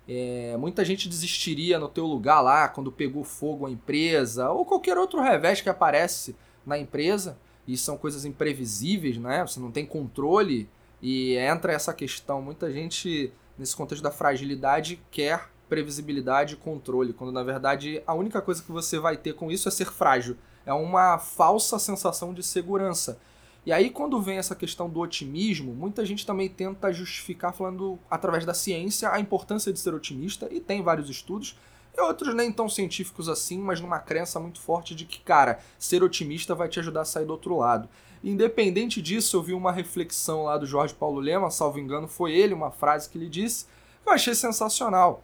É, 0.07 0.55
muita 0.55 0.85
gente 0.85 1.09
desistiria 1.09 1.77
no 1.77 1.89
teu 1.89 2.05
lugar 2.05 2.39
lá 2.39 2.69
quando 2.69 2.89
pegou 2.89 3.25
fogo 3.25 3.65
a 3.65 3.69
empresa 3.69 4.49
ou 4.49 4.63
qualquer 4.63 4.97
outro 4.97 5.21
revés 5.21 5.59
que 5.59 5.67
aparece 5.67 6.37
na 6.65 6.79
empresa 6.79 7.37
e 7.67 7.75
são 7.75 7.97
coisas 7.97 8.23
imprevisíveis, 8.23 9.17
né? 9.17 9.45
Você 9.45 9.59
não 9.59 9.69
tem 9.69 9.85
controle 9.85 10.69
e 11.01 11.35
entra 11.35 11.73
essa 11.73 11.93
questão. 11.93 12.41
Muita 12.41 12.71
gente 12.71 13.29
nesse 13.57 13.75
contexto 13.75 14.01
da 14.01 14.09
fragilidade 14.09 15.01
quer 15.11 15.49
previsibilidade 15.67 16.53
e 16.53 16.57
controle, 16.57 17.11
quando 17.11 17.33
na 17.33 17.43
verdade 17.43 18.01
a 18.07 18.13
única 18.13 18.41
coisa 18.41 18.63
que 18.63 18.71
você 18.71 18.97
vai 18.97 19.17
ter 19.17 19.33
com 19.33 19.51
isso 19.51 19.67
é 19.67 19.71
ser 19.71 19.91
frágil. 19.91 20.37
É 20.69 20.73
uma 20.73 21.17
falsa 21.17 21.79
sensação 21.79 22.31
de 22.31 22.43
segurança. 22.43 23.19
E 23.65 23.73
aí, 23.73 23.89
quando 23.89 24.21
vem 24.21 24.37
essa 24.37 24.53
questão 24.53 24.87
do 24.87 24.99
otimismo, 24.99 25.73
muita 25.73 26.05
gente 26.05 26.27
também 26.27 26.47
tenta 26.47 26.93
justificar, 26.93 27.55
falando 27.55 27.97
através 28.07 28.45
da 28.45 28.53
ciência, 28.53 29.11
a 29.11 29.19
importância 29.19 29.73
de 29.73 29.79
ser 29.79 29.95
otimista, 29.95 30.47
e 30.51 30.59
tem 30.59 30.83
vários 30.83 31.09
estudos, 31.09 31.57
e 31.97 31.99
outros 31.99 32.35
nem 32.35 32.51
tão 32.51 32.69
científicos 32.69 33.27
assim, 33.27 33.57
mas 33.57 33.81
numa 33.81 33.97
crença 33.97 34.39
muito 34.39 34.59
forte 34.59 34.93
de 34.93 35.05
que, 35.05 35.19
cara, 35.21 35.57
ser 35.79 36.03
otimista 36.03 36.53
vai 36.53 36.69
te 36.69 36.79
ajudar 36.79 37.01
a 37.01 37.05
sair 37.05 37.25
do 37.25 37.31
outro 37.31 37.57
lado. 37.57 37.89
Independente 38.23 39.01
disso, 39.01 39.37
eu 39.37 39.41
vi 39.41 39.53
uma 39.55 39.71
reflexão 39.71 40.43
lá 40.43 40.55
do 40.55 40.67
Jorge 40.67 40.93
Paulo 40.93 41.19
Lema, 41.19 41.49
salvo 41.49 41.79
engano, 41.79 42.07
foi 42.07 42.33
ele, 42.33 42.53
uma 42.53 42.69
frase 42.69 43.09
que 43.09 43.17
ele 43.17 43.27
disse, 43.27 43.65
que 44.03 44.07
eu 44.07 44.13
achei 44.13 44.35
sensacional. 44.35 45.23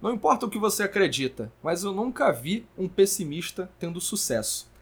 Não 0.00 0.12
importa 0.12 0.46
o 0.46 0.50
que 0.50 0.56
você 0.56 0.84
acredita, 0.84 1.52
mas 1.64 1.82
eu 1.82 1.90
nunca 1.90 2.30
vi 2.30 2.64
um 2.78 2.86
pessimista 2.86 3.68
tendo 3.80 4.00
sucesso. 4.00 4.72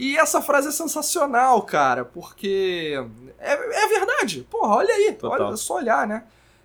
E 0.00 0.16
essa 0.16 0.40
frase 0.40 0.68
é 0.68 0.70
sensacional, 0.70 1.60
cara, 1.62 2.04
porque 2.04 2.94
é, 3.36 3.52
é 3.52 3.88
verdade. 3.88 4.46
Porra, 4.48 4.76
olha 4.76 4.94
aí, 4.94 5.12
Total. 5.12 5.46
olha, 5.46 5.54
é 5.54 5.56
só 5.56 5.74
olhar, 5.74 6.06
né? 6.06 6.22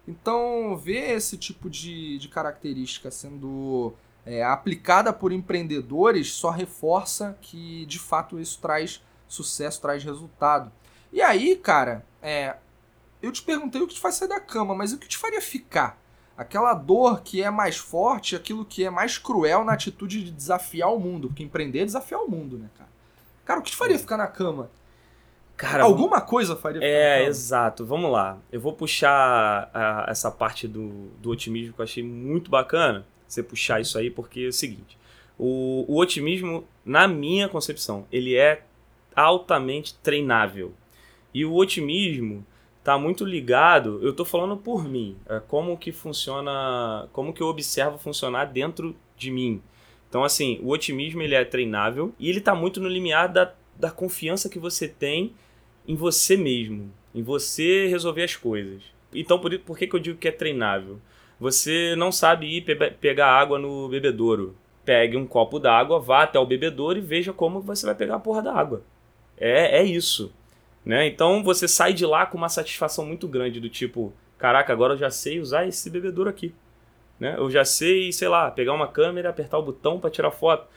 Então, 0.08 0.78
ver 0.78 1.16
esse 1.16 1.36
tipo 1.36 1.68
de, 1.68 2.20
de 2.20 2.28
característica 2.28 3.10
sendo 3.10 3.92
é, 4.24 4.44
aplicada 4.44 5.12
por 5.12 5.32
empreendedores 5.32 6.32
só 6.32 6.52
reforça 6.52 7.36
que, 7.42 7.88
de 7.88 7.98
fato, 7.98 8.40
isso 8.40 8.60
traz 8.62 9.02
sucesso, 9.28 9.82
traz 9.82 10.04
resultado. 10.04 10.72
E 11.12 11.20
aí, 11.20 11.56
cara, 11.56 12.06
é, 12.22 12.58
eu 13.20 13.32
te 13.32 13.42
perguntei 13.42 13.82
o 13.82 13.88
que 13.88 13.96
te 13.96 14.00
faz 14.00 14.14
sair 14.14 14.28
da 14.28 14.40
cama, 14.40 14.76
mas 14.76 14.94
o 14.94 15.00
que 15.00 15.08
te 15.08 15.18
faria 15.18 15.42
ficar? 15.42 16.00
Aquela 16.38 16.76
dor 16.76 17.24
que 17.24 17.42
é 17.42 17.50
mais 17.50 17.78
forte, 17.78 18.36
aquilo 18.36 18.64
que 18.64 18.84
é 18.84 18.92
mais 18.92 19.18
cruel 19.18 19.64
na 19.64 19.74
atitude 19.74 20.24
de 20.24 20.30
desafiar 20.30 20.94
o 20.94 21.00
mundo. 21.00 21.30
Porque 21.30 21.42
empreender 21.42 21.80
é 21.80 21.86
desafiar 21.86 22.22
o 22.22 22.30
mundo, 22.30 22.60
né, 22.60 22.70
cara? 22.78 22.93
Cara, 23.46 23.60
o 23.60 23.64
que 23.64 23.72
te 23.72 23.78
faria 23.78 23.98
ficar 24.00 24.18
na 24.18 24.28
cama? 24.28 24.70
Cara, 25.56 25.84
Alguma 25.84 26.20
coisa 26.22 26.56
faria 26.56 26.82
ficar 26.82 26.88
É, 26.92 27.10
na 27.12 27.18
cama. 27.20 27.30
exato. 27.30 27.86
Vamos 27.86 28.12
lá. 28.12 28.38
Eu 28.52 28.60
vou 28.60 28.74
puxar 28.74 29.70
a, 29.74 30.06
essa 30.10 30.32
parte 30.32 30.68
do, 30.68 31.10
do 31.22 31.30
otimismo 31.30 31.74
que 31.74 31.80
eu 31.80 31.84
achei 31.84 32.04
muito 32.04 32.50
bacana. 32.50 33.06
Você 33.28 33.44
puxar 33.44 33.80
isso 33.82 33.98
aí, 33.98 34.10
porque 34.10 34.42
é 34.42 34.48
o 34.48 34.54
seguinte. 34.54 34.98
O, 35.38 35.86
o 35.88 35.98
otimismo, 36.00 36.68
na 36.86 37.08
minha 37.08 37.48
concepção, 37.50 38.06
ele 38.12 38.36
é 38.36 38.64
altamente 39.16 39.96
treinável. 39.96 40.74
E 41.34 41.46
o 41.46 41.54
otimismo 41.56 42.46
está 42.80 42.98
muito 42.98 43.24
ligado, 43.26 44.00
eu 44.04 44.12
estou 44.12 44.26
falando 44.26 44.58
por 44.58 44.84
mim, 44.84 45.16
é 45.28 45.40
como 45.40 45.78
que 45.78 45.92
funciona, 45.92 47.08
como 47.14 47.34
que 47.34 47.42
eu 47.42 47.48
observo 47.48 47.98
funcionar 47.98 48.46
dentro 48.46 48.96
de 49.18 49.32
mim. 49.32 49.62
Então, 50.14 50.24
assim, 50.24 50.60
o 50.62 50.70
otimismo 50.70 51.24
ele 51.24 51.34
é 51.34 51.44
treinável 51.44 52.14
e 52.20 52.30
ele 52.30 52.38
está 52.38 52.54
muito 52.54 52.80
no 52.80 52.88
limiar 52.88 53.28
da, 53.28 53.52
da 53.76 53.90
confiança 53.90 54.48
que 54.48 54.60
você 54.60 54.88
tem 54.88 55.34
em 55.88 55.96
você 55.96 56.38
mesmo, 56.38 56.94
em 57.16 57.24
você 57.24 57.88
resolver 57.88 58.22
as 58.22 58.36
coisas. 58.36 58.84
Então, 59.12 59.40
por, 59.40 59.58
por 59.58 59.76
que, 59.76 59.88
que 59.88 59.96
eu 59.96 60.00
digo 60.00 60.20
que 60.20 60.28
é 60.28 60.32
treinável? 60.32 61.00
Você 61.40 61.96
não 61.98 62.12
sabe 62.12 62.46
ir 62.46 62.62
pe 62.62 62.76
pegar 62.92 63.32
água 63.32 63.58
no 63.58 63.90
bebedouro. 63.90 64.56
Pegue 64.86 65.18
um 65.18 65.26
copo 65.26 65.58
d'água, 65.58 66.00
vá 66.00 66.22
até 66.22 66.38
o 66.38 66.46
bebedouro 66.46 67.00
e 67.00 67.02
veja 67.02 67.34
como 67.34 67.60
você 67.60 67.84
vai 67.84 67.96
pegar 67.96 68.18
a 68.18 68.20
porra 68.20 68.44
da 68.44 68.54
água. 68.54 68.84
É, 69.36 69.80
é 69.80 69.84
isso. 69.84 70.32
Né? 70.86 71.08
Então 71.08 71.44
você 71.44 71.68
sai 71.68 71.92
de 71.92 72.06
lá 72.06 72.28
com 72.28 72.38
uma 72.38 72.50
satisfação 72.50 73.04
muito 73.04 73.28
grande 73.28 73.60
do 73.60 73.68
tipo, 73.68 74.14
caraca, 74.38 74.72
agora 74.72 74.94
eu 74.94 74.98
já 74.98 75.10
sei 75.10 75.40
usar 75.40 75.68
esse 75.68 75.90
bebedouro 75.90 76.30
aqui. 76.30 76.54
Né? 77.24 77.36
Eu 77.38 77.50
já 77.50 77.64
sei, 77.64 78.12
sei 78.12 78.28
lá, 78.28 78.52
pegar 78.52 78.74
uma 78.74 78.86
câmera, 78.86 79.30
apertar 79.30 79.58
o 79.58 79.64
botão 79.64 79.98
para 79.98 80.10
tirar 80.10 80.30
foto. 80.30 80.68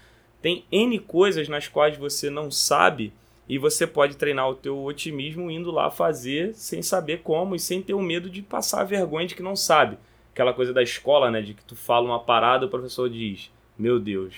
Tem 0.41 0.65
N 0.71 0.97
coisas 1.01 1.49
nas 1.49 1.67
quais 1.67 1.97
você 1.97 2.31
não 2.31 2.53
sabe 2.53 3.13
e 3.49 3.59
você 3.59 3.85
pode 3.85 4.17
treinar 4.17 4.49
o 4.49 4.55
teu 4.55 4.81
otimismo 4.85 5.51
indo 5.51 5.73
lá 5.73 5.91
fazer 5.91 6.55
sem 6.55 6.83
saber 6.83 7.23
como 7.25 7.57
e 7.57 7.59
sem 7.59 7.83
ter 7.83 7.95
o 7.95 8.01
medo 8.01 8.31
de 8.31 8.43
passar 8.43 8.85
vergonha 8.85 9.27
de 9.27 9.35
que 9.35 9.43
não 9.43 9.57
sabe. 9.57 9.99
Aquela 10.33 10.53
coisa 10.53 10.73
da 10.73 10.85
escola, 10.85 11.33
né? 11.33 11.43
De 11.43 11.53
que 11.53 11.65
tu 11.65 11.75
fala 11.75 12.07
uma 12.07 12.21
parada 12.21 12.67
o 12.67 12.69
professor 12.69 13.11
diz, 13.11 13.51
meu 13.77 13.99
Deus, 13.99 14.37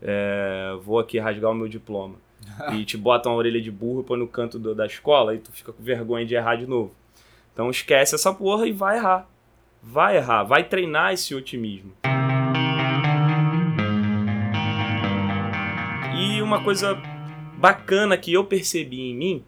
é, 0.00 0.76
vou 0.84 1.00
aqui 1.00 1.18
rasgar 1.18 1.50
o 1.50 1.54
meu 1.54 1.66
diploma. 1.66 2.14
e 2.78 2.84
te 2.84 2.96
bota 2.96 3.28
uma 3.28 3.34
orelha 3.34 3.60
de 3.60 3.72
burro 3.72 4.02
e 4.02 4.04
põe 4.04 4.20
no 4.20 4.28
canto 4.28 4.56
do, 4.56 4.72
da 4.72 4.86
escola 4.86 5.34
e 5.34 5.38
tu 5.38 5.50
fica 5.50 5.72
com 5.72 5.82
vergonha 5.82 6.24
de 6.24 6.36
errar 6.36 6.54
de 6.54 6.66
novo. 6.68 6.94
Então 7.52 7.68
esquece 7.70 8.14
essa 8.14 8.32
porra 8.32 8.68
e 8.68 8.72
vai 8.72 8.98
errar. 8.98 9.28
Vai 9.82 10.16
errar, 10.16 10.44
vai 10.44 10.64
treinar 10.64 11.12
esse 11.12 11.34
otimismo. 11.34 11.92
E 16.16 16.42
uma 16.42 16.62
coisa 16.62 16.94
bacana 17.56 18.16
que 18.16 18.32
eu 18.32 18.44
percebi 18.44 19.00
em 19.00 19.14
mim 19.14 19.44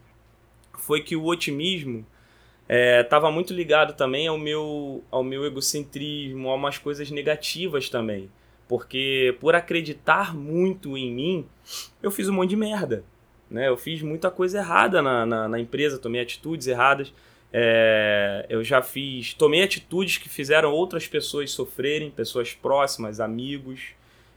foi 0.79 1.03
que 1.03 1.15
o 1.15 1.25
otimismo 1.27 2.07
estava 2.69 3.29
é, 3.29 3.33
muito 3.33 3.53
ligado 3.53 3.95
também 3.95 4.29
ao 4.29 4.39
meu, 4.39 5.05
ao 5.11 5.25
meu 5.25 5.45
egocentrismo, 5.45 6.49
a 6.49 6.55
umas 6.55 6.79
coisas 6.79 7.11
negativas 7.11 7.89
também. 7.89 8.31
Porque 8.69 9.37
por 9.41 9.57
acreditar 9.57 10.35
muito 10.35 10.97
em 10.97 11.13
mim, 11.13 11.47
eu 12.01 12.11
fiz 12.11 12.29
um 12.29 12.33
monte 12.33 12.51
de 12.51 12.57
merda. 12.57 13.05
Né? 13.51 13.69
Eu 13.69 13.77
fiz 13.77 14.01
muita 14.01 14.31
coisa 14.31 14.59
errada 14.59 15.03
na, 15.03 15.27
na, 15.27 15.49
na 15.49 15.59
empresa, 15.59 15.99
tomei 15.99 16.21
atitudes 16.21 16.69
erradas. 16.69 17.13
É, 17.53 18.47
eu 18.49 18.63
já 18.63 18.81
fiz, 18.81 19.35
tomei 19.35 19.63
atitudes 19.63 20.19
que 20.19 20.29
fizeram 20.29 20.73
outras 20.73 21.09
pessoas 21.09 21.51
sofrerem, 21.51 22.11
pessoas 22.11 22.55
próximas, 22.55 23.21
amigos. 23.21 23.95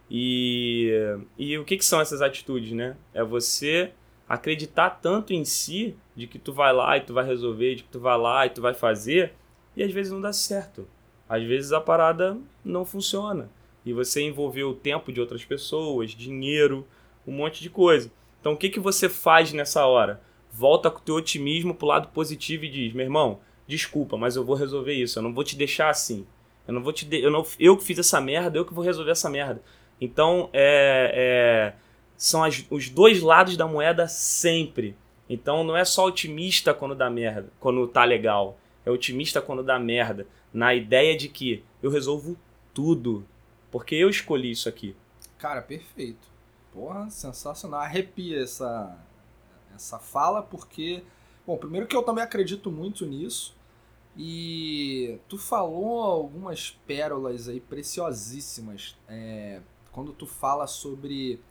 E, 0.10 0.92
e 1.38 1.58
o 1.58 1.64
que, 1.64 1.78
que 1.78 1.86
são 1.86 2.02
essas 2.02 2.22
atitudes, 2.22 2.72
né? 2.72 2.96
É 3.14 3.24
você 3.24 3.92
acreditar 4.28 4.90
tanto 5.02 5.34
em 5.34 5.46
si, 5.46 5.96
de 6.16 6.28
que 6.28 6.40
tu 6.40 6.54
vai 6.54 6.74
lá 6.74 6.98
e 6.98 7.02
tu 7.02 7.14
vai 7.14 7.26
resolver, 7.26 7.76
de 7.76 7.84
que 7.84 7.90
tu 7.90 8.00
vai 8.00 8.18
lá 8.18 8.46
e 8.46 8.50
tu 8.50 8.62
vai 8.62 8.74
fazer, 8.74 9.34
e 9.76 9.84
às 9.84 9.92
vezes 9.92 10.12
não 10.12 10.22
dá 10.22 10.34
certo. 10.34 10.88
Às 11.28 11.44
vezes 11.44 11.72
a 11.72 11.82
parada 11.82 12.38
não 12.64 12.86
funciona. 12.86 13.50
E 13.86 13.92
você 13.92 14.22
envolveu 14.22 14.70
o 14.70 14.76
tempo 14.76 15.12
de 15.12 15.20
outras 15.20 15.44
pessoas, 15.44 16.12
dinheiro, 16.12 16.88
um 17.28 17.32
monte 17.32 17.62
de 17.62 17.70
coisa. 17.70 18.12
Então 18.40 18.54
o 18.54 18.58
que, 18.58 18.70
que 18.70 18.80
você 18.80 19.10
faz 19.10 19.52
nessa 19.52 19.86
hora? 19.86 20.22
Volta 20.54 20.92
com 20.92 21.00
o 21.00 21.02
teu 21.02 21.16
otimismo 21.16 21.74
pro 21.74 21.88
lado 21.88 22.10
positivo 22.10 22.66
e 22.66 22.70
diz: 22.70 22.94
meu 22.94 23.04
irmão, 23.04 23.40
desculpa, 23.68 24.16
mas 24.16 24.36
eu 24.36 24.46
vou 24.46 24.56
resolver 24.56 24.94
isso. 24.94 25.18
Eu 25.18 25.24
não 25.24 25.34
vou 25.34 25.44
te 25.44 25.56
deixar 25.56 25.90
assim. 25.90 26.26
Eu 26.68 26.74
não 26.74 26.84
vou 26.84 26.94
te. 26.94 27.06
De... 27.06 27.20
Eu, 27.20 27.32
não... 27.32 27.46
eu 27.60 27.76
que 27.76 27.84
fiz 27.84 27.98
essa 27.98 28.22
merda, 28.22 28.58
eu 28.58 28.66
que 28.66 28.74
vou 28.74 28.84
resolver 28.84 29.12
essa 29.12 29.30
merda. 29.30 29.62
Então, 30.00 30.50
é, 30.54 31.12
é... 31.14 31.74
são 32.16 32.44
as... 32.44 32.66
os 32.70 32.90
dois 32.90 33.22
lados 33.22 33.58
da 33.58 33.68
moeda 33.68 34.08
sempre. 34.08 34.96
Então, 35.30 35.64
não 35.64 35.76
é 35.76 35.84
só 35.84 36.06
otimista 36.06 36.74
quando 36.74 36.94
dá 36.94 37.10
merda, 37.10 37.50
quando 37.60 37.88
tá 37.88 38.04
legal. 38.04 38.58
É 38.86 38.92
otimista 38.92 39.42
quando 39.42 39.64
dá 39.64 39.80
merda. 39.80 40.28
Na 40.54 40.76
ideia 40.76 41.18
de 41.18 41.28
que 41.28 41.64
eu 41.82 41.90
resolvo 41.90 42.38
tudo. 42.74 43.26
Porque 43.72 43.96
eu 43.96 44.10
escolhi 44.10 44.52
isso 44.52 44.70
aqui. 44.70 44.96
Cara, 45.40 45.62
perfeito. 45.62 46.28
Porra, 46.72 47.10
sensacional. 47.10 47.80
Arrepia 47.80 48.42
essa, 48.42 48.96
essa 49.76 50.00
fala, 50.00 50.42
porque, 50.42 51.04
bom, 51.46 51.58
primeiro 51.58 51.88
que 51.88 51.96
eu 51.96 52.04
também 52.04 52.24
acredito 52.24 52.72
muito 52.72 53.06
nisso. 53.06 53.56
E 54.16 55.20
tu 55.28 55.38
falou 55.38 56.04
algumas 56.04 56.72
pérolas 56.86 57.50
aí 57.50 57.60
preciosíssimas 57.60 58.96
é, 59.08 59.60
quando 59.92 60.14
tu 60.14 60.28
fala 60.28 60.68
sobre 60.68 61.42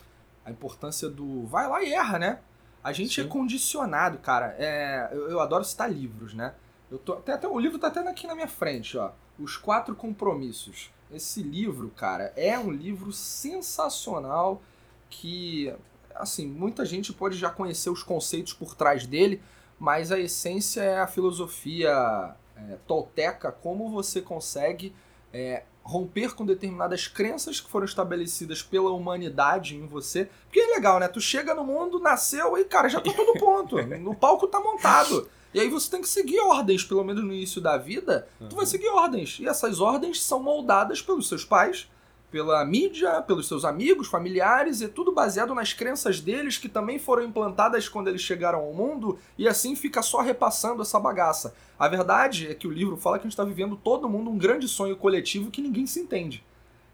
a 0.44 0.50
importância 0.50 1.08
do 1.08 1.44
vai 1.46 1.68
lá 1.68 1.82
e 1.82 1.92
erra, 1.92 2.18
né? 2.18 2.40
A 2.82 2.92
gente 2.92 3.20
é 3.20 3.22
Sim. 3.22 3.28
é 3.28 3.32
condicionado, 3.32 4.18
cara. 4.18 4.54
É, 4.58 5.08
eu, 5.12 5.30
eu, 5.30 5.40
adoro 5.40 5.64
citar 5.64 5.92
livros, 5.92 6.35
né? 6.35 6.54
Eu 6.90 6.98
tô, 6.98 7.14
até, 7.14 7.32
até, 7.32 7.48
o 7.48 7.58
livro 7.58 7.78
tá 7.78 7.88
até 7.88 8.00
aqui 8.08 8.26
na 8.26 8.35
minha 8.35 8.48
frente, 8.48 8.98
ó. 8.98 9.12
Os 9.38 9.56
Quatro 9.56 9.94
Compromissos. 9.94 10.90
Esse 11.11 11.42
livro, 11.42 11.90
cara, 11.90 12.32
é 12.37 12.58
um 12.58 12.70
livro 12.70 13.12
sensacional 13.12 14.62
que 15.11 15.72
assim, 16.14 16.46
muita 16.46 16.85
gente 16.85 17.12
pode 17.12 17.37
já 17.37 17.51
conhecer 17.51 17.90
os 17.90 18.03
conceitos 18.03 18.53
por 18.53 18.75
trás 18.75 19.07
dele, 19.07 19.42
mas 19.79 20.12
a 20.12 20.18
essência 20.18 20.81
é 20.81 21.01
a 21.01 21.07
filosofia 21.07 22.35
é, 22.57 22.77
tolteca, 22.87 23.51
como 23.51 23.90
você 23.90 24.20
consegue 24.20 24.94
é, 25.33 25.64
romper 25.83 26.35
com 26.35 26.46
determinadas 26.46 27.09
crenças 27.09 27.61
que 27.61 27.70
foram 27.70 27.85
estabelecidas 27.85 28.62
pela 28.62 28.90
humanidade 28.90 29.77
em 29.77 29.87
você. 29.87 30.29
Porque 30.44 30.61
é 30.61 30.75
legal, 30.75 31.01
né? 31.01 31.09
Tu 31.09 31.20
chega 31.20 31.55
no 31.55 31.64
mundo, 31.64 31.98
nasceu 31.98 32.57
e, 32.57 32.64
cara, 32.64 32.88
já 32.88 33.01
tá 33.01 33.12
tudo 33.12 33.33
pronto. 33.38 33.77
o 33.79 34.14
palco 34.14 34.46
tá 34.46 34.61
montado. 34.61 35.29
E 35.55 35.61
aí 35.61 35.68
você 35.68 35.90
tem 35.90 36.01
que 36.01 36.09
seguir 36.09 36.40
ordens, 36.40 36.83
pelo 36.83 37.05
menos 37.05 37.22
no 37.22 37.33
início 37.33 37.61
da 37.61 37.77
vida, 37.77 38.27
tu 38.48 38.57
vai 38.57 38.64
seguir 38.64 38.88
ordens. 38.88 39.38
E 39.38 39.46
essas 39.46 39.81
ordens 39.81 40.22
são 40.22 40.42
moldadas 40.42 41.03
pelos 41.03 41.29
seus 41.29 41.44
pais, 41.44 41.90
pela 42.32 42.64
mídia, 42.64 43.20
pelos 43.20 43.46
seus 43.46 43.62
amigos, 43.62 44.08
familiares, 44.08 44.80
e 44.80 44.88
tudo 44.88 45.12
baseado 45.12 45.54
nas 45.54 45.74
crenças 45.74 46.18
deles 46.18 46.56
que 46.56 46.66
também 46.66 46.98
foram 46.98 47.22
implantadas 47.22 47.90
quando 47.90 48.08
eles 48.08 48.22
chegaram 48.22 48.60
ao 48.60 48.72
mundo, 48.72 49.18
e 49.36 49.46
assim 49.46 49.76
fica 49.76 50.00
só 50.00 50.22
repassando 50.22 50.80
essa 50.80 50.98
bagaça. 50.98 51.54
A 51.78 51.86
verdade 51.88 52.48
é 52.48 52.54
que 52.54 52.66
o 52.66 52.70
livro 52.70 52.96
fala 52.96 53.18
que 53.18 53.22
a 53.22 53.28
gente 53.28 53.34
está 53.34 53.44
vivendo 53.44 53.76
todo 53.76 54.08
mundo 54.08 54.30
um 54.30 54.38
grande 54.38 54.66
sonho 54.66 54.96
coletivo 54.96 55.50
que 55.50 55.60
ninguém 55.60 55.86
se 55.86 56.00
entende. 56.00 56.42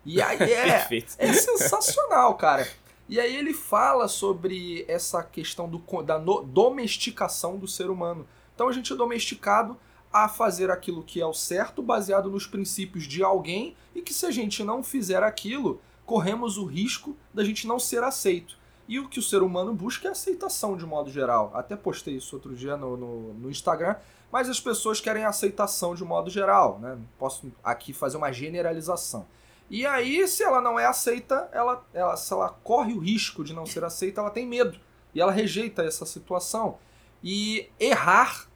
E 0.04 0.20
aí 0.20 0.38
é, 0.52 0.88
é 1.18 1.32
sensacional, 1.32 2.34
cara. 2.34 2.66
E 3.08 3.20
aí 3.20 3.36
ele 3.36 3.54
fala 3.54 4.08
sobre 4.08 4.84
essa 4.88 5.22
questão 5.22 5.68
do, 5.68 6.02
da 6.02 6.18
no, 6.18 6.42
domesticação 6.42 7.56
do 7.56 7.68
ser 7.68 7.90
humano. 7.90 8.26
Então 8.56 8.68
a 8.68 8.72
gente 8.72 8.92
é 8.92 8.96
domesticado 8.96 9.78
a 10.12 10.28
fazer 10.28 10.70
aquilo 10.70 11.02
que 11.02 11.20
é 11.20 11.26
o 11.26 11.34
certo, 11.34 11.82
baseado 11.82 12.30
nos 12.30 12.46
princípios 12.46 13.04
de 13.04 13.22
alguém, 13.22 13.76
e 13.94 14.02
que 14.02 14.14
se 14.14 14.26
a 14.26 14.30
gente 14.30 14.64
não 14.64 14.82
fizer 14.82 15.22
aquilo, 15.22 15.80
corremos 16.06 16.56
o 16.56 16.64
risco 16.64 17.16
da 17.32 17.44
gente 17.44 17.66
não 17.66 17.78
ser 17.78 18.02
aceito. 18.02 18.56
E 18.88 18.98
o 18.98 19.06
que 19.06 19.18
o 19.18 19.22
ser 19.22 19.42
humano 19.42 19.74
busca 19.74 20.08
é 20.08 20.10
aceitação 20.10 20.74
de 20.74 20.86
modo 20.86 21.10
geral. 21.10 21.50
Até 21.54 21.76
postei 21.76 22.16
isso 22.16 22.34
outro 22.34 22.56
dia 22.56 22.74
no, 22.74 22.96
no, 22.96 23.34
no 23.34 23.50
Instagram, 23.50 23.96
mas 24.32 24.48
as 24.48 24.58
pessoas 24.58 24.98
querem 24.98 25.26
aceitação 25.26 25.94
de 25.94 26.02
modo 26.02 26.30
geral. 26.30 26.78
Né? 26.78 26.98
Posso 27.18 27.52
aqui 27.62 27.92
fazer 27.92 28.16
uma 28.16 28.32
generalização. 28.32 29.26
E 29.70 29.84
aí, 29.84 30.26
se 30.26 30.42
ela 30.42 30.62
não 30.62 30.80
é 30.80 30.86
aceita, 30.86 31.50
ela, 31.52 31.84
ela, 31.92 32.16
se 32.16 32.32
ela 32.32 32.48
corre 32.48 32.94
o 32.94 32.98
risco 32.98 33.44
de 33.44 33.52
não 33.52 33.66
ser 33.66 33.84
aceita, 33.84 34.22
ela 34.22 34.30
tem 34.30 34.46
medo. 34.46 34.80
E 35.14 35.20
ela 35.20 35.32
rejeita 35.32 35.82
essa 35.82 36.06
situação. 36.06 36.78
E 37.22 37.68
errar 37.78 38.47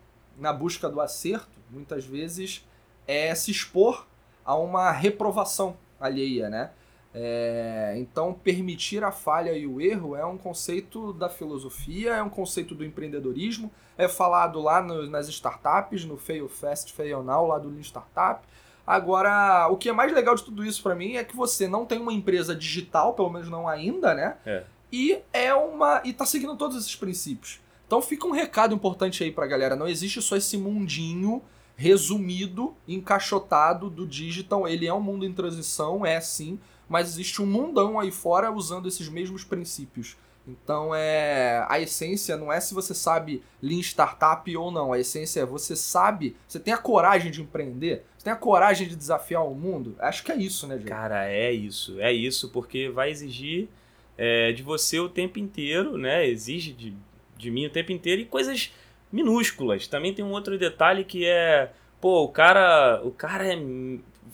na 0.43 0.53
busca 0.53 0.89
do 0.89 1.01
acerto, 1.01 1.49
muitas 1.71 2.05
vezes, 2.05 2.67
é 3.07 3.33
se 3.35 3.53
expor 3.53 4.07
a 4.45 4.57
uma 4.57 4.91
reprovação 4.91 5.77
alheia, 6.01 6.51
né? 6.51 6.71
É, 7.15 7.95
então, 7.99 8.33
permitir 8.33 9.05
a 9.05 9.13
falha 9.13 9.57
e 9.57 9.67
o 9.67 9.81
erro 9.81 10.17
é 10.17 10.25
um 10.25 10.37
conceito 10.37 11.13
da 11.13 11.29
filosofia, 11.29 12.15
é 12.15 12.23
um 12.23 12.29
conceito 12.29 12.75
do 12.75 12.85
empreendedorismo, 12.85 13.71
é 13.97 14.09
falado 14.09 14.61
lá 14.61 14.83
no, 14.83 15.07
nas 15.09 15.29
startups, 15.29 16.05
no 16.05 16.17
Fail 16.17 16.49
Fast, 16.49 16.93
Fail 16.93 17.23
Now, 17.23 17.47
lá 17.47 17.59
do 17.59 17.69
Lean 17.69 17.83
Startup. 17.83 18.45
Agora, 18.85 19.69
o 19.69 19.77
que 19.77 19.89
é 19.89 19.93
mais 19.93 20.13
legal 20.13 20.35
de 20.35 20.43
tudo 20.43 20.65
isso 20.65 20.83
para 20.83 20.97
mim 20.97 21.15
é 21.15 21.23
que 21.23 21.37
você 21.37 21.69
não 21.69 21.87
tem 21.87 22.01
uma 22.01 22.13
empresa 22.13 22.53
digital, 22.53 23.15
pelo 23.15 23.31
menos 23.31 23.49
não 23.49 23.69
ainda, 23.69 24.13
né? 24.13 24.39
É. 24.45 24.65
E 24.91 25.21
é 25.33 25.55
uma 25.55 26.03
e 26.05 26.13
tá 26.13 26.27
seguindo 26.27 26.57
todos 26.57 26.77
esses 26.77 26.97
princípios. 26.97 27.61
Então 27.93 28.01
fica 28.01 28.27
um 28.27 28.31
recado 28.31 28.75
importante 28.75 29.23
aí 29.23 29.31
pra 29.31 29.47
galera. 29.47 29.77
Não 29.77 29.87
existe 29.87 30.23
só 30.23 30.35
esse 30.35 30.57
mundinho 30.57 31.43
resumido, 31.77 32.75
encaixotado 32.89 33.91
do 33.91 34.07
digital. 34.07 34.67
Ele 34.67 34.87
é 34.87 34.95
um 34.95 35.01
mundo 35.03 35.27
em 35.27 35.33
transição, 35.35 36.07
é 36.07 36.19
sim, 36.19 36.59
mas 36.89 37.09
existe 37.09 37.43
um 37.43 37.47
mundão 37.47 38.01
aí 38.01 38.11
fora 38.11 38.51
usando 38.51 38.89
esses 38.89 39.11
mesmos 39.11 39.45
princípios. 39.45 40.17
Então 40.49 40.95
é 40.95 41.67
a 41.69 41.79
essência 41.81 42.35
não 42.35 42.51
é 42.51 42.61
se 42.61 42.73
você 42.73 42.95
sabe 42.95 43.43
Lean 43.61 43.81
Startup 43.81 44.57
ou 44.57 44.71
não. 44.71 44.95
A 44.95 44.99
essência 44.99 45.41
é 45.43 45.45
você 45.45 45.77
sabe, 45.77 46.35
você 46.49 46.59
tem 46.59 46.73
a 46.73 46.79
coragem 46.79 47.31
de 47.31 47.43
empreender, 47.43 48.07
você 48.17 48.25
tem 48.25 48.33
a 48.33 48.37
coragem 48.37 48.89
de 48.89 48.97
desafiar 48.97 49.47
o 49.47 49.55
mundo. 49.55 49.97
Acho 49.99 50.25
que 50.25 50.33
é 50.33 50.37
isso, 50.37 50.67
né, 50.67 50.79
gente? 50.79 50.89
Cara, 50.89 51.31
é 51.31 51.53
isso, 51.53 52.01
é 52.01 52.11
isso, 52.11 52.49
porque 52.49 52.89
vai 52.89 53.11
exigir 53.11 53.69
é, 54.17 54.51
de 54.51 54.63
você 54.63 54.99
o 54.99 55.11
tempo 55.11 55.39
inteiro, 55.39 55.99
né? 55.99 56.27
Exige 56.27 56.73
de 56.73 56.95
de 57.43 57.51
mim 57.51 57.67
o 57.67 57.71
tempo 57.71 57.93
inteiro 57.93 58.23
e 58.23 58.25
coisas 58.25 58.73
minúsculas. 59.11 59.87
Também 59.87 60.15
tem 60.15 60.25
um 60.25 60.31
outro 60.31 60.57
detalhe 60.57 61.05
que 61.05 61.27
é, 61.27 61.73
pô, 62.01 62.23
o 62.23 62.29
cara, 62.29 63.03
o 63.05 63.11
cara 63.11 63.53
é 63.53 63.57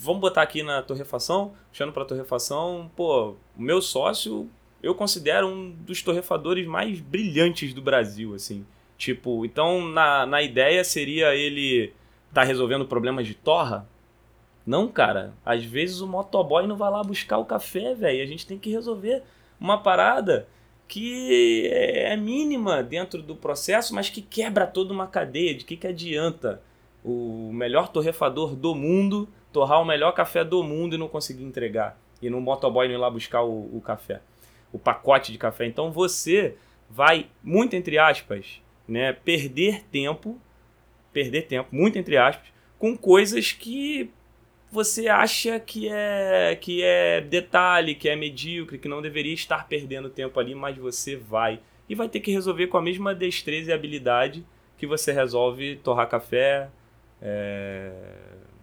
vamos 0.00 0.20
botar 0.20 0.42
aqui 0.42 0.62
na 0.62 0.80
torrefação, 0.82 1.54
puxando 1.70 1.92
para 1.92 2.04
torrefação, 2.04 2.88
pô, 2.94 3.30
o 3.56 3.62
meu 3.62 3.82
sócio 3.82 4.48
eu 4.80 4.94
considero 4.94 5.48
um 5.48 5.72
dos 5.72 6.02
torrefadores 6.02 6.64
mais 6.66 7.00
brilhantes 7.00 7.74
do 7.74 7.82
Brasil, 7.82 8.34
assim. 8.34 8.64
Tipo, 8.96 9.44
então 9.44 9.88
na, 9.88 10.24
na 10.24 10.42
ideia 10.42 10.84
seria 10.84 11.34
ele 11.34 11.92
tá 12.32 12.44
resolvendo 12.44 12.86
problemas 12.86 13.26
de 13.26 13.34
torra? 13.34 13.88
Não, 14.64 14.86
cara. 14.86 15.32
Às 15.44 15.64
vezes 15.64 16.00
o 16.00 16.06
motoboy 16.06 16.66
não 16.66 16.76
vai 16.76 16.90
lá 16.90 17.02
buscar 17.02 17.38
o 17.38 17.44
café, 17.44 17.94
velho. 17.94 18.22
A 18.22 18.26
gente 18.26 18.46
tem 18.46 18.58
que 18.58 18.70
resolver 18.70 19.22
uma 19.58 19.78
parada 19.78 20.46
que 20.88 21.68
é 21.70 22.16
mínima 22.16 22.82
dentro 22.82 23.22
do 23.22 23.36
processo, 23.36 23.94
mas 23.94 24.08
que 24.08 24.22
quebra 24.22 24.66
toda 24.66 24.92
uma 24.92 25.06
cadeia. 25.06 25.54
De 25.54 25.64
que, 25.64 25.76
que 25.76 25.86
adianta 25.86 26.62
o 27.04 27.52
melhor 27.52 27.88
torrefador 27.88 28.56
do 28.56 28.74
mundo 28.74 29.28
torrar 29.52 29.80
o 29.82 29.84
melhor 29.84 30.12
café 30.12 30.42
do 30.42 30.62
mundo 30.64 30.94
e 30.94 30.98
não 30.98 31.06
conseguir 31.06 31.44
entregar? 31.44 32.00
E 32.22 32.30
no 32.30 32.40
motoboy 32.40 32.88
não 32.88 32.94
ir 32.94 32.98
lá 32.98 33.10
buscar 33.10 33.42
o, 33.42 33.76
o 33.76 33.82
café, 33.84 34.22
o 34.72 34.78
pacote 34.78 35.30
de 35.30 35.38
café. 35.38 35.66
Então 35.66 35.92
você 35.92 36.56
vai, 36.88 37.26
muito 37.44 37.76
entre 37.76 37.98
aspas, 37.98 38.62
né, 38.88 39.12
perder 39.12 39.84
tempo, 39.92 40.40
perder 41.12 41.42
tempo, 41.42 41.68
muito 41.70 41.98
entre 41.98 42.16
aspas, 42.16 42.48
com 42.78 42.96
coisas 42.96 43.52
que 43.52 44.10
você 44.70 45.08
acha 45.08 45.58
que 45.58 45.88
é 45.88 46.56
que 46.60 46.82
é 46.82 47.20
detalhe, 47.20 47.94
que 47.94 48.08
é 48.08 48.16
medíocre, 48.16 48.78
que 48.78 48.88
não 48.88 49.00
deveria 49.00 49.34
estar 49.34 49.66
perdendo 49.66 50.10
tempo 50.10 50.38
ali, 50.38 50.54
mas 50.54 50.76
você 50.76 51.16
vai 51.16 51.60
e 51.88 51.94
vai 51.94 52.08
ter 52.08 52.20
que 52.20 52.30
resolver 52.30 52.66
com 52.66 52.76
a 52.76 52.82
mesma 52.82 53.14
destreza 53.14 53.70
e 53.70 53.72
habilidade 53.72 54.44
que 54.76 54.86
você 54.86 55.12
resolve 55.12 55.76
torrar 55.76 56.08
café 56.08 56.68
é, 57.20 57.90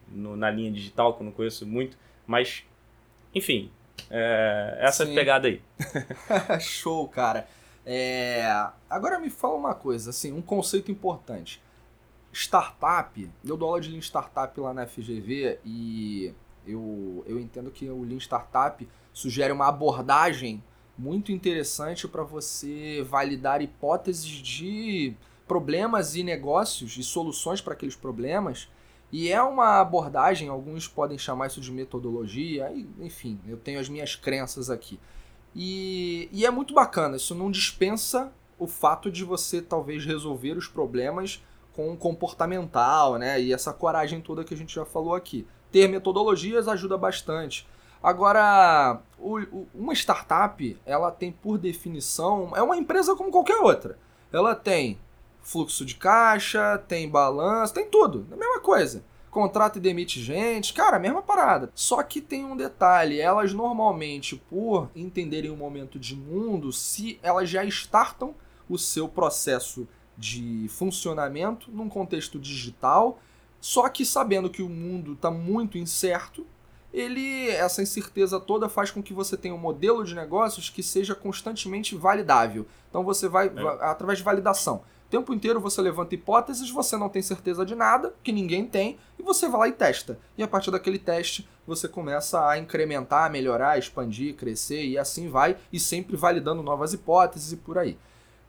no, 0.09 0.35
na 0.35 0.49
linha 0.49 0.71
digital, 0.71 1.13
que 1.13 1.21
eu 1.21 1.25
não 1.25 1.31
conheço 1.31 1.65
muito, 1.65 1.97
mas 2.25 2.63
enfim, 3.33 3.71
é, 4.09 4.77
essa 4.79 5.05
Sim. 5.05 5.15
pegada 5.15 5.47
aí. 5.47 5.61
Show, 6.61 7.07
cara. 7.07 7.47
É... 7.85 8.43
Agora 8.89 9.19
me 9.19 9.29
fala 9.29 9.55
uma 9.55 9.75
coisa, 9.75 10.09
assim, 10.09 10.31
um 10.31 10.41
conceito 10.41 10.91
importante. 10.91 11.61
Startup, 12.35 13.31
eu 13.45 13.55
dou 13.55 13.69
aula 13.69 13.79
de 13.79 13.89
Lean 13.89 14.01
Startup 14.01 14.59
lá 14.59 14.73
na 14.73 14.85
FGV 14.85 15.57
e 15.63 16.33
eu, 16.67 17.23
eu 17.25 17.39
entendo 17.39 17.71
que 17.71 17.89
o 17.89 18.03
Lean 18.03 18.17
Startup 18.17 18.85
sugere 19.13 19.53
uma 19.53 19.69
abordagem 19.69 20.61
muito 20.97 21.31
interessante 21.31 22.05
para 22.09 22.23
você 22.23 23.01
validar 23.09 23.61
hipóteses 23.61 24.25
de 24.25 25.13
problemas 25.47 26.15
e 26.15 26.23
negócios 26.23 26.97
e 26.97 27.03
soluções 27.03 27.61
para 27.61 27.73
aqueles 27.73 27.95
problemas. 27.95 28.69
E 29.13 29.31
é 29.31 29.41
uma 29.41 29.79
abordagem, 29.79 30.49
alguns 30.49 30.89
podem 30.89 31.17
chamar 31.17 31.47
isso 31.47 31.61
de 31.61 31.71
metodologia, 31.71 32.69
enfim, 32.99 33.39
eu 33.47 33.55
tenho 33.55 33.79
as 33.79 33.87
minhas 33.87 34.13
crenças 34.13 34.69
aqui. 34.69 34.99
E, 35.55 36.27
e 36.33 36.45
é 36.45 36.51
muito 36.51 36.73
bacana, 36.73 37.15
isso 37.15 37.33
não 37.33 37.49
dispensa 37.49 38.33
o 38.59 38.67
fato 38.67 39.09
de 39.09 39.23
você 39.23 39.61
talvez 39.61 40.05
resolver 40.05 40.57
os 40.57 40.67
problemas 40.67 41.41
com 41.75 41.95
comportamental, 41.95 43.17
né? 43.17 43.39
E 43.41 43.53
essa 43.53 43.73
coragem 43.73 44.21
toda 44.21 44.43
que 44.43 44.53
a 44.53 44.57
gente 44.57 44.73
já 44.73 44.85
falou 44.85 45.13
aqui. 45.13 45.47
Ter 45.71 45.87
metodologias 45.87 46.67
ajuda 46.67 46.97
bastante. 46.97 47.67
Agora, 48.01 49.01
o, 49.17 49.39
o, 49.39 49.67
uma 49.73 49.93
startup, 49.93 50.79
ela 50.85 51.11
tem 51.11 51.31
por 51.31 51.57
definição, 51.57 52.53
é 52.55 52.61
uma 52.61 52.77
empresa 52.77 53.15
como 53.15 53.31
qualquer 53.31 53.57
outra. 53.57 53.97
Ela 54.31 54.55
tem 54.55 54.99
fluxo 55.41 55.85
de 55.85 55.95
caixa, 55.95 56.77
tem 56.87 57.09
balanço, 57.09 57.73
tem 57.73 57.89
tudo, 57.89 58.25
é 58.31 58.33
a 58.33 58.37
mesma 58.37 58.59
coisa 58.59 59.03
contrata 59.35 59.77
e 59.77 59.81
demite 59.81 60.23
gente, 60.23 60.73
cara, 60.73 60.97
mesma 60.97 61.21
parada. 61.21 61.69
Só 61.75 62.01
que 62.01 62.21
tem 62.21 62.45
um 62.45 62.55
detalhe, 62.55 63.19
elas 63.19 63.51
normalmente, 63.51 64.37
por 64.37 64.89
entenderem 64.95 65.51
o 65.51 65.57
momento 65.57 65.99
de 65.99 66.15
mundo, 66.15 66.71
se 66.71 67.19
elas 67.21 67.49
já 67.49 67.61
startam 67.65 68.33
o 68.69 68.77
seu 68.77 69.09
processo 69.09 69.85
de 70.17 70.67
funcionamento 70.69 71.71
num 71.71 71.89
contexto 71.89 72.39
digital, 72.39 73.19
só 73.59 73.89
que 73.89 74.05
sabendo 74.05 74.49
que 74.49 74.61
o 74.61 74.69
mundo 74.69 75.13
está 75.13 75.31
muito 75.31 75.77
incerto, 75.77 76.45
ele 76.93 77.49
essa 77.49 77.81
incerteza 77.81 78.39
toda 78.39 78.69
faz 78.69 78.89
com 78.91 79.03
que 79.03 79.13
você 79.13 79.35
tenha 79.35 79.53
um 79.53 79.59
modelo 79.59 80.03
de 80.03 80.15
negócios 80.15 80.69
que 80.69 80.81
seja 80.81 81.13
constantemente 81.13 81.95
validável. 81.95 82.65
Então 82.89 83.03
você 83.03 83.27
vai 83.27 83.47
é. 83.47 83.85
através 83.85 84.19
de 84.19 84.23
validação 84.23 84.83
tempo 85.15 85.33
inteiro 85.33 85.61
você 85.61 85.81
levanta 85.81 86.13
hipóteses, 86.13 86.69
você 86.69 86.97
não 86.97 87.07
tem 87.07 87.21
certeza 87.21 87.65
de 87.65 87.73
nada, 87.73 88.13
que 88.21 88.33
ninguém 88.33 88.65
tem, 88.65 88.97
e 89.17 89.23
você 89.23 89.47
vai 89.47 89.61
lá 89.61 89.67
e 89.69 89.71
testa. 89.71 90.19
E 90.37 90.43
a 90.43 90.47
partir 90.47 90.71
daquele 90.71 90.99
teste, 90.99 91.47
você 91.65 91.87
começa 91.87 92.45
a 92.45 92.57
incrementar, 92.57 93.31
melhorar, 93.31 93.77
expandir, 93.77 94.35
crescer 94.35 94.83
e 94.83 94.97
assim 94.97 95.29
vai, 95.29 95.55
e 95.71 95.79
sempre 95.79 96.17
validando 96.17 96.61
novas 96.61 96.93
hipóteses 96.93 97.53
e 97.53 97.57
por 97.57 97.77
aí. 97.77 97.97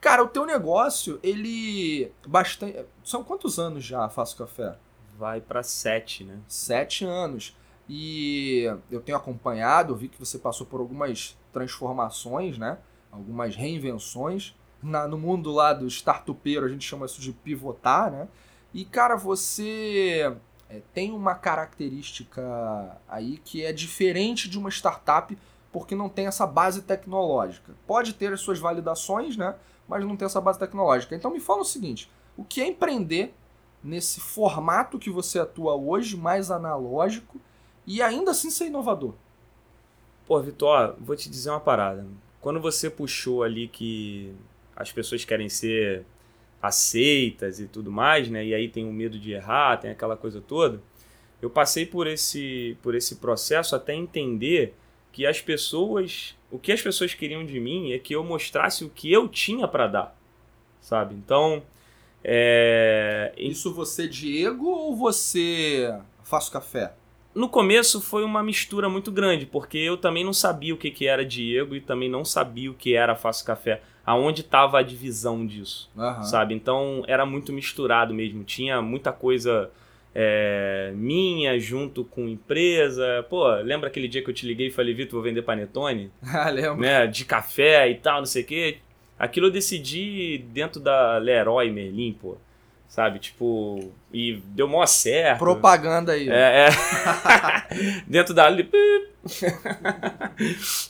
Cara, 0.01 0.23
o 0.23 0.29
teu 0.29 0.47
negócio, 0.47 1.19
ele. 1.23 2.13
bastante. 2.27 2.85
São 3.03 3.25
quantos 3.25 3.59
anos 3.59 3.85
já 3.85 4.09
faço 4.09 4.37
café? 4.37 4.77
Vai 5.19 5.41
para 5.41 5.63
sete, 5.63 6.25
né? 6.25 6.39
Sete 6.47 7.05
anos. 7.05 7.57
E 7.89 8.65
eu 8.91 9.01
tenho 9.01 9.17
acompanhado, 9.17 9.95
vi 9.95 10.09
que 10.09 10.19
você 10.19 10.39
passou 10.39 10.67
por 10.67 10.81
algumas 10.81 11.37
transformações, 11.53 12.59
né? 12.59 12.79
Algumas 13.11 13.55
reinvenções 13.55 14.55
na, 14.83 15.07
no 15.07 15.19
mundo 15.19 15.51
lá 15.51 15.73
do 15.73 15.87
startupeiro, 15.87 16.67
a 16.67 16.69
gente 16.69 16.87
chama 16.87 17.07
isso 17.07 17.21
de 17.21 17.33
pivotar, 17.33 18.11
né? 18.11 18.29
E, 18.73 18.85
cara, 18.85 19.17
você 19.17 20.37
é, 20.69 20.81
tem 20.93 21.13
uma 21.13 21.35
característica 21.35 22.43
aí 23.09 23.39
que 23.39 23.65
é 23.65 23.73
diferente 23.73 24.49
de 24.49 24.59
uma 24.59 24.69
startup 24.69 25.37
porque 25.73 25.95
não 25.95 26.09
tem 26.09 26.27
essa 26.27 26.47
base 26.47 26.83
tecnológica. 26.83 27.75
Pode 27.87 28.15
ter 28.15 28.33
as 28.33 28.41
suas 28.41 28.59
validações, 28.59 29.37
né? 29.37 29.55
Mas 29.89 30.05
não 30.05 30.17
tem 30.17 30.27
essa 30.27 30.41
base 30.41 30.59
tecnológica. 30.59 31.15
Então 31.15 31.31
me 31.31 31.41
fala 31.41 31.61
o 31.61 31.65
seguinte: 31.65 32.11
o 32.37 32.45
que 32.45 32.61
é 32.61 32.67
empreender 32.67 33.35
nesse 33.83 34.21
formato 34.21 34.99
que 34.99 35.11
você 35.11 35.39
atua 35.39 35.75
hoje, 35.75 36.17
mais 36.17 36.51
analógico, 36.51 37.41
e 37.87 38.03
ainda 38.03 38.33
assim 38.33 38.51
ser 38.51 38.67
inovador? 38.67 39.15
Pô, 40.27 40.41
Vitor, 40.41 40.97
vou 40.99 41.15
te 41.15 41.31
dizer 41.31 41.51
uma 41.51 41.61
parada. 41.61 42.05
Quando 42.41 42.61
você 42.61 42.91
puxou 42.91 43.43
ali 43.43 43.69
que 43.69 44.35
as 44.75 44.91
pessoas 44.91 45.25
querem 45.25 45.49
ser 45.49 46.05
aceitas 46.61 47.61
e 47.61 47.67
tudo 47.67 47.93
mais, 47.93 48.29
né? 48.29 48.45
E 48.45 48.55
aí 48.55 48.69
tem 48.69 48.89
o 48.89 48.93
medo 48.93 49.19
de 49.19 49.33
errar, 49.33 49.77
tem 49.77 49.91
aquela 49.91 50.17
coisa 50.17 50.41
toda. 50.41 50.83
Eu 51.41 51.49
passei 51.49 51.87
por 51.87 52.07
esse 52.07 52.77
por 52.83 52.95
esse 52.95 53.17
processo 53.17 53.77
até 53.77 53.95
entender 53.95 54.75
que 55.17 55.27
as 55.27 55.41
pessoas, 55.41 56.37
o 56.51 56.59
que 56.59 56.71
as 56.71 56.83
pessoas 56.83 57.15
queriam 57.15 57.43
de 57.43 57.59
mim 57.59 57.91
é 57.91 57.99
que 57.99 58.15
eu 58.15 58.23
mostrasse 58.23 58.85
o 58.85 58.91
que 58.91 59.11
eu 59.11 59.27
tinha 59.27 59.67
para 59.67 59.87
dar, 59.87 60.19
sabe? 60.79 61.15
Então, 61.15 61.63
é... 62.23 63.33
isso 63.39 63.73
você 63.73 64.07
Diego 64.07 64.67
ou 64.67 64.95
você 64.95 65.99
faço 66.23 66.53
café? 66.53 66.93
No 67.35 67.49
começo 67.49 67.99
foi 68.03 68.25
uma 68.25 68.43
mistura 68.43 68.91
muito 68.91 69.11
grande, 69.11 69.47
porque 69.47 69.79
eu 69.79 69.97
também 69.97 70.23
não 70.23 70.35
sabia 70.35 70.75
o 70.75 70.77
que, 70.77 70.91
que 70.91 71.07
era 71.07 71.25
Diego 71.25 71.75
e 71.75 71.81
também 71.81 72.11
não 72.11 72.23
sabia 72.23 72.71
o 72.71 72.75
que 72.75 72.95
era 72.95 73.17
Faço 73.17 73.45
Café 73.45 73.83
aonde 74.05 74.43
estava 74.43 74.79
a 74.79 74.83
divisão 74.83 75.47
disso, 75.47 75.91
uhum. 75.97 76.23
sabe? 76.23 76.55
Então 76.55 77.05
era 77.07 77.25
muito 77.25 77.55
misturado 77.55 78.13
mesmo, 78.13 78.45
tinha 78.45 78.83
muita 78.83 79.13
coisa 79.13 79.71
é, 80.19 80.93
minha 80.95 81.61
junto 81.61 82.03
com 82.03 82.27
empresa. 82.27 83.23
Pô, 83.29 83.47
lembra 83.57 83.89
aquele 83.89 84.09
dia 84.09 84.23
que 84.23 84.31
eu 84.31 84.35
te 84.35 84.47
liguei 84.47 84.69
e 84.69 84.71
falei, 84.71 84.95
Vitor, 84.95 85.13
vou 85.13 85.23
vender 85.23 85.43
panetone? 85.43 86.11
Ah, 86.27 86.49
lembro. 86.49 86.81
Né? 86.81 87.07
De 87.07 87.27
café 87.27 87.91
e 87.91 87.97
tal, 87.97 88.21
não 88.21 88.27
sei 88.27 88.43
o 88.43 88.47
quê. 88.47 88.79
Aquilo 89.19 89.49
eu 89.49 89.51
decidi 89.51 90.39
dentro 90.53 90.81
da 90.81 91.19
Leroy 91.19 91.71
Merlin, 91.71 92.15
pô. 92.15 92.39
Sabe, 92.89 93.19
tipo, 93.19 93.93
e 94.13 94.41
deu 94.47 94.67
mó 94.67 94.87
certo. 94.87 95.39
Propaganda 95.39 96.13
aí. 96.13 96.31
É, 96.31 96.69
é. 96.69 96.71
dentro 98.07 98.33
da. 98.33 98.49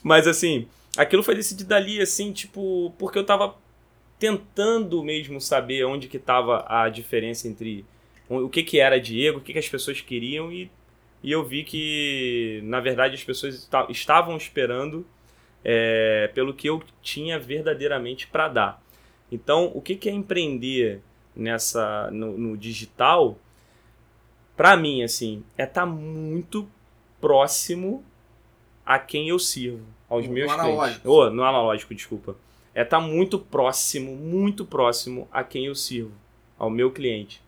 Mas 0.05 0.29
assim, 0.29 0.69
aquilo 0.97 1.25
foi 1.25 1.35
decidido 1.35 1.75
ali, 1.75 2.01
assim, 2.01 2.33
tipo, 2.33 2.95
porque 2.97 3.19
eu 3.19 3.25
tava 3.25 3.57
tentando 4.21 5.03
mesmo 5.03 5.41
saber 5.41 5.85
onde 5.85 6.07
que 6.07 6.19
tava 6.19 6.65
a 6.69 6.89
diferença 6.89 7.49
entre 7.49 7.85
o 8.29 8.49
que 8.49 8.62
que 8.62 8.81
era 8.81 9.01
Diego, 9.01 9.39
o 9.39 9.41
que 9.41 9.53
que 9.53 9.59
as 9.59 9.69
pessoas 9.69 10.01
queriam 10.01 10.53
e, 10.53 10.71
e 11.23 11.33
eu 11.33 11.45
vi 11.45 11.65
que, 11.65 12.61
na 12.65 12.81
verdade, 12.81 13.15
as 13.15 13.25
pessoas 13.25 13.69
estavam 13.89 14.37
esperando 14.37 15.07
é, 15.65 16.31
pelo 16.35 16.55
que 16.55 16.69
eu 16.69 16.83
tinha 17.03 17.39
verdadeiramente 17.39 18.27
para 18.27 18.49
dar. 18.49 18.83
Então, 19.31 19.73
o 19.75 19.81
que 19.81 19.97
que 19.97 20.09
é 20.09 20.12
empreender 20.12 21.01
nessa 21.35 22.11
no, 22.12 22.39
no 22.39 22.57
digital? 22.57 23.39
Para 24.57 24.77
mim, 24.77 25.03
assim, 25.03 25.43
é 25.59 25.65
estar 25.65 25.83
tá 25.83 25.87
muito 25.87 26.69
próximo 27.21 28.05
a 28.85 28.99
quem 28.99 29.29
eu 29.29 29.39
sirvo 29.39 29.85
aos 30.09 30.27
no 30.27 30.33
meus 30.33 30.55
clientes. 30.55 31.01
Oh, 31.05 31.29
no 31.31 31.43
analógico, 31.43 31.95
desculpa. 31.95 32.37
É 32.75 32.83
estar 32.83 33.01
tá 33.01 33.05
muito 33.05 33.39
próximo, 33.39 34.15
muito 34.15 34.65
próximo 34.65 35.29
a 35.33 35.43
quem 35.43 35.67
eu 35.67 35.75
sirvo, 35.75 36.12
ao 36.59 36.71
meu 36.71 36.91
cliente. 36.93 37.43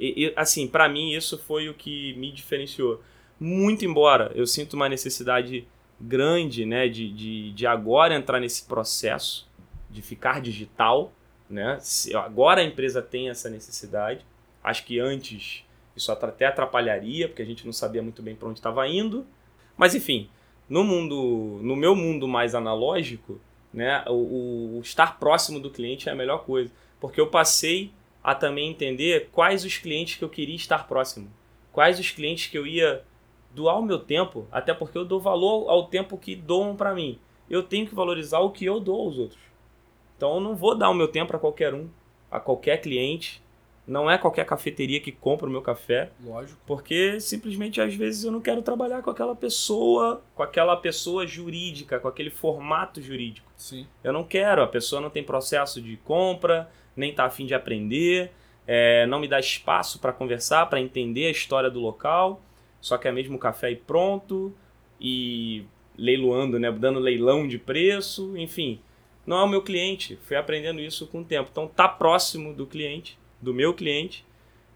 E, 0.00 0.24
e 0.24 0.32
assim, 0.34 0.66
para 0.66 0.88
mim 0.88 1.12
isso 1.12 1.36
foi 1.36 1.68
o 1.68 1.74
que 1.74 2.14
me 2.14 2.32
diferenciou. 2.32 3.02
Muito 3.38 3.84
embora 3.84 4.32
eu 4.34 4.46
sinto 4.46 4.74
uma 4.74 4.88
necessidade 4.88 5.68
grande, 6.00 6.64
né, 6.64 6.88
de, 6.88 7.12
de, 7.12 7.52
de 7.52 7.66
agora 7.66 8.14
entrar 8.14 8.40
nesse 8.40 8.64
processo 8.64 9.46
de 9.90 10.00
ficar 10.00 10.40
digital, 10.40 11.12
né? 11.48 11.76
Se, 11.80 12.14
agora 12.16 12.62
a 12.62 12.64
empresa 12.64 13.02
tem 13.02 13.28
essa 13.28 13.50
necessidade. 13.50 14.24
Acho 14.62 14.84
que 14.84 14.98
antes 14.98 15.64
isso 15.96 16.10
até 16.12 16.46
atrapalharia, 16.46 17.28
porque 17.28 17.42
a 17.42 17.46
gente 17.46 17.66
não 17.66 17.72
sabia 17.72 18.02
muito 18.02 18.22
bem 18.22 18.34
para 18.34 18.48
onde 18.48 18.58
estava 18.58 18.86
indo. 18.88 19.26
Mas 19.76 19.94
enfim, 19.94 20.30
no 20.68 20.84
mundo, 20.84 21.58
no 21.62 21.76
meu 21.76 21.94
mundo 21.94 22.28
mais 22.28 22.54
analógico, 22.54 23.40
né, 23.72 24.04
o, 24.06 24.76
o, 24.76 24.80
estar 24.80 25.18
próximo 25.18 25.60
do 25.60 25.70
cliente 25.70 26.08
é 26.08 26.12
a 26.12 26.14
melhor 26.14 26.44
coisa, 26.44 26.72
porque 27.00 27.20
eu 27.20 27.26
passei 27.26 27.92
a 28.22 28.34
também 28.34 28.70
entender 28.70 29.28
quais 29.32 29.64
os 29.64 29.78
clientes 29.78 30.16
que 30.16 30.24
eu 30.24 30.28
queria 30.28 30.56
estar 30.56 30.86
próximo, 30.86 31.30
quais 31.72 31.98
os 31.98 32.10
clientes 32.10 32.46
que 32.46 32.58
eu 32.58 32.66
ia 32.66 33.02
doar 33.54 33.78
o 33.78 33.82
meu 33.82 33.98
tempo, 33.98 34.46
até 34.50 34.72
porque 34.72 34.96
eu 34.96 35.04
dou 35.04 35.20
valor 35.20 35.68
ao 35.68 35.86
tempo 35.86 36.16
que 36.16 36.36
doam 36.36 36.76
para 36.76 36.94
mim. 36.94 37.18
Eu 37.48 37.62
tenho 37.62 37.86
que 37.86 37.94
valorizar 37.94 38.40
o 38.40 38.50
que 38.50 38.64
eu 38.64 38.78
dou 38.78 39.00
aos 39.00 39.18
outros. 39.18 39.40
Então 40.16 40.34
eu 40.34 40.40
não 40.40 40.54
vou 40.54 40.74
dar 40.74 40.90
o 40.90 40.94
meu 40.94 41.08
tempo 41.08 41.28
para 41.28 41.38
qualquer 41.38 41.74
um, 41.74 41.88
a 42.30 42.38
qualquer 42.38 42.80
cliente. 42.80 43.42
Não 43.86 44.08
é 44.08 44.16
qualquer 44.16 44.44
cafeteria 44.44 45.00
que 45.00 45.10
compra 45.10 45.48
o 45.48 45.50
meu 45.50 45.62
café. 45.62 46.10
Lógico. 46.22 46.60
Porque 46.64 47.18
simplesmente 47.18 47.80
às 47.80 47.92
vezes 47.94 48.22
eu 48.22 48.30
não 48.30 48.40
quero 48.40 48.62
trabalhar 48.62 49.02
com 49.02 49.10
aquela 49.10 49.34
pessoa, 49.34 50.22
com 50.34 50.42
aquela 50.44 50.76
pessoa 50.76 51.26
jurídica, 51.26 51.98
com 51.98 52.06
aquele 52.06 52.30
formato 52.30 53.02
jurídico. 53.02 53.50
Sim. 53.56 53.86
Eu 54.04 54.12
não 54.12 54.22
quero, 54.22 54.62
a 54.62 54.68
pessoa 54.68 55.00
não 55.00 55.10
tem 55.10 55.24
processo 55.24 55.80
de 55.80 55.96
compra, 55.96 56.70
nem 56.96 57.14
tá 57.14 57.24
afim 57.24 57.46
de 57.46 57.54
aprender, 57.54 58.30
é, 58.66 59.06
não 59.06 59.20
me 59.20 59.28
dá 59.28 59.38
espaço 59.38 59.98
para 59.98 60.12
conversar, 60.12 60.66
para 60.66 60.80
entender 60.80 61.26
a 61.26 61.30
história 61.30 61.70
do 61.70 61.80
local, 61.80 62.40
só 62.80 62.96
quer 62.96 63.12
mesmo 63.12 63.36
o 63.36 63.38
café 63.38 63.70
e 63.70 63.76
pronto, 63.76 64.54
e 65.00 65.64
leiloando, 65.96 66.58
né, 66.58 66.70
dando 66.70 66.98
leilão 66.98 67.46
de 67.46 67.58
preço, 67.58 68.36
enfim 68.36 68.80
não 69.30 69.38
é 69.38 69.44
o 69.44 69.48
meu 69.48 69.62
cliente. 69.62 70.18
Fui 70.22 70.36
aprendendo 70.36 70.80
isso 70.80 71.06
com 71.06 71.20
o 71.20 71.24
tempo. 71.24 71.48
Então, 71.52 71.68
tá 71.68 71.88
próximo 71.88 72.52
do 72.52 72.66
cliente, 72.66 73.18
do 73.40 73.54
meu 73.54 73.72
cliente, 73.72 74.24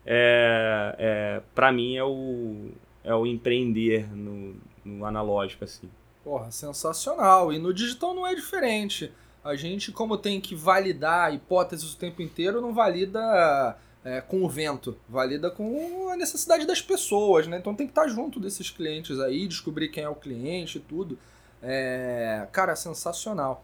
é, 0.07 0.95
é 0.99 1.43
para 1.55 1.73
mim 1.73 1.97
é 1.97 2.05
o, 2.05 2.71
é 3.03 3.15
o 3.15 3.27
empreender 3.27 4.09
no, 4.15 4.55
no 4.85 5.05
analógico, 5.05 5.65
assim. 5.65 5.91
Porra, 6.23 6.51
sensacional. 6.51 7.53
E 7.53 7.59
no 7.59 7.75
digital 7.75 8.15
não 8.15 8.27
é 8.27 8.35
diferente. 8.35 9.13
A 9.45 9.55
gente, 9.57 9.93
como 9.93 10.17
tem 10.17 10.41
que 10.41 10.55
validar 10.55 11.35
hipóteses 11.35 11.93
o 11.93 11.99
tempo 11.99 12.23
inteiro, 12.23 12.63
não 12.63 12.73
valida 12.73 13.77
é, 14.03 14.23
com 14.23 14.43
o 14.43 14.49
vento, 14.49 14.99
valida 15.07 15.51
com 15.51 16.09
a 16.09 16.17
necessidade 16.17 16.67
das 16.67 16.81
pessoas, 16.81 17.47
né? 17.47 17.59
Então 17.59 17.75
tem 17.75 17.87
que 17.87 17.91
estar 17.91 18.09
junto 18.09 18.41
desses 18.41 18.71
clientes 18.71 19.21
aí, 19.21 19.47
descobrir 19.47 19.89
quem 19.89 20.03
é 20.03 20.09
o 20.09 20.15
cliente 20.15 20.79
e 20.79 20.81
tudo. 20.81 21.19
É, 21.63 22.49
cara, 22.53 22.75
sensacional. 22.75 23.63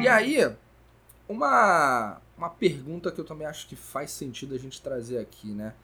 E 0.00 0.06
aí, 0.06 0.54
uma, 1.28 2.20
uma 2.36 2.48
pergunta 2.48 3.10
que 3.10 3.20
eu 3.20 3.24
também 3.24 3.48
acho 3.48 3.66
que 3.66 3.74
faz 3.74 4.12
sentido 4.12 4.54
a 4.54 4.58
gente 4.58 4.80
trazer 4.80 5.18
aqui, 5.18 5.48
né? 5.48 5.74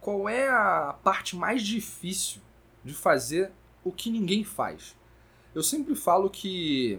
Qual 0.00 0.26
é 0.30 0.48
a 0.48 0.96
parte 1.04 1.36
mais 1.36 1.62
difícil 1.62 2.40
de 2.82 2.94
fazer 2.94 3.52
o 3.84 3.92
que 3.92 4.10
ninguém 4.10 4.44
faz? 4.44 4.96
Eu 5.54 5.62
sempre 5.62 5.94
falo 5.94 6.30
que 6.30 6.98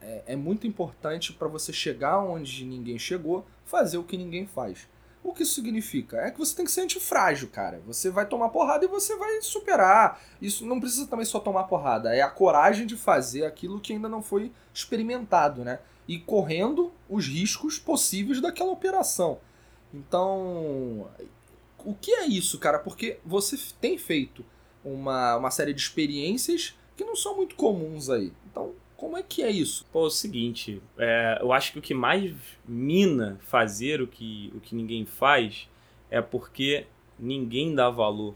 é, 0.00 0.22
é 0.28 0.36
muito 0.36 0.66
importante 0.66 1.32
para 1.32 1.48
você 1.48 1.72
chegar 1.72 2.20
onde 2.20 2.64
ninguém 2.64 2.98
chegou, 2.98 3.46
fazer 3.64 3.98
o 3.98 4.04
que 4.04 4.16
ninguém 4.16 4.46
faz. 4.46 4.88
O 5.22 5.32
que 5.32 5.44
isso 5.44 5.54
significa? 5.54 6.16
É 6.16 6.30
que 6.30 6.38
você 6.38 6.54
tem 6.56 6.64
que 6.64 6.72
ser 6.72 6.80
antifrágil, 6.80 7.48
cara. 7.48 7.80
Você 7.86 8.10
vai 8.10 8.26
tomar 8.26 8.48
porrada 8.48 8.84
e 8.84 8.88
você 8.88 9.16
vai 9.16 9.40
superar. 9.40 10.20
Isso 10.40 10.66
não 10.66 10.80
precisa 10.80 11.06
também 11.06 11.24
só 11.24 11.38
tomar 11.38 11.64
porrada, 11.64 12.14
é 12.14 12.22
a 12.22 12.30
coragem 12.30 12.86
de 12.86 12.96
fazer 12.96 13.44
aquilo 13.44 13.80
que 13.80 13.92
ainda 13.92 14.08
não 14.08 14.20
foi 14.20 14.50
experimentado, 14.74 15.64
né? 15.64 15.78
E 16.08 16.18
correndo 16.18 16.92
os 17.08 17.28
riscos 17.28 17.78
possíveis 17.78 18.40
daquela 18.40 18.72
operação. 18.72 19.38
Então, 19.94 21.08
o 21.84 21.94
que 21.94 22.10
é 22.10 22.26
isso, 22.26 22.58
cara? 22.58 22.80
Porque 22.80 23.20
você 23.24 23.56
tem 23.80 23.96
feito 23.96 24.44
uma, 24.84 25.36
uma 25.36 25.50
série 25.52 25.72
de 25.72 25.80
experiências 25.80 26.74
que 27.02 27.08
não 27.08 27.16
são 27.16 27.36
muito 27.36 27.54
comuns 27.54 28.08
aí. 28.08 28.32
Então, 28.50 28.72
como 28.96 29.16
é 29.16 29.22
que 29.22 29.42
é 29.42 29.50
isso? 29.50 29.84
Pô, 29.92 30.04
é 30.04 30.06
o 30.06 30.10
seguinte, 30.10 30.80
é, 30.96 31.38
eu 31.40 31.52
acho 31.52 31.72
que 31.72 31.78
o 31.78 31.82
que 31.82 31.92
mais 31.92 32.32
mina 32.66 33.38
fazer 33.42 34.00
o 34.00 34.06
que, 34.06 34.52
o 34.54 34.60
que 34.60 34.74
ninguém 34.74 35.04
faz 35.04 35.68
é 36.08 36.22
porque 36.22 36.86
ninguém 37.18 37.74
dá 37.74 37.90
valor 37.90 38.34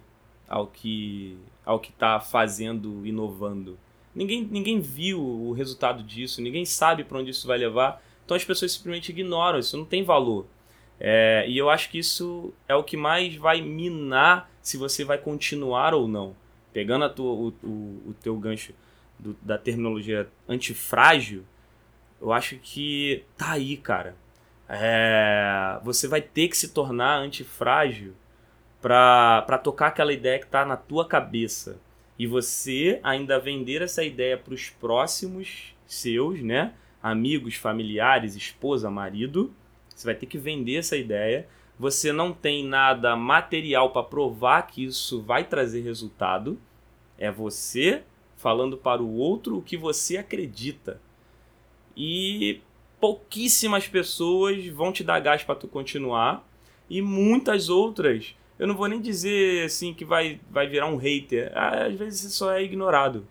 ao 0.48 0.66
que 0.66 1.38
ao 1.64 1.80
que 1.80 1.90
está 1.90 2.20
fazendo, 2.20 3.04
inovando. 3.04 3.76
Ninguém, 4.14 4.42
ninguém 4.44 4.80
viu 4.80 5.20
o 5.20 5.52
resultado 5.52 6.02
disso, 6.02 6.40
ninguém 6.40 6.64
sabe 6.64 7.02
para 7.02 7.18
onde 7.18 7.30
isso 7.30 7.46
vai 7.46 7.58
levar, 7.58 8.02
então 8.24 8.36
as 8.36 8.44
pessoas 8.44 8.72
simplesmente 8.72 9.10
ignoram, 9.10 9.58
isso 9.58 9.76
não 9.76 9.84
tem 9.84 10.04
valor. 10.04 10.46
É, 10.98 11.44
e 11.48 11.58
eu 11.58 11.68
acho 11.68 11.90
que 11.90 11.98
isso 11.98 12.52
é 12.68 12.74
o 12.74 12.84
que 12.84 12.96
mais 12.96 13.34
vai 13.34 13.60
minar 13.60 14.48
se 14.62 14.76
você 14.76 15.04
vai 15.04 15.18
continuar 15.18 15.92
ou 15.92 16.08
não. 16.08 16.34
Pegando 16.76 17.06
a 17.06 17.08
tua, 17.08 17.32
o, 17.32 17.48
o, 17.62 18.02
o 18.08 18.14
teu 18.20 18.36
gancho 18.36 18.74
do, 19.18 19.34
da 19.40 19.56
terminologia 19.56 20.28
antifrágil, 20.46 21.42
eu 22.20 22.34
acho 22.34 22.58
que 22.58 23.24
tá 23.34 23.52
aí, 23.52 23.78
cara. 23.78 24.14
É, 24.68 25.80
você 25.82 26.06
vai 26.06 26.20
ter 26.20 26.48
que 26.48 26.56
se 26.56 26.74
tornar 26.74 27.16
antifrágil 27.16 28.12
para 28.82 29.58
tocar 29.64 29.86
aquela 29.86 30.12
ideia 30.12 30.38
que 30.38 30.48
tá 30.48 30.66
na 30.66 30.76
tua 30.76 31.08
cabeça. 31.08 31.80
E 32.18 32.26
você 32.26 33.00
ainda 33.02 33.40
vender 33.40 33.80
essa 33.80 34.04
ideia 34.04 34.36
para 34.36 34.52
os 34.52 34.68
próximos 34.68 35.74
seus, 35.86 36.42
né? 36.42 36.74
Amigos, 37.02 37.54
familiares, 37.54 38.36
esposa, 38.36 38.90
marido. 38.90 39.50
Você 39.94 40.04
vai 40.04 40.14
ter 40.14 40.26
que 40.26 40.36
vender 40.36 40.76
essa 40.76 40.94
ideia. 40.94 41.48
Você 41.78 42.12
não 42.12 42.32
tem 42.32 42.64
nada 42.64 43.14
material 43.14 43.90
para 43.90 44.02
provar 44.02 44.62
que 44.62 44.84
isso 44.84 45.20
vai 45.20 45.44
trazer 45.44 45.82
resultado. 45.82 46.58
É 47.18 47.30
você 47.30 48.02
falando 48.36 48.76
para 48.76 49.02
o 49.02 49.16
outro 49.16 49.58
o 49.58 49.62
que 49.62 49.76
você 49.76 50.16
acredita. 50.16 51.00
E 51.96 52.60
pouquíssimas 53.00 53.86
pessoas 53.86 54.66
vão 54.68 54.92
te 54.92 55.04
dar 55.04 55.20
gás 55.20 55.42
para 55.42 55.54
tu 55.54 55.68
continuar 55.68 56.46
e 56.88 57.02
muitas 57.02 57.68
outras, 57.68 58.34
eu 58.58 58.66
não 58.66 58.76
vou 58.76 58.88
nem 58.88 59.00
dizer 59.00 59.64
assim 59.64 59.92
que 59.92 60.04
vai 60.04 60.40
vai 60.50 60.66
virar 60.66 60.86
um 60.86 60.96
hater. 60.96 61.52
Às 61.54 61.94
vezes 61.94 62.20
você 62.20 62.28
só 62.30 62.52
é 62.52 62.62
ignorado. 62.62 63.26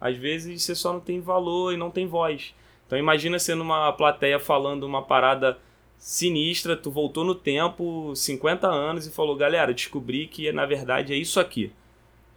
Às 0.00 0.16
vezes 0.16 0.62
você 0.62 0.74
só 0.74 0.92
não 0.92 1.00
tem 1.00 1.20
valor 1.20 1.72
e 1.72 1.76
não 1.76 1.90
tem 1.90 2.06
voz. 2.06 2.54
Então 2.86 2.98
imagina 2.98 3.38
você 3.38 3.54
numa 3.54 3.92
plateia 3.92 4.38
falando 4.38 4.84
uma 4.84 5.02
parada 5.02 5.58
sinistra, 6.00 6.76
tu 6.76 6.90
voltou 6.90 7.24
no 7.24 7.36
tempo, 7.36 8.12
50 8.16 8.66
anos 8.66 9.06
e 9.06 9.12
falou, 9.12 9.36
galera, 9.36 9.72
descobri 9.72 10.26
que 10.26 10.50
na 10.50 10.66
verdade 10.66 11.12
é 11.12 11.16
isso 11.16 11.38
aqui 11.38 11.72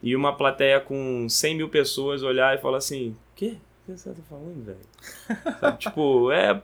e 0.04 0.18
uma 0.18 0.36
plateia 0.36 0.82
com 0.82 1.28
100 1.30 1.56
mil 1.56 1.70
pessoas 1.70 2.22
olhar 2.22 2.54
e 2.54 2.62
falar 2.62 2.80
assim: 2.80 3.16
Quê? 3.34 3.56
O 3.88 3.92
que 3.92 3.98
você 3.98 4.10
tá 4.10 4.22
falando, 4.30 4.66
velho? 4.66 4.78
tipo, 5.80 6.30
é, 6.32 6.62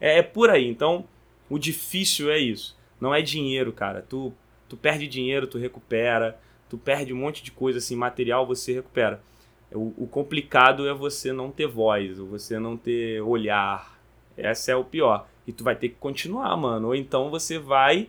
é, 0.00 0.18
é 0.18 0.22
por 0.22 0.50
aí. 0.50 0.66
Então, 0.66 1.04
o 1.48 1.58
difícil 1.58 2.30
é 2.30 2.38
isso. 2.38 2.76
Não 3.00 3.14
é 3.14 3.22
dinheiro, 3.22 3.72
cara. 3.72 4.02
Tu, 4.02 4.32
tu 4.68 4.76
perde 4.76 5.06
dinheiro, 5.06 5.46
tu 5.46 5.58
recupera. 5.58 6.38
Tu 6.68 6.76
perde 6.76 7.12
um 7.12 7.18
monte 7.18 7.42
de 7.42 7.52
coisa 7.52 7.78
assim, 7.78 7.94
material, 7.94 8.46
você 8.46 8.72
recupera. 8.72 9.22
O, 9.70 9.92
o 9.96 10.06
complicado 10.06 10.88
é 10.88 10.92
você 10.92 11.32
não 11.32 11.50
ter 11.50 11.66
voz, 11.66 12.18
ou 12.18 12.26
você 12.26 12.58
não 12.58 12.76
ter 12.76 13.20
olhar. 13.20 14.00
Essa 14.36 14.72
é 14.72 14.76
o 14.76 14.84
pior. 14.84 15.28
E 15.46 15.52
tu 15.52 15.64
vai 15.64 15.74
ter 15.74 15.88
que 15.88 15.96
continuar, 15.96 16.56
mano. 16.56 16.88
Ou 16.88 16.94
então 16.94 17.30
você 17.30 17.58
vai 17.58 18.08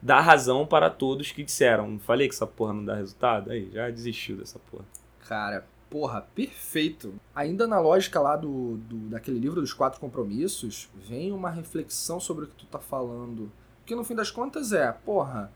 dar 0.00 0.20
razão 0.20 0.66
para 0.66 0.88
todos 0.90 1.32
que 1.32 1.42
disseram. 1.42 1.90
Não 1.90 1.98
falei 1.98 2.28
que 2.28 2.34
essa 2.34 2.46
porra 2.46 2.72
não 2.72 2.84
dá 2.84 2.94
resultado? 2.94 3.50
Aí, 3.50 3.70
já 3.72 3.90
desistiu 3.90 4.36
dessa 4.36 4.58
porra. 4.58 4.84
Cara, 5.26 5.66
porra, 5.90 6.22
perfeito. 6.34 7.14
Ainda 7.34 7.66
na 7.66 7.80
lógica 7.80 8.20
lá 8.20 8.36
do, 8.36 8.76
do 8.76 8.96
daquele 9.10 9.38
livro 9.38 9.60
dos 9.60 9.72
quatro 9.72 10.00
compromissos, 10.00 10.88
vem 10.94 11.32
uma 11.32 11.50
reflexão 11.50 12.20
sobre 12.20 12.44
o 12.44 12.48
que 12.48 12.54
tu 12.54 12.66
tá 12.66 12.78
falando. 12.78 13.50
Que 13.84 13.94
no 13.94 14.04
fim 14.04 14.14
das 14.14 14.30
contas 14.30 14.72
é, 14.72 14.92
porra, 14.92 15.52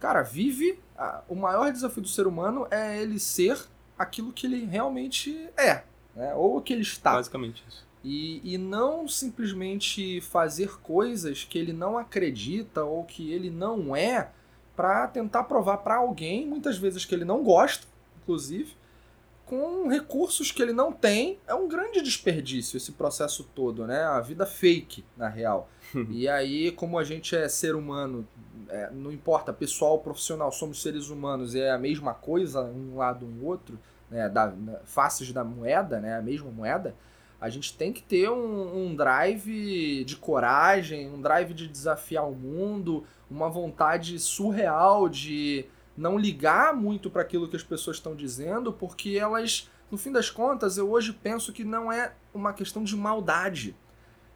cara, 0.00 0.22
vive. 0.22 0.78
o 1.28 1.34
maior 1.34 1.70
desafio 1.70 2.02
do 2.02 2.08
ser 2.08 2.26
humano 2.26 2.66
é 2.70 3.00
ele 3.00 3.18
ser 3.18 3.58
aquilo 3.98 4.32
que 4.32 4.46
ele 4.46 4.64
realmente 4.64 5.48
é, 5.56 5.84
né? 6.14 6.34
Ou 6.34 6.60
que 6.60 6.72
ele 6.72 6.82
está. 6.82 7.12
Basicamente 7.12 7.64
isso. 7.68 7.86
E, 8.04 8.40
e 8.44 8.58
não 8.58 9.08
simplesmente 9.08 10.20
fazer 10.20 10.78
coisas 10.80 11.42
que 11.42 11.58
ele 11.58 11.72
não 11.72 11.96
acredita 11.96 12.84
ou 12.84 13.02
que 13.02 13.32
ele 13.32 13.48
não 13.48 13.96
é 13.96 14.30
para 14.76 15.08
tentar 15.08 15.44
provar 15.44 15.78
para 15.78 15.96
alguém, 15.96 16.46
muitas 16.46 16.76
vezes 16.76 17.06
que 17.06 17.14
ele 17.14 17.24
não 17.24 17.42
gosta, 17.42 17.86
inclusive, 18.22 18.76
com 19.46 19.88
recursos 19.88 20.50
que 20.50 20.60
ele 20.60 20.72
não 20.72 20.92
tem. 20.92 21.38
É 21.46 21.54
um 21.54 21.66
grande 21.66 22.02
desperdício 22.02 22.76
esse 22.76 22.92
processo 22.92 23.44
todo, 23.54 23.86
né? 23.86 24.02
A 24.02 24.20
vida 24.20 24.44
fake, 24.44 25.04
na 25.16 25.28
real. 25.28 25.68
e 26.10 26.28
aí, 26.28 26.72
como 26.72 26.98
a 26.98 27.04
gente 27.04 27.34
é 27.34 27.48
ser 27.48 27.74
humano, 27.74 28.26
é, 28.68 28.90
não 28.90 29.12
importa, 29.12 29.52
pessoal, 29.52 29.98
profissional, 29.98 30.50
somos 30.52 30.82
seres 30.82 31.08
humanos, 31.08 31.54
é 31.54 31.70
a 31.70 31.78
mesma 31.78 32.12
coisa, 32.12 32.62
um 32.62 32.96
lado 32.96 33.24
um 33.24 33.46
outro, 33.46 33.78
né? 34.10 34.28
Da, 34.28 34.52
faces 34.84 35.32
da 35.32 35.44
moeda, 35.44 36.00
né? 36.00 36.18
A 36.18 36.22
mesma 36.22 36.50
moeda 36.50 36.94
A 37.44 37.50
gente 37.50 37.76
tem 37.76 37.92
que 37.92 38.02
ter 38.02 38.30
um, 38.30 38.86
um 38.86 38.96
drive 38.96 40.02
de 40.06 40.16
coragem, 40.16 41.10
um 41.10 41.20
drive 41.20 41.52
de 41.52 41.68
desafiar 41.68 42.26
o 42.26 42.34
mundo, 42.34 43.04
uma 43.30 43.50
vontade 43.50 44.18
surreal 44.18 45.10
de 45.10 45.66
não 45.94 46.16
ligar 46.16 46.74
muito 46.74 47.10
para 47.10 47.20
aquilo 47.20 47.46
que 47.46 47.54
as 47.54 47.62
pessoas 47.62 47.98
estão 47.98 48.16
dizendo, 48.16 48.72
porque 48.72 49.18
elas, 49.20 49.68
no 49.90 49.98
fim 49.98 50.10
das 50.10 50.30
contas, 50.30 50.78
eu 50.78 50.90
hoje 50.90 51.12
penso 51.12 51.52
que 51.52 51.64
não 51.64 51.92
é 51.92 52.14
uma 52.32 52.54
questão 52.54 52.82
de 52.82 52.96
maldade. 52.96 53.76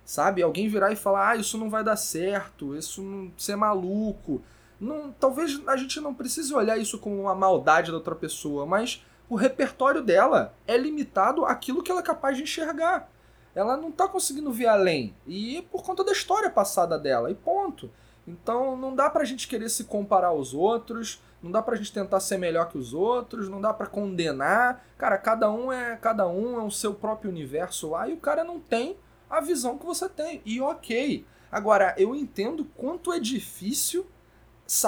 Sabe? 0.04 0.42
Alguém 0.42 0.68
virar 0.68 0.92
e 0.92 0.96
falar: 0.96 1.30
"Ah, 1.30 1.36
isso 1.36 1.56
não 1.56 1.70
vai 1.70 1.82
dar 1.82 1.96
certo, 1.96 2.76
isso 2.76 3.00
não, 3.00 3.32
você 3.34 3.52
é 3.52 3.56
maluco". 3.56 4.42
Não, 4.78 5.11
talvez 5.12 5.59
a 5.66 5.78
gente 5.78 5.98
não 5.98 6.12
precise 6.12 6.52
olhar 6.52 6.76
isso 6.76 6.98
como 6.98 7.18
uma 7.18 7.34
maldade 7.34 7.90
da 7.90 7.96
outra 7.96 8.14
pessoa, 8.14 8.66
mas 8.66 9.02
o 9.28 9.36
repertório 9.36 10.02
dela 10.02 10.54
é 10.66 10.76
limitado 10.76 11.44
àquilo 11.44 11.82
que 11.82 11.90
ela 11.90 12.00
é 12.00 12.04
capaz 12.04 12.36
de 12.36 12.42
enxergar. 12.42 13.10
Ela 13.54 13.76
não 13.76 13.88
está 13.88 14.06
conseguindo 14.06 14.52
ver 14.52 14.66
além. 14.66 15.14
E 15.26 15.62
por 15.70 15.82
conta 15.82 16.04
da 16.04 16.12
história 16.12 16.50
passada 16.50 16.98
dela, 16.98 17.30
e 17.30 17.34
ponto. 17.34 17.90
Então 18.26 18.76
não 18.76 18.94
dá 18.94 19.08
pra 19.08 19.24
gente 19.24 19.48
querer 19.48 19.68
se 19.68 19.84
comparar 19.84 20.28
aos 20.28 20.52
outros, 20.54 21.22
não 21.42 21.50
dá 21.50 21.62
pra 21.62 21.76
gente 21.76 21.92
tentar 21.92 22.20
ser 22.20 22.36
melhor 22.36 22.68
que 22.68 22.76
os 22.76 22.92
outros, 22.92 23.48
não 23.48 23.60
dá 23.60 23.72
pra 23.72 23.86
condenar. 23.86 24.84
Cara, 24.96 25.16
cada 25.16 25.50
um 25.50 25.72
é 25.72 25.96
cada 25.96 26.28
um 26.28 26.60
é 26.60 26.62
o 26.62 26.70
seu 26.70 26.94
próprio 26.94 27.30
universo 27.30 27.90
lá 27.90 28.08
e 28.08 28.12
o 28.12 28.18
cara 28.18 28.44
não 28.44 28.60
tem 28.60 28.96
a 29.30 29.40
visão 29.40 29.78
que 29.78 29.86
você 29.86 30.08
tem. 30.08 30.42
E 30.44 30.60
ok. 30.60 31.24
Agora, 31.50 31.94
eu 31.96 32.14
entendo 32.14 32.66
quanto 32.76 33.12
é 33.12 33.18
difícil, 33.18 34.06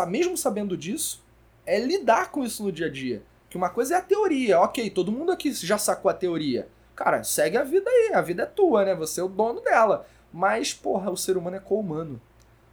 mesmo 0.09 0.36
sabendo 0.36 0.76
disso, 0.76 1.24
é 1.64 1.78
lidar 1.78 2.30
com 2.30 2.45
isso 2.45 2.62
no 2.62 2.70
dia 2.70 2.86
a 2.86 2.91
dia. 2.91 3.22
Que 3.51 3.57
uma 3.57 3.69
coisa 3.69 3.97
é 3.97 3.99
a 3.99 4.03
teoria, 4.03 4.61
ok, 4.61 4.89
todo 4.91 5.11
mundo 5.11 5.33
aqui 5.33 5.53
já 5.53 5.77
sacou 5.77 6.09
a 6.09 6.15
teoria. 6.15 6.69
Cara, 6.95 7.25
segue 7.25 7.57
a 7.57 7.65
vida 7.65 7.91
aí, 7.91 8.13
a 8.15 8.21
vida 8.21 8.45
é 8.45 8.47
tua, 8.47 8.85
né? 8.85 8.95
Você 8.95 9.21
é 9.21 9.25
o 9.25 9.29
dono 9.29 9.61
dela. 9.61 10.07
Mas, 10.33 10.73
porra, 10.73 11.11
o 11.11 11.17
ser 11.17 11.37
humano 11.37 11.57
é 11.57 11.61
co-humano. 11.61 12.21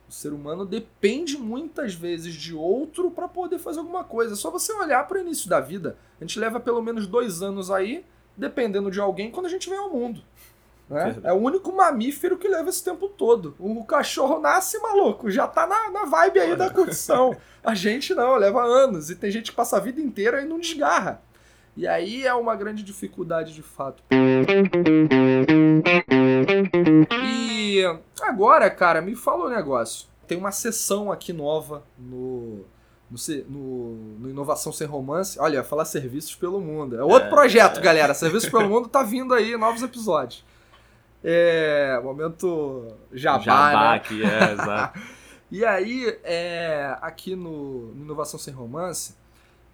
O 0.08 0.12
ser 0.12 0.32
humano 0.32 0.66
depende 0.66 1.38
muitas 1.38 1.94
vezes 1.94 2.36
de 2.36 2.54
outro 2.54 3.10
para 3.10 3.28
poder 3.28 3.58
fazer 3.58 3.80
alguma 3.80 4.04
coisa. 4.04 4.34
É 4.34 4.36
só 4.38 4.52
você 4.52 4.72
olhar 4.72 5.06
para 5.08 5.18
o 5.18 5.22
início 5.22 5.50
da 5.50 5.60
vida. 5.60 5.98
A 6.22 6.24
gente 6.24 6.40
leva 6.40 6.60
pelo 6.60 6.82
menos 6.82 7.08
dois 7.08 7.42
anos 7.42 7.72
aí, 7.72 8.06
dependendo 8.36 8.92
de 8.92 9.00
alguém, 9.00 9.32
quando 9.32 9.48
a 9.48 9.50
gente 9.50 9.70
vem 9.70 9.80
ao 9.80 9.90
mundo. 9.90 10.22
Né? 10.90 11.18
É 11.24 11.34
o 11.34 11.38
único 11.38 11.72
mamífero 11.76 12.38
que 12.38 12.48
leva 12.48 12.70
esse 12.70 12.84
tempo 12.84 13.10
todo. 13.10 13.56
O 13.60 13.84
cachorro 13.84 14.40
nasce 14.40 14.80
maluco, 14.80 15.30
já 15.30 15.48
tá 15.48 15.68
na, 15.68 15.92
na 15.92 16.06
vibe 16.06 16.40
aí 16.40 16.56
da 16.56 16.70
curtição. 16.70 17.36
A 17.64 17.76
gente 17.76 18.14
não, 18.14 18.36
leva 18.38 18.64
anos. 18.64 19.10
E 19.10 19.16
tem 19.16 19.30
gente 19.30 19.52
que 19.52 19.58
passa 19.58 19.78
a 19.78 19.80
vida 19.82 20.00
inteira 20.00 20.42
e 20.42 20.46
não 20.46 20.60
desgarra. 20.60 21.22
E 21.76 21.88
aí 21.88 22.26
é 22.26 22.34
uma 22.34 22.56
grande 22.56 22.82
dificuldade 22.82 23.54
de 23.54 23.62
fato. 23.62 24.02
E 27.22 27.84
agora, 28.22 28.70
cara, 28.72 29.02
me 29.02 29.16
fala 29.16 29.46
um 29.46 29.50
negócio. 29.50 30.08
Tem 30.26 30.38
uma 30.38 30.52
sessão 30.52 31.12
aqui 31.12 31.32
nova 31.32 31.84
no, 31.98 32.66
no, 33.12 33.18
no, 33.48 33.96
no, 34.20 34.30
Inovação 34.30 34.74
Sem 34.74 34.88
Romance. 34.88 35.40
Olha, 35.40 35.64
falar 35.64 35.86
serviços 35.86 36.34
pelo 36.36 36.60
mundo. 36.60 36.98
É 36.98 37.04
outro 37.04 37.28
é, 37.28 37.30
projeto, 37.30 37.78
é. 37.78 37.82
galera. 37.82 38.14
Serviços 38.14 38.50
pelo 38.50 38.68
mundo 38.68 38.88
tá 38.88 39.04
vindo 39.04 39.34
aí, 39.34 39.56
novos 39.56 39.84
episódios. 39.84 40.44
É. 41.30 42.00
Momento 42.02 42.88
jabá, 43.12 43.44
jabá 43.44 43.92
né? 43.92 43.96
aqui, 43.98 44.24
é, 44.24 44.52
exato. 44.54 45.00
e 45.52 45.66
aí, 45.66 46.18
é, 46.24 46.98
aqui 47.02 47.36
no, 47.36 47.94
no 47.94 48.06
Inovação 48.06 48.40
Sem 48.40 48.54
Romance, 48.54 49.14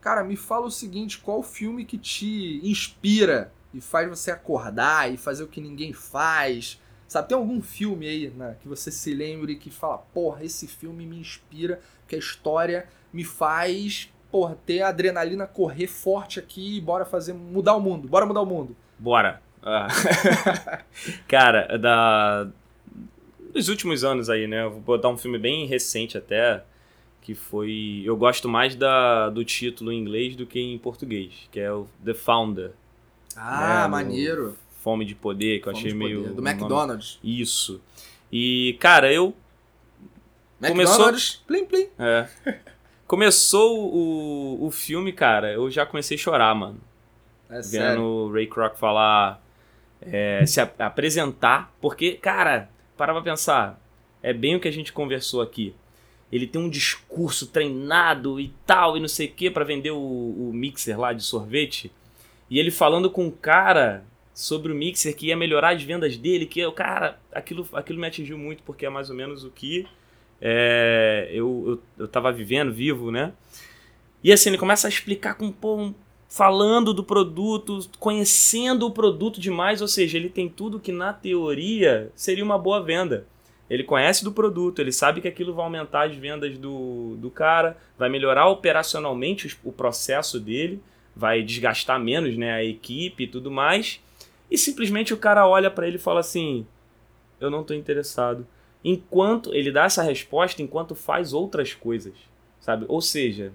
cara, 0.01 0.23
me 0.23 0.35
fala 0.35 0.65
o 0.65 0.71
seguinte: 0.71 1.19
qual 1.19 1.43
filme 1.43 1.85
que 1.85 1.99
te 1.99 2.59
inspira 2.67 3.53
e 3.71 3.79
faz 3.79 4.09
você 4.09 4.31
acordar 4.31 5.13
e 5.13 5.15
fazer 5.15 5.43
o 5.43 5.47
que 5.47 5.61
ninguém 5.61 5.93
faz? 5.93 6.81
Sabe, 7.07 7.27
tem 7.27 7.37
algum 7.37 7.61
filme 7.61 8.07
aí 8.07 8.29
né, 8.31 8.57
que 8.59 8.67
você 8.67 8.89
se 8.89 9.13
lembre 9.13 9.55
que 9.55 9.69
fala, 9.69 9.99
porra, 9.99 10.43
esse 10.43 10.65
filme 10.65 11.05
me 11.05 11.19
inspira, 11.19 11.79
que 12.07 12.15
a 12.15 12.17
história 12.17 12.87
me 13.11 13.23
faz, 13.23 14.11
porra, 14.31 14.57
ter 14.65 14.81
a 14.81 14.87
adrenalina 14.87 15.45
correr 15.45 15.85
forte 15.85 16.39
aqui 16.39 16.77
e 16.77 16.81
bora 16.81 17.05
fazer, 17.05 17.33
mudar 17.33 17.75
o 17.75 17.79
mundo, 17.79 18.07
bora 18.07 18.25
mudar 18.25 18.41
o 18.41 18.47
mundo. 18.47 18.75
Bora. 18.97 19.39
Ah. 19.63 19.87
Cara, 21.27 21.77
da 21.77 22.47
dos 23.53 23.69
últimos 23.69 24.03
anos 24.03 24.29
aí, 24.29 24.47
né? 24.47 24.67
Vou 24.67 24.81
botar 24.81 25.09
um 25.09 25.17
filme 25.17 25.37
bem 25.37 25.65
recente 25.67 26.17
até, 26.17 26.63
que 27.21 27.35
foi. 27.35 28.01
Eu 28.03 28.17
gosto 28.17 28.49
mais 28.49 28.75
da, 28.75 29.29
do 29.29 29.45
título 29.45 29.91
em 29.91 29.99
inglês 29.99 30.35
do 30.35 30.45
que 30.45 30.59
em 30.59 30.77
português, 30.77 31.47
que 31.51 31.59
é 31.59 31.71
o 31.71 31.87
The 32.03 32.13
Founder. 32.13 32.71
Ah, 33.35 33.83
né? 33.83 33.87
maneiro. 33.87 34.57
Fome 34.81 35.05
de 35.05 35.15
Poder, 35.15 35.59
que 35.59 35.65
Fome 35.65 35.75
eu 35.75 35.79
achei 35.79 35.93
meio. 35.93 36.33
Do 36.33 36.45
McDonald's. 36.45 37.19
Nome... 37.23 37.41
Isso. 37.41 37.81
E, 38.31 38.75
cara, 38.79 39.13
eu. 39.13 39.33
McDonald's, 40.61 41.39
começou... 41.39 41.45
plim 41.47 41.65
plim. 41.65 41.87
É. 41.99 42.27
Começou 43.05 43.93
o, 43.93 44.65
o 44.65 44.71
filme, 44.71 45.13
cara, 45.13 45.51
eu 45.51 45.69
já 45.69 45.85
comecei 45.85 46.17
a 46.17 46.19
chorar, 46.19 46.55
mano. 46.55 46.79
É 47.49 47.55
Vendo 47.55 47.63
sério? 47.63 48.01
o 48.01 48.31
Ray 48.31 48.47
Kroc 48.47 48.75
falar. 48.75 49.42
É, 50.11 50.45
se 50.45 50.59
ap 50.59 50.79
apresentar, 50.79 51.73
porque, 51.81 52.13
cara, 52.13 52.69
para 52.97 53.13
pra 53.13 53.21
pensar, 53.21 53.79
é 54.21 54.33
bem 54.33 54.55
o 54.55 54.59
que 54.59 54.67
a 54.67 54.71
gente 54.71 54.93
conversou 54.93 55.41
aqui. 55.41 55.73
Ele 56.31 56.47
tem 56.47 56.61
um 56.61 56.69
discurso 56.69 57.47
treinado 57.47 58.39
e 58.39 58.51
tal, 58.65 58.97
e 58.97 58.99
não 58.99 59.07
sei 59.07 59.27
o 59.27 59.31
que, 59.31 59.51
para 59.51 59.63
vender 59.63 59.91
o, 59.91 59.97
o 59.97 60.51
mixer 60.53 60.99
lá 60.99 61.13
de 61.13 61.21
sorvete. 61.23 61.91
E 62.49 62.59
ele 62.59 62.71
falando 62.71 63.09
com 63.09 63.27
o 63.27 63.31
cara 63.31 64.03
sobre 64.33 64.71
o 64.71 64.75
mixer 64.75 65.15
que 65.15 65.27
ia 65.27 65.37
melhorar 65.37 65.75
as 65.75 65.83
vendas 65.83 66.17
dele, 66.17 66.45
que 66.45 66.65
o 66.65 66.71
cara, 66.71 67.19
aquilo, 67.31 67.67
aquilo 67.73 67.99
me 67.99 68.07
atingiu 68.07 68.37
muito 68.37 68.63
porque 68.63 68.85
é 68.85 68.89
mais 68.89 69.09
ou 69.09 69.15
menos 69.15 69.43
o 69.43 69.51
que 69.51 69.85
é, 70.41 71.29
eu, 71.31 71.63
eu, 71.67 72.03
eu 72.03 72.07
tava 72.07 72.31
vivendo, 72.31 72.73
vivo, 72.73 73.11
né? 73.11 73.31
E 74.23 74.31
assim, 74.31 74.49
ele 74.49 74.57
começa 74.57 74.87
a 74.87 74.89
explicar 74.89 75.35
com 75.35 75.51
pô, 75.51 75.93
falando 76.33 76.95
do 76.95 77.03
produto, 77.03 77.87
conhecendo 77.99 78.87
o 78.87 78.91
produto 78.91 79.39
demais, 79.39 79.83
ou 79.83 79.87
seja, 79.87 80.17
ele 80.17 80.29
tem 80.29 80.49
tudo 80.49 80.79
que 80.79 80.91
na 80.91 81.13
teoria 81.13 82.11
seria 82.15 82.43
uma 82.43 82.57
boa 82.57 82.81
venda. 82.81 83.27
Ele 83.69 83.83
conhece 83.83 84.23
do 84.23 84.31
produto, 84.31 84.79
ele 84.79 84.91
sabe 84.91 85.21
que 85.21 85.27
aquilo 85.27 85.53
vai 85.53 85.63
aumentar 85.63 86.07
as 86.07 86.15
vendas 86.15 86.57
do, 86.57 87.15
do 87.17 87.29
cara, 87.29 87.77
vai 87.99 88.09
melhorar 88.09 88.47
operacionalmente 88.47 89.55
o 89.63 89.71
processo 89.71 90.39
dele, 90.39 90.81
vai 91.15 91.43
desgastar 91.43 91.99
menos 91.99 92.35
né, 92.35 92.51
a 92.51 92.63
equipe 92.63 93.25
e 93.25 93.27
tudo 93.27 93.51
mais. 93.51 94.01
E 94.49 94.57
simplesmente 94.57 95.13
o 95.13 95.17
cara 95.17 95.47
olha 95.47 95.69
para 95.69 95.85
ele 95.85 95.97
e 95.97 95.99
fala 95.99 96.19
assim: 96.19 96.65
Eu 97.39 97.51
não 97.51 97.61
estou 97.61 97.77
interessado. 97.77 98.47
Enquanto 98.83 99.53
ele 99.53 99.71
dá 99.71 99.83
essa 99.83 100.01
resposta 100.01 100.63
enquanto 100.63 100.95
faz 100.95 101.31
outras 101.31 101.75
coisas, 101.75 102.15
sabe? 102.59 102.85
Ou 102.87 103.01
seja, 103.01 103.53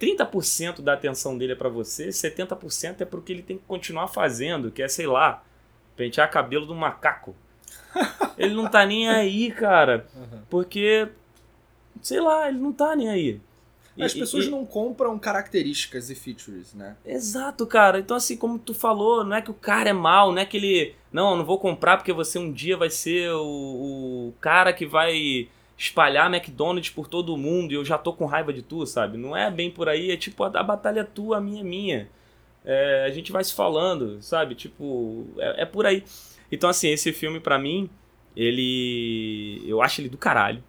30% 0.00 0.80
da 0.80 0.94
atenção 0.94 1.36
dele 1.36 1.52
é 1.52 1.56
para 1.56 1.68
você, 1.68 2.08
70% 2.08 3.02
é 3.02 3.04
para 3.04 3.20
o 3.20 3.22
que 3.22 3.32
ele 3.32 3.42
tem 3.42 3.58
que 3.58 3.64
continuar 3.68 4.08
fazendo, 4.08 4.70
que 4.70 4.82
é, 4.82 4.88
sei 4.88 5.06
lá, 5.06 5.44
pentear 5.94 6.30
cabelo 6.30 6.64
do 6.64 6.74
macaco. 6.74 7.36
ele 8.38 8.54
não 8.54 8.66
tá 8.66 8.86
nem 8.86 9.08
aí, 9.08 9.50
cara. 9.50 10.06
Porque, 10.48 11.08
sei 12.00 12.20
lá, 12.20 12.48
ele 12.48 12.58
não 12.58 12.72
tá 12.72 12.96
nem 12.96 13.10
aí. 13.10 13.40
As 13.98 14.14
pessoas 14.14 14.46
e, 14.46 14.50
não 14.50 14.64
compram 14.64 15.18
características 15.18 16.08
e 16.08 16.14
features, 16.14 16.72
né? 16.72 16.96
Exato, 17.04 17.66
cara. 17.66 17.98
Então, 17.98 18.16
assim, 18.16 18.36
como 18.36 18.58
tu 18.58 18.72
falou, 18.72 19.24
não 19.24 19.36
é 19.36 19.42
que 19.42 19.50
o 19.50 19.54
cara 19.54 19.90
é 19.90 19.92
mal, 19.92 20.32
não 20.32 20.40
é 20.40 20.46
que 20.46 20.56
ele. 20.56 20.94
Não, 21.12 21.32
eu 21.32 21.36
não 21.36 21.44
vou 21.44 21.58
comprar 21.58 21.98
porque 21.98 22.12
você 22.12 22.38
um 22.38 22.50
dia 22.50 22.78
vai 22.78 22.88
ser 22.88 23.30
o, 23.32 24.28
o 24.28 24.34
cara 24.40 24.72
que 24.72 24.86
vai 24.86 25.48
espalhar 25.80 26.30
McDonald's 26.32 26.90
por 26.90 27.08
todo 27.08 27.38
mundo 27.38 27.72
e 27.72 27.74
eu 27.74 27.84
já 27.86 27.96
tô 27.96 28.12
com 28.12 28.26
raiva 28.26 28.52
de 28.52 28.60
tu, 28.60 28.84
sabe? 28.86 29.16
Não 29.16 29.34
é 29.34 29.50
bem 29.50 29.70
por 29.70 29.88
aí, 29.88 30.10
é 30.10 30.16
tipo, 30.16 30.44
a, 30.44 30.48
a 30.48 30.62
batalha 30.62 31.00
é 31.00 31.04
tua, 31.04 31.38
a 31.38 31.40
minha 31.40 31.62
é 31.62 31.64
minha. 31.64 32.10
É, 32.62 33.04
a 33.06 33.10
gente 33.10 33.32
vai 33.32 33.42
se 33.42 33.54
falando, 33.54 34.20
sabe? 34.20 34.54
Tipo, 34.54 35.26
é, 35.38 35.62
é 35.62 35.64
por 35.64 35.86
aí. 35.86 36.04
Então, 36.52 36.68
assim, 36.68 36.90
esse 36.90 37.14
filme 37.14 37.40
para 37.40 37.58
mim, 37.58 37.88
ele. 38.36 39.62
Eu 39.66 39.80
acho 39.80 40.02
ele 40.02 40.10
do 40.10 40.18
caralho. 40.18 40.62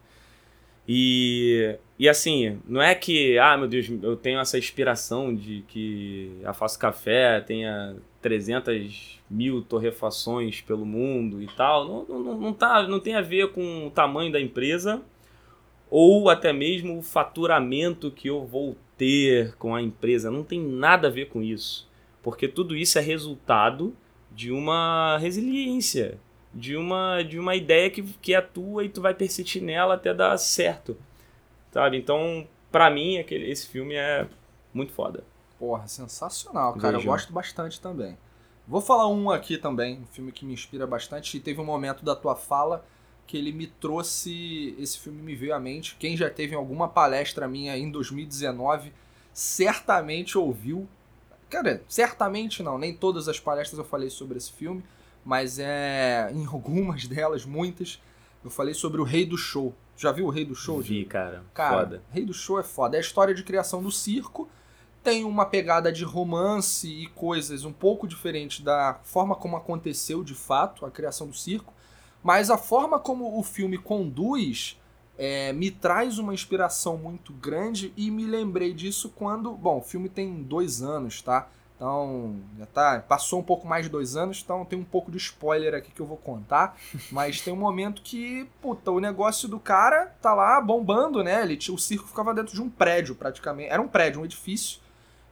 E, 0.88 1.78
e 1.99 2.07
assim, 2.07 2.62
não 2.66 2.82
é 2.82 2.95
que, 2.95 3.38
ah, 3.38 3.57
meu 3.57 3.68
Deus, 3.68 3.89
eu 4.01 4.16
tenho 4.16 4.39
essa 4.39 4.57
inspiração 4.57 5.36
de 5.36 5.66
que 5.68 6.39
a 6.45 6.53
Faço 6.53 6.80
Café 6.80 7.41
tenha 7.41 7.97
300 8.22 9.19
mil 9.30 9.61
torrefações 9.61 10.61
pelo 10.61 10.86
mundo 10.86 11.41
e 11.41 11.47
tal. 11.47 11.88
Não, 11.88 12.19
não, 12.19 12.38
não, 12.38 12.53
tá, 12.53 12.88
não 12.88 12.99
tem 12.99 13.15
a 13.15 13.22
ver 13.22 13.51
com 13.51 13.88
o 13.88 13.91
tamanho 13.91 14.32
da 14.32 14.39
empresa 14.39 15.01
ou 15.89 16.30
até 16.30 16.53
mesmo 16.53 16.97
o 16.97 17.01
faturamento 17.03 18.11
que 18.11 18.30
eu 18.30 18.45
vou 18.45 18.78
ter 18.97 19.55
com 19.55 19.76
a 19.76 19.82
empresa. 19.82 20.32
Não 20.32 20.43
tem 20.43 20.61
nada 20.61 21.07
a 21.07 21.11
ver 21.11 21.28
com 21.28 21.41
isso. 21.41 21.89
Porque 22.24 22.47
tudo 22.47 22.76
isso 22.76 22.97
é 22.99 23.01
resultado 23.01 23.95
de 24.32 24.51
uma 24.51 25.17
resiliência, 25.17 26.17
de 26.53 26.78
uma, 26.78 27.22
de 27.24 27.39
uma 27.39 27.55
ideia 27.55 27.89
que, 27.89 28.03
que 28.22 28.34
é 28.34 28.41
tua 28.41 28.86
e 28.86 28.89
tu 28.89 29.01
vai 29.01 29.13
persistir 29.13 29.61
nela 29.61 29.95
até 29.95 30.13
dar 30.13 30.38
certo. 30.38 30.97
Sabe? 31.72 31.97
Então, 31.97 32.47
para 32.72 32.89
mim, 32.89 33.17
aquele, 33.17 33.49
esse 33.49 33.67
filme 33.67 33.95
é 33.95 34.28
muito 34.74 34.93
foda. 34.93 35.24
Porra, 35.62 35.88
sensacional, 35.88 36.74
cara. 36.74 36.97
Eu 36.97 37.03
gosto 37.03 37.32
bastante 37.32 37.80
também. 37.80 38.18
Vou 38.68 38.82
falar 38.82 39.07
um 39.07 39.30
aqui 39.30 39.59
também, 39.59 39.99
um 39.99 40.07
filme 40.07 40.32
que 40.32 40.43
me 40.43 40.53
inspira 40.53 40.88
bastante. 40.88 41.38
E 41.38 41.39
teve 41.39 41.62
um 41.62 41.64
momento 41.64 42.03
da 42.03 42.16
tua 42.16 42.36
fala 42.36 42.84
que 43.28 43.38
ele 43.38 43.51
me 43.51 43.68
trouxe. 43.68 44.76
Esse 44.80 44.97
filme 44.97 45.22
me 45.22 45.36
veio 45.36 45.53
à 45.53 45.59
mente. 45.59 45.95
Quem 45.99 46.18
já 46.18 46.32
teve 46.32 46.55
em 46.55 46.57
alguma 46.57 46.88
palestra 46.88 47.47
minha 47.47 47.78
em 47.78 47.91
2019 47.91 48.91
certamente 49.32 50.36
ouviu. 50.36 50.88
Cara, 51.47 51.84
certamente 51.88 52.64
não, 52.64 52.80
nem 52.80 52.91
todas 52.91 53.28
as 53.28 53.39
palestras 53.39 53.78
eu 53.78 53.86
falei 53.86 54.09
sobre 54.09 54.39
esse 54.39 54.51
filme, 54.51 54.84
mas 55.24 55.59
é 55.59 56.32
em 56.34 56.43
algumas 56.47 57.05
delas, 57.05 57.45
muitas, 57.45 58.01
eu 58.43 58.49
falei 58.49 58.74
sobre 58.74 58.99
o 58.99 59.03
Rei 59.03 59.28
do 59.28 59.38
Show. 59.38 59.76
Já 59.95 60.12
viu 60.12 60.26
o 60.26 60.30
Rei 60.32 60.43
do 60.43 60.55
Show? 60.55 60.82
Vi, 60.82 61.05
cara. 61.05 61.43
Cara, 61.53 61.78
Foda. 61.78 62.03
Rei 62.09 62.26
do 62.26 62.34
Show 62.34 62.59
é 62.59 62.64
foda. 62.64 62.97
É 62.97 62.99
a 62.99 63.01
história 63.01 63.36
de 63.36 63.43
criação 63.43 63.84
do 63.84 63.91
circo. 63.91 64.49
Tem 65.04 65.24
uma 65.24 65.45
pegada 65.45 65.91
de 65.91 66.04
romance 66.04 66.88
e 66.88 67.08
coisas 67.08 67.66
um 67.66 67.74
pouco 67.74 68.08
diferente 68.08 68.62
da 68.62 68.99
forma 69.04 69.36
como 69.36 69.58
aconteceu 69.58 70.24
de 70.24 70.36
fato 70.36 70.86
a 70.86 70.91
criação 70.91 71.28
do 71.28 71.34
circo. 71.34 71.74
Mas 72.24 72.49
a 72.52 72.58
forma 72.58 72.99
como 72.99 73.39
o 73.39 73.41
filme 73.41 73.78
conduz 73.78 74.80
é, 75.18 75.54
me 75.54 75.72
traz 75.72 76.18
uma 76.18 76.34
inspiração 76.34 76.97
muito 76.97 77.34
grande 77.34 77.93
e 77.97 78.12
me 78.12 78.26
lembrei 78.26 78.74
disso 78.74 79.12
quando. 79.16 79.52
Bom, 79.54 79.80
o 79.80 79.82
filme 79.82 80.08
tem 80.08 80.43
dois 80.43 80.82
anos, 80.82 81.22
tá? 81.22 81.47
Então, 81.76 82.36
já 82.60 82.66
tá. 82.68 82.99
Passou 83.08 83.39
um 83.39 83.43
pouco 83.43 83.68
mais 83.68 83.86
de 83.86 83.89
dois 83.89 84.16
anos, 84.16 84.39
então 84.43 84.64
tem 84.64 84.78
um 84.78 84.84
pouco 84.84 85.12
de 85.12 85.18
spoiler 85.18 85.74
aqui 85.74 85.91
que 85.91 85.99
eu 85.99 86.06
vou 86.06 86.18
contar. 86.18 86.78
Mas 87.12 87.41
tem 87.41 87.52
um 87.52 87.58
momento 87.58 88.04
que, 88.04 88.47
puta, 88.62 88.91
o 88.91 88.99
negócio 88.99 89.49
do 89.49 89.60
cara 89.60 90.06
tá 90.22 90.32
lá 90.34 90.62
bombando, 90.62 91.24
né? 91.24 91.41
Ele, 91.41 91.58
o 91.72 91.78
circo 91.80 92.08
ficava 92.08 92.36
dentro 92.36 92.54
de 92.54 92.62
um 92.62 92.70
prédio, 92.70 93.16
praticamente. 93.16 93.72
Era 93.72 93.82
um 93.82 93.88
prédio, 93.88 94.22
um 94.22 94.26
edifício. 94.26 94.80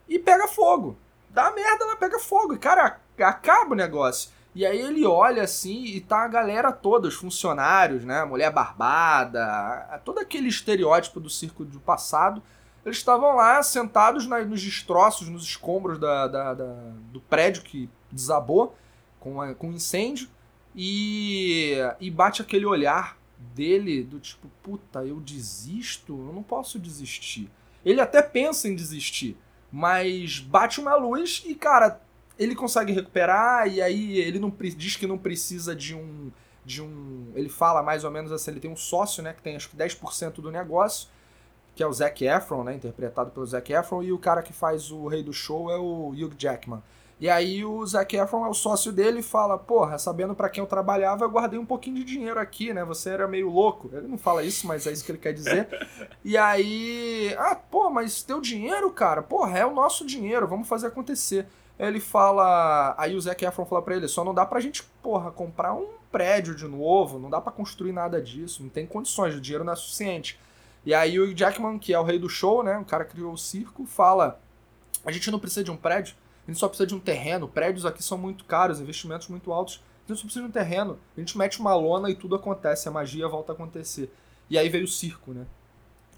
E 0.09 0.19
pega 0.19 0.47
fogo. 0.47 0.97
Dá 1.29 1.51
merda, 1.51 1.85
ela 1.85 1.95
pega 1.95 2.19
fogo. 2.19 2.53
E, 2.53 2.57
cara, 2.57 2.99
acaba 3.19 3.71
o 3.71 3.77
negócio. 3.77 4.31
E 4.53 4.65
aí 4.65 4.81
ele 4.81 5.05
olha 5.05 5.43
assim 5.43 5.85
e 5.85 6.01
tá 6.01 6.25
a 6.25 6.27
galera 6.27 6.71
toda, 6.71 7.07
os 7.07 7.13
funcionários, 7.13 8.03
né? 8.03 8.25
Mulher 8.25 8.51
barbada, 8.51 10.01
todo 10.03 10.19
aquele 10.19 10.49
estereótipo 10.49 11.19
do 11.19 11.29
circo 11.29 11.63
do 11.63 11.79
passado 11.79 12.41
eles 12.85 12.97
estavam 12.97 13.35
lá 13.35 13.61
sentados 13.61 14.25
na, 14.25 14.39
nos 14.39 14.61
destroços, 14.61 15.27
nos 15.27 15.43
escombros 15.43 15.99
da, 15.99 16.27
da, 16.27 16.53
da, 16.53 16.73
do 17.11 17.19
prédio 17.21 17.63
que 17.63 17.89
desabou 18.11 18.75
com, 19.19 19.41
a, 19.41 19.53
com 19.53 19.71
incêndio 19.71 20.29
e, 20.75 21.75
e 21.99 22.09
bate 22.09 22.41
aquele 22.41 22.65
olhar 22.65 23.17
dele 23.37 24.03
do 24.03 24.19
tipo, 24.19 24.47
puta, 24.63 25.05
eu 25.05 25.19
desisto? 25.19 26.13
Eu 26.13 26.33
não 26.33 26.43
posso 26.43 26.79
desistir. 26.79 27.49
Ele 27.85 28.01
até 28.01 28.21
pensa 28.21 28.67
em 28.67 28.75
desistir, 28.75 29.37
mas 29.71 30.39
bate 30.39 30.79
uma 30.79 30.95
luz 30.95 31.43
e, 31.45 31.55
cara, 31.55 32.01
ele 32.37 32.55
consegue 32.55 32.91
recuperar 32.91 33.67
e 33.67 33.81
aí 33.81 34.17
ele 34.17 34.39
não 34.39 34.53
diz 34.75 34.95
que 34.95 35.07
não 35.07 35.17
precisa 35.17 35.75
de 35.75 35.95
um 35.95 36.31
de 36.65 36.83
um, 36.83 37.31
ele 37.35 37.49
fala 37.49 37.81
mais 37.81 38.03
ou 38.03 38.11
menos 38.11 38.31
assim, 38.31 38.51
ele 38.51 38.59
tem 38.59 38.69
um 38.69 38.75
sócio, 38.75 39.23
né, 39.23 39.33
que 39.33 39.41
tem 39.41 39.55
acho 39.55 39.69
que 39.69 39.77
10% 39.77 40.33
do 40.33 40.51
negócio 40.51 41.07
que 41.79 41.83
é 41.83 41.87
o 41.87 41.93
Zac 41.93 42.25
Efron, 42.25 42.65
né, 42.65 42.75
interpretado 42.75 43.31
pelo 43.31 43.45
Zac 43.45 43.71
Efron, 43.71 44.03
e 44.03 44.11
o 44.11 44.17
cara 44.17 44.41
que 44.41 44.51
faz 44.51 44.91
o 44.91 45.07
rei 45.07 45.23
do 45.23 45.31
show 45.31 45.71
é 45.71 45.77
o 45.77 46.09
Hugh 46.09 46.33
Jackman. 46.37 46.83
E 47.19 47.29
aí 47.29 47.65
o 47.65 47.85
Zac 47.85 48.15
Efron 48.15 48.45
é 48.45 48.49
o 48.49 48.53
sócio 48.53 48.93
dele 48.93 49.19
e 49.19 49.23
fala, 49.23 49.57
porra, 49.57 49.99
sabendo 49.99 50.33
para 50.33 50.49
quem 50.49 50.61
eu 50.63 50.67
trabalhava, 50.67 51.25
eu 51.25 51.29
guardei 51.29 51.59
um 51.59 51.65
pouquinho 51.65 51.97
de 51.97 52.05
dinheiro 52.05 52.39
aqui, 52.39 52.73
né? 52.73 52.85
Você 52.85 53.09
era 53.09 53.27
meio 53.27 53.49
louco. 53.49 53.89
Ele 53.91 54.07
não 54.07 54.17
fala 54.17 54.41
isso, 54.41 54.65
mas 54.65 54.87
é 54.87 54.91
isso 54.91 55.03
que 55.03 55.11
ele 55.11 55.17
quer 55.17 55.33
dizer. 55.33 55.67
e 56.23 56.37
aí, 56.37 57.35
ah, 57.37 57.55
pô, 57.55 57.89
mas 57.89 58.23
teu 58.23 58.39
dinheiro, 58.39 58.89
cara, 58.91 59.21
porra, 59.21 59.57
é 59.57 59.65
o 59.65 59.73
nosso 59.73 60.05
dinheiro, 60.05 60.47
vamos 60.47 60.67
fazer 60.67 60.87
acontecer. 60.87 61.45
Ele 61.77 61.99
fala, 61.99 62.95
aí 62.97 63.15
o 63.15 63.21
Zac 63.21 63.43
Efron 63.43 63.65
fala 63.65 63.81
para 63.81 63.95
ele, 63.95 64.07
só 64.07 64.23
não 64.23 64.33
dá 64.33 64.45
pra 64.45 64.59
gente, 64.59 64.83
porra, 65.01 65.29
comprar 65.29 65.73
um 65.73 65.87
prédio 66.09 66.55
de 66.55 66.67
novo, 66.67 67.19
não 67.19 67.29
dá 67.29 67.39
para 67.39 67.51
construir 67.51 67.91
nada 67.91 68.21
disso, 68.21 68.63
não 68.63 68.69
tem 68.69 68.85
condições, 68.85 69.35
o 69.35 69.41
dinheiro 69.41 69.63
não 69.63 69.73
é 69.73 69.75
suficiente. 69.75 70.39
E 70.85 70.93
aí 70.93 71.19
o 71.19 71.35
Jackman, 71.35 71.77
que 71.77 71.93
é 71.93 71.99
o 71.99 72.03
rei 72.03 72.17
do 72.17 72.29
show, 72.29 72.63
né? 72.63 72.77
O 72.77 72.85
cara 72.85 73.03
criou 73.05 73.33
o 73.33 73.37
circo, 73.37 73.85
fala: 73.85 74.39
a 75.05 75.11
gente 75.11 75.29
não 75.29 75.39
precisa 75.39 75.63
de 75.63 75.71
um 75.71 75.77
prédio, 75.77 76.15
a 76.49 76.51
gente 76.51 76.59
só 76.59 76.67
precisa 76.67 76.87
de 76.87 76.95
um 76.95 76.99
terreno. 76.99 77.47
Prédios 77.47 77.85
aqui 77.85 78.03
são 78.03 78.17
muito 78.17 78.43
caros, 78.43 78.79
investimentos 78.79 79.27
muito 79.27 79.53
altos. 79.53 79.83
A 80.05 80.07
gente 80.07 80.17
só 80.17 80.25
precisa 80.25 80.43
de 80.43 80.49
um 80.49 80.51
terreno. 80.51 80.97
A 81.15 81.19
gente 81.19 81.37
mete 81.37 81.59
uma 81.59 81.75
lona 81.75 82.09
e 82.09 82.15
tudo 82.15 82.35
acontece, 82.35 82.87
a 82.87 82.91
magia 82.91 83.27
volta 83.27 83.51
a 83.51 83.55
acontecer. 83.55 84.11
E 84.49 84.57
aí 84.57 84.67
veio 84.67 84.85
o 84.85 84.87
circo, 84.87 85.31
né? 85.31 85.45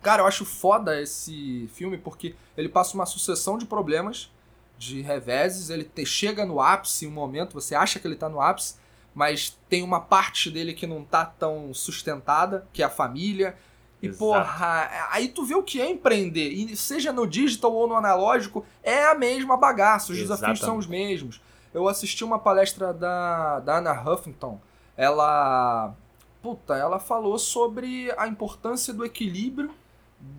Cara, 0.01 0.21
eu 0.21 0.25
acho 0.25 0.45
foda 0.45 1.01
esse 1.01 1.69
filme 1.73 1.97
porque 1.97 2.33
ele 2.55 2.69
passa 2.69 2.95
uma 2.95 3.05
sucessão 3.05 3.57
de 3.57 3.65
problemas, 3.65 4.31
de 4.77 5.01
reveses. 5.01 5.69
Ele 5.69 5.83
te, 5.83 6.05
chega 6.05 6.45
no 6.45 6.61
ápice 6.61 7.05
um 7.05 7.11
momento, 7.11 7.53
você 7.53 7.75
acha 7.75 7.99
que 7.99 8.07
ele 8.07 8.15
tá 8.15 8.29
no 8.29 8.39
ápice, 8.39 8.75
mas 9.13 9.59
tem 9.67 9.83
uma 9.83 9.99
parte 9.99 10.49
dele 10.49 10.73
que 10.73 10.87
não 10.87 11.03
tá 11.03 11.25
tão 11.25 11.73
sustentada, 11.73 12.65
que 12.71 12.81
é 12.81 12.85
a 12.85 12.89
família. 12.89 13.57
E, 14.01 14.07
Exato. 14.07 14.19
porra, 14.19 14.89
aí 15.11 15.27
tu 15.27 15.45
vê 15.45 15.53
o 15.53 15.63
que 15.63 15.79
é 15.79 15.89
empreender. 15.89 16.49
E 16.49 16.75
seja 16.75 17.13
no 17.13 17.27
digital 17.27 17.71
ou 17.73 17.87
no 17.87 17.95
analógico, 17.95 18.65
é 18.81 19.05
a 19.05 19.15
mesma 19.15 19.55
bagaça. 19.55 20.11
Os 20.11 20.17
Exatamente. 20.17 20.55
desafios 20.55 20.59
são 20.59 20.77
os 20.77 20.87
mesmos. 20.87 21.41
Eu 21.73 21.87
assisti 21.87 22.23
uma 22.23 22.39
palestra 22.39 22.93
da, 22.93 23.59
da 23.59 23.77
Anna 23.77 23.93
Huffington. 23.93 24.59
Ela. 24.97 25.93
Puta, 26.41 26.75
ela 26.75 26.99
falou 26.99 27.37
sobre 27.37 28.11
a 28.17 28.27
importância 28.27 28.91
do 28.91 29.05
equilíbrio 29.05 29.69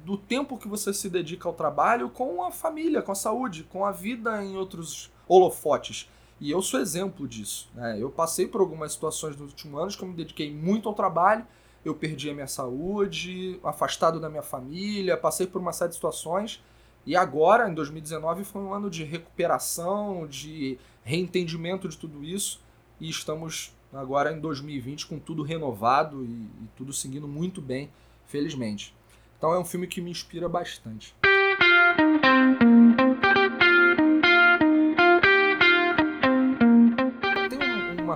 do 0.05 0.17
tempo 0.17 0.59
que 0.59 0.67
você 0.67 0.93
se 0.93 1.09
dedica 1.09 1.49
ao 1.49 1.55
trabalho 1.55 2.09
com 2.09 2.43
a 2.45 2.51
família, 2.51 3.03
com 3.03 3.13
a 3.13 3.15
saúde, 3.15 3.65
com 3.65 3.85
a 3.85 3.93
vida 3.93 4.43
em 4.45 4.57
outros 4.57 5.13
holofotes. 5.29 6.09
E 6.41 6.51
eu 6.51 6.61
sou 6.61 6.81
exemplo 6.81 7.29
disso. 7.29 7.71
Né? 7.75 7.99
Eu 8.01 8.11
passei 8.11 8.47
por 8.47 8.61
algumas 8.61 8.93
situações 8.93 9.37
nos 9.37 9.51
últimos 9.51 9.81
anos 9.81 9.97
que 9.97 10.03
eu 10.03 10.09
me 10.09 10.15
dediquei 10.15 10.53
muito 10.53 10.89
ao 10.89 10.95
trabalho 10.95 11.47
eu 11.85 11.95
perdi 11.95 12.31
a 12.31 12.35
minha 12.35 12.47
saúde, 12.47 13.59
afastado 13.65 14.21
da 14.21 14.29
minha 14.29 14.43
família, 14.43 15.17
passei 15.17 15.47
por 15.47 15.61
uma 15.61 15.73
série 15.73 15.91
de 15.91 15.97
situações. 15.97 16.63
E 17.05 17.17
agora, 17.17 17.69
em 17.69 17.75
2019, 17.75 18.45
foi 18.45 18.63
um 18.63 18.73
ano 18.73 18.89
de 18.89 19.03
recuperação, 19.03 20.27
de 20.27 20.79
reentendimento 21.03 21.89
de 21.89 21.99
tudo 21.99 22.23
isso. 22.23 22.61
E 23.01 23.11
estamos 23.11 23.75
agora 23.93 24.33
em 24.33 24.41
2020 24.41 25.07
com 25.07 25.19
tudo 25.19 25.43
renovado 25.43 26.25
e, 26.25 26.29
e 26.29 26.69
tudo 26.77 26.93
seguindo 26.93 27.27
muito 27.27 27.61
bem, 27.61 27.91
felizmente. 28.27 28.95
Então 29.37 29.53
é 29.53 29.59
um 29.59 29.65
filme 29.65 29.89
que 29.89 30.01
me 30.01 30.11
inspira 30.11 30.49
bastante. 30.49 31.15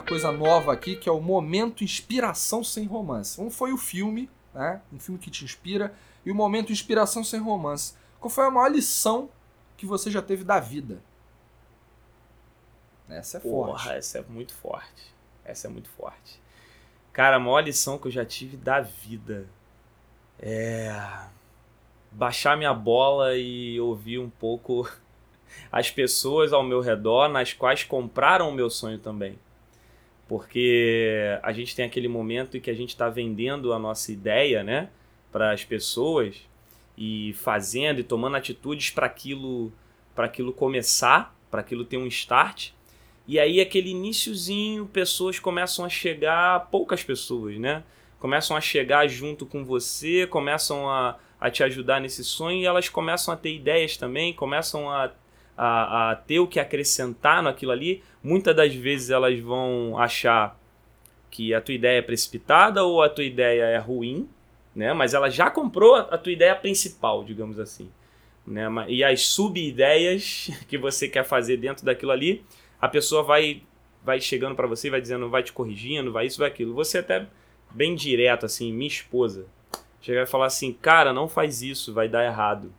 Coisa 0.07 0.31
nova 0.33 0.73
aqui, 0.73 0.97
que 0.97 1.09
é 1.09 1.13
o 1.13 1.21
momento 1.21 1.85
inspiração 1.85 2.63
sem 2.63 2.87
romance. 2.87 3.41
Um 3.41 3.51
foi 3.51 3.73
o 3.73 3.77
filme, 3.77 4.31
né? 4.55 4.81
Um 4.93 4.99
filme 4.99 5.19
que 5.19 5.31
te 5.31 5.45
inspira, 5.45 5.93
e 6.25 6.31
o 6.31 6.35
momento 6.35 6.73
inspiração 6.73 7.23
sem 7.23 7.41
romance. 7.41 7.95
Qual 8.21 8.31
foi 8.31 8.47
a 8.47 8.51
maior 8.51 8.69
lição 8.71 9.29
que 9.77 9.85
você 9.85 10.11
já 10.11 10.23
teve 10.23 10.45
da 10.45 10.59
vida? 10.59 11.03
Essa 13.09 13.39
é 13.39 13.41
Porra, 13.41 13.73
forte. 13.73 13.89
essa 13.91 14.19
é 14.19 14.25
muito 14.29 14.55
forte. 14.55 15.15
Essa 15.45 15.67
é 15.67 15.71
muito 15.71 15.89
forte. 15.91 16.41
Cara, 17.13 17.37
a 17.37 17.41
maior 17.41 17.61
lição 17.61 17.99
que 17.99 18.09
eu 18.09 18.13
já 18.13 18.25
tive 18.25 18.57
da 18.57 18.81
vida 18.81 19.49
é 20.39 20.91
baixar 22.11 22.57
minha 22.57 22.75
bola 22.75 23.37
e 23.37 23.79
ouvir 23.81 24.19
um 24.19 24.31
pouco 24.31 24.91
as 25.71 25.91
pessoas 25.91 26.53
ao 26.53 26.63
meu 26.63 26.81
redor 26.81 27.29
nas 27.29 27.53
quais 27.53 27.85
compraram 27.85 28.49
o 28.49 28.53
meu 28.53 28.69
sonho 28.69 28.99
também 28.99 29.39
porque 30.29 31.39
a 31.43 31.53
gente 31.53 31.75
tem 31.75 31.85
aquele 31.85 32.09
momento 32.09 32.57
em 32.57 32.61
que 32.61 32.71
a 32.71 32.75
gente 32.75 32.91
está 32.91 33.09
vendendo 33.09 33.73
a 33.73 33.79
nossa 33.79 34.11
ideia 34.11 34.65
né, 34.65 34.89
para 35.31 35.53
as 35.53 35.65
pessoas 35.65 36.37
e 36.97 37.33
fazendo 37.35 38.01
e 38.01 38.05
tomando 38.05 38.37
atitudes 38.37 38.91
para 38.91 39.07
aquilo, 39.07 39.73
aquilo 40.17 40.53
começar, 40.53 41.37
para 41.51 41.61
aquilo 41.61 41.85
ter 41.85 41.97
um 41.97 42.07
start. 42.07 42.71
E 43.27 43.39
aí 43.39 43.61
aquele 43.61 43.91
iníciozinho, 43.91 44.87
pessoas 44.87 45.39
começam 45.39 45.85
a 45.85 45.89
chegar, 45.89 46.67
poucas 46.71 47.03
pessoas, 47.05 47.59
né? 47.59 47.83
Começam 48.19 48.57
a 48.57 48.61
chegar 48.61 49.07
junto 49.09 49.45
com 49.45 49.65
você, 49.65 50.27
começam 50.27 50.89
a, 50.89 51.19
a 51.41 51.51
te 51.51 51.63
ajudar 51.63 52.01
nesse 52.01 52.25
sonho 52.25 52.59
e 52.59 52.65
elas 52.65 52.89
começam 52.89 53.33
a 53.33 53.37
ter 53.37 53.55
ideias 53.55 53.97
também, 53.97 54.33
começam 54.33 54.91
a 54.91 55.13
a, 55.57 56.11
a 56.11 56.17
ter 56.17 56.39
o 56.39 56.47
que 56.47 56.61
acrescentar 56.61 57.43
naquilo 57.43 57.73
ali, 57.73 58.03
muitas 58.23 58.55
das 58.55 58.75
vezes 58.75 59.11
elas 59.11 59.39
vão 59.39 59.99
achar 59.99 60.59
que 61.31 61.55
a 61.55 61.61
tua 61.61 61.75
ideia 61.75 61.99
é 61.99 62.03
precipitada 62.03 62.85
ou 62.85 63.03
a 63.03 63.09
tua 63.09 63.25
ideia 63.25 63.65
é 63.65 63.79
ruim, 63.79 64.29
né? 64.75 64.93
Mas 64.93 65.15
ela 65.15 65.31
já 65.31 65.51
comprou 65.51 65.95
a 65.95 66.19
tua 66.19 66.33
ideia 66.33 66.55
principal, 66.55 67.25
digamos 67.25 67.59
assim. 67.59 67.91
Né? 68.47 68.65
E 68.89 69.03
as 69.03 69.23
sub-ideias 69.23 70.51
que 70.69 70.79
você 70.79 71.09
quer 71.09 71.25
fazer 71.25 71.57
dentro 71.57 71.85
daquilo 71.85 72.13
ali, 72.13 72.45
a 72.81 72.89
pessoa 72.89 73.23
vai 73.23 73.63
vai 74.05 74.21
chegando 74.21 74.55
para 74.55 74.69
você, 74.69 74.89
vai 74.89 75.01
dizendo, 75.01 75.29
vai 75.29 75.43
te 75.43 75.53
corrigindo, 75.53 76.13
vai 76.13 76.27
isso, 76.27 76.39
vai 76.39 76.49
aquilo. 76.49 76.73
Você 76.75 76.99
até 76.99 77.27
bem 77.73 77.97
direto 77.97 78.47
assim, 78.47 78.73
minha 78.73 78.87
esposa, 78.87 79.47
chega 80.01 80.23
e 80.23 80.27
falar 80.27 80.47
assim, 80.47 80.73
cara, 80.73 81.13
não 81.13 81.29
faz 81.29 81.61
isso, 81.61 81.93
vai 81.93 82.09
dar 82.09 82.25
errado. 82.25 82.73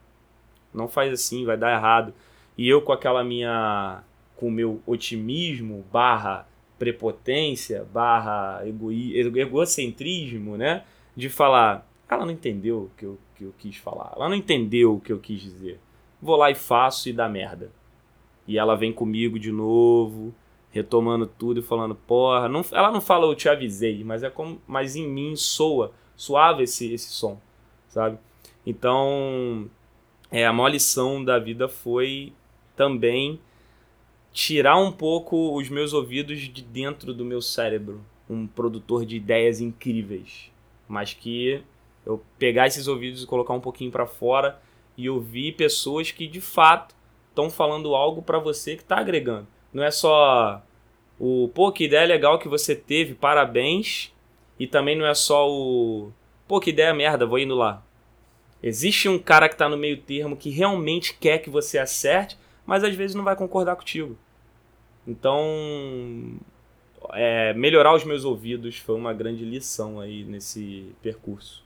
Não 0.74 0.88
faz 0.88 1.12
assim, 1.12 1.44
vai 1.44 1.58
dar 1.58 1.76
errado. 1.76 2.14
E 2.58 2.68
eu 2.68 2.82
com 2.82 2.92
aquela 2.92 3.24
minha 3.24 4.04
com 4.36 4.48
o 4.48 4.52
meu 4.52 4.82
otimismo 4.86 5.86
barra 5.92 6.48
prepotência 6.78 7.86
barra 7.92 8.62
egoi, 8.66 9.14
egocentrismo, 9.16 10.58
né? 10.58 10.84
De 11.16 11.30
falar, 11.30 11.88
ela 12.10 12.26
não 12.26 12.32
entendeu 12.32 12.84
o 12.84 12.92
que 12.98 13.06
eu, 13.06 13.20
que 13.36 13.44
eu 13.44 13.54
quis 13.58 13.78
falar, 13.78 14.14
ela 14.16 14.30
não 14.30 14.36
entendeu 14.36 14.96
o 14.96 15.00
que 15.00 15.12
eu 15.12 15.20
quis 15.20 15.42
dizer. 15.42 15.80
Vou 16.22 16.36
lá 16.36 16.50
e 16.50 16.56
faço 16.56 17.10
e 17.10 17.14
dá 17.14 17.28
merda. 17.28 17.72
E 18.48 18.58
ela 18.58 18.76
vem 18.76 18.94
comigo 18.94 19.38
de 19.38 19.52
novo, 19.52 20.34
retomando 20.72 21.26
tudo 21.26 21.60
e 21.60 21.64
falando, 21.64 21.96
porra, 21.96 22.48
não, 22.48 22.64
ela 22.72 22.92
não 22.92 23.02
fala 23.02 23.26
eu 23.26 23.36
te 23.36 23.50
avisei, 23.50 24.04
mas 24.04 24.24
é 24.24 24.30
como, 24.30 24.62
mas 24.68 24.96
em 24.96 25.08
mim 25.08 25.36
soa 25.36 25.92
suave 26.16 26.64
esse, 26.64 26.92
esse 26.94 27.10
som, 27.10 27.40
sabe? 27.88 28.18
Então, 28.66 29.70
é, 30.32 30.46
a 30.46 30.52
maior 30.52 30.70
lição 30.70 31.24
da 31.24 31.38
vida 31.40 31.70
foi 31.70 32.34
também 32.78 33.42
tirar 34.32 34.78
um 34.78 34.92
pouco 34.92 35.58
os 35.58 35.68
meus 35.68 35.94
ouvidos 35.94 36.40
de 36.40 36.62
dentro 36.62 37.14
do 37.14 37.26
meu 37.26 37.42
cérebro, 37.42 38.06
um 38.30 38.46
produtor 38.46 39.04
de 39.06 39.18
ideias 39.18 39.60
incríveis, 39.60 40.52
mas 40.88 41.14
que 41.14 41.64
eu 42.06 42.24
pegar 42.38 42.68
esses 42.68 42.88
ouvidos 42.88 43.24
e 43.24 43.28
colocar 43.28 43.54
um 43.54 43.60
pouquinho 43.60 43.92
para 43.92 44.06
fora 44.06 44.62
e 44.96 45.10
ouvir 45.10 45.54
pessoas 45.54 46.12
que 46.12 46.28
de 46.28 46.40
fato 46.40 46.96
estão 47.30 47.50
falando 47.50 47.96
algo 47.96 48.22
para 48.22 48.40
você 48.40 48.76
que 48.76 48.84
está 48.84 48.98
agregando. 48.98 49.48
Não 49.74 49.84
é 49.84 49.92
só 49.92 50.62
o 51.20 51.50
pô, 51.54 51.72
que 51.72 51.86
ideia 51.86 52.06
legal 52.06 52.38
que 52.38 52.48
você 52.48 52.76
teve, 52.76 53.16
parabéns, 53.16 54.14
e 54.60 54.68
também 54.68 54.96
não 54.96 55.06
é 55.06 55.16
só 55.16 55.50
o 55.50 56.12
pô, 56.48 56.60
que 56.60 56.70
ideia 56.70 56.94
merda, 56.94 57.26
vou 57.26 57.40
indo 57.40 57.56
lá. 57.56 57.84
Existe 58.62 59.10
um 59.10 59.20
cara 59.20 59.48
que 59.48 59.56
está 59.56 59.68
no 59.68 59.78
meio 59.78 59.98
termo 59.98 60.38
que 60.38 60.50
realmente 60.50 61.16
quer 61.20 61.40
que 61.40 61.50
você 61.50 61.78
acerte, 61.78 62.38
mas 62.68 62.84
às 62.84 62.94
vezes 62.94 63.16
não 63.16 63.24
vai 63.24 63.36
concordar 63.36 63.78
contigo. 63.78 64.18
Então, 65.08 65.42
é, 67.14 67.54
melhorar 67.54 67.96
os 67.96 68.04
meus 68.04 68.26
ouvidos 68.26 68.78
foi 68.78 68.96
uma 68.96 69.14
grande 69.14 69.46
lição 69.46 70.02
aí 70.02 70.26
nesse 70.26 70.94
percurso. 71.02 71.64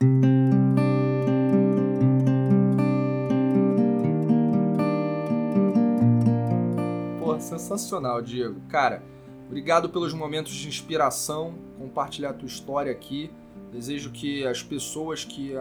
Pô, 7.18 7.38
sensacional, 7.40 8.22
Diego. 8.22 8.60
Cara, 8.68 9.02
obrigado 9.48 9.88
pelos 9.88 10.14
momentos 10.14 10.52
de 10.52 10.68
inspiração, 10.68 11.54
compartilhar 11.78 12.30
a 12.30 12.34
tua 12.34 12.46
história 12.46 12.92
aqui. 12.92 13.28
Desejo 13.72 14.12
que 14.12 14.46
as 14.46 14.62
pessoas 14.62 15.24
que 15.24 15.54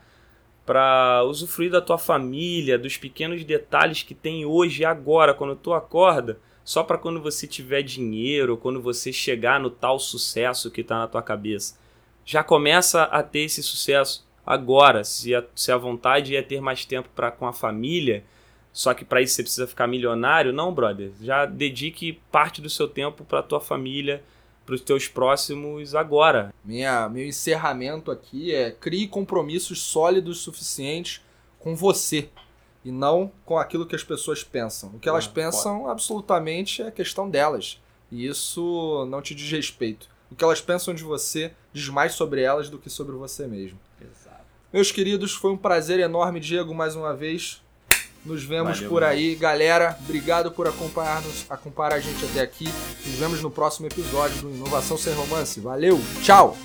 pra 0.66 1.22
usufruir 1.24 1.70
da 1.70 1.80
tua 1.80 1.98
família, 1.98 2.78
dos 2.78 2.96
pequenos 2.96 3.44
detalhes 3.44 4.03
que 4.03 4.14
tem 4.14 4.44
hoje 4.44 4.84
agora, 4.84 5.32
quando 5.32 5.57
tu 5.57 5.72
acorda 5.72 6.38
só 6.64 6.82
para 6.82 6.98
quando 6.98 7.20
você 7.20 7.46
tiver 7.46 7.82
dinheiro, 7.82 8.56
quando 8.56 8.80
você 8.80 9.12
chegar 9.12 9.58
no 9.58 9.70
tal 9.70 9.98
sucesso 9.98 10.70
que 10.70 10.80
está 10.80 10.98
na 10.98 11.08
tua 11.08 11.22
cabeça. 11.22 11.78
Já 12.24 12.44
começa 12.44 13.02
a 13.04 13.22
ter 13.22 13.40
esse 13.40 13.62
sucesso 13.62 14.26
agora. 14.46 15.02
Se 15.04 15.34
a, 15.34 15.44
se 15.54 15.72
a 15.72 15.76
vontade 15.76 16.36
é 16.36 16.42
ter 16.42 16.60
mais 16.60 16.84
tempo 16.84 17.08
para 17.14 17.30
com 17.30 17.46
a 17.46 17.52
família, 17.52 18.24
só 18.72 18.94
que 18.94 19.04
para 19.04 19.20
isso 19.20 19.34
você 19.34 19.42
precisa 19.42 19.66
ficar 19.66 19.86
milionário, 19.86 20.52
não, 20.52 20.72
brother. 20.72 21.10
Já 21.20 21.44
dedique 21.44 22.20
parte 22.30 22.62
do 22.62 22.70
seu 22.70 22.88
tempo 22.88 23.24
para 23.24 23.42
tua 23.42 23.60
família, 23.60 24.22
para 24.64 24.76
os 24.76 24.80
teus 24.80 25.08
próximos 25.08 25.94
agora. 25.94 26.54
Minha, 26.64 27.08
meu 27.08 27.26
encerramento 27.26 28.10
aqui 28.10 28.54
é 28.54 28.70
crie 28.70 29.08
compromissos 29.08 29.80
sólidos 29.82 30.38
suficientes 30.38 31.20
com 31.58 31.74
você 31.74 32.28
e 32.85 32.91
não 32.91 33.30
com 33.45 33.59
aquilo 33.59 33.87
que 33.87 33.95
as 33.95 34.05
pessoas 34.05 34.43
pensam. 34.43 34.91
O 34.95 34.99
que 34.99 35.09
elas 35.09 35.26
ah, 35.26 35.30
pensam 35.33 35.80
pode. 35.80 35.93
absolutamente 35.93 36.83
é 36.83 36.91
questão 36.91 37.28
delas. 37.28 37.80
E 38.11 38.26
isso 38.26 39.07
não 39.09 39.22
te 39.22 39.35
diz 39.35 39.51
respeito. 39.51 40.09
O 40.30 40.35
que 40.35 40.45
elas 40.45 40.61
pensam 40.61 40.95
de 40.95 41.03
você 41.03 41.53
diz 41.72 41.89
mais 41.89 42.12
sobre 42.14 42.43
elas 42.43 42.68
do 42.68 42.78
que 42.78 42.91
sobre 42.91 43.14
você 43.14 43.47
mesmo. 43.47 43.78
Exato. 44.01 44.43
Meus 44.72 44.91
queridos, 44.91 45.33
foi 45.33 45.53
um 45.53 45.57
prazer 45.57 46.01
enorme, 46.01 46.41
Diego, 46.41 46.74
mais 46.74 46.97
uma 46.97 47.14
vez. 47.14 47.62
Nos 48.24 48.45
vemos 48.45 48.76
Valeu, 48.78 48.91
por 48.91 49.03
aí. 49.03 49.35
Galera, 49.35 49.99
obrigado 50.01 50.51
por 50.53 50.68
acompanhar-nos, 50.68 51.45
acompanhar 51.51 51.95
a 51.95 52.01
gente 52.01 52.24
até 52.24 52.41
aqui. 52.41 52.68
Nos 53.05 53.16
vemos 53.16 53.43
no 53.43 53.51
próximo 53.51 53.87
episódio 53.87 54.43
do 54.43 54.51
Inovação 54.51 54.97
Sem 54.97 55.12
Romance. 55.12 55.61
Valeu, 55.61 56.01
tchau! 56.22 56.57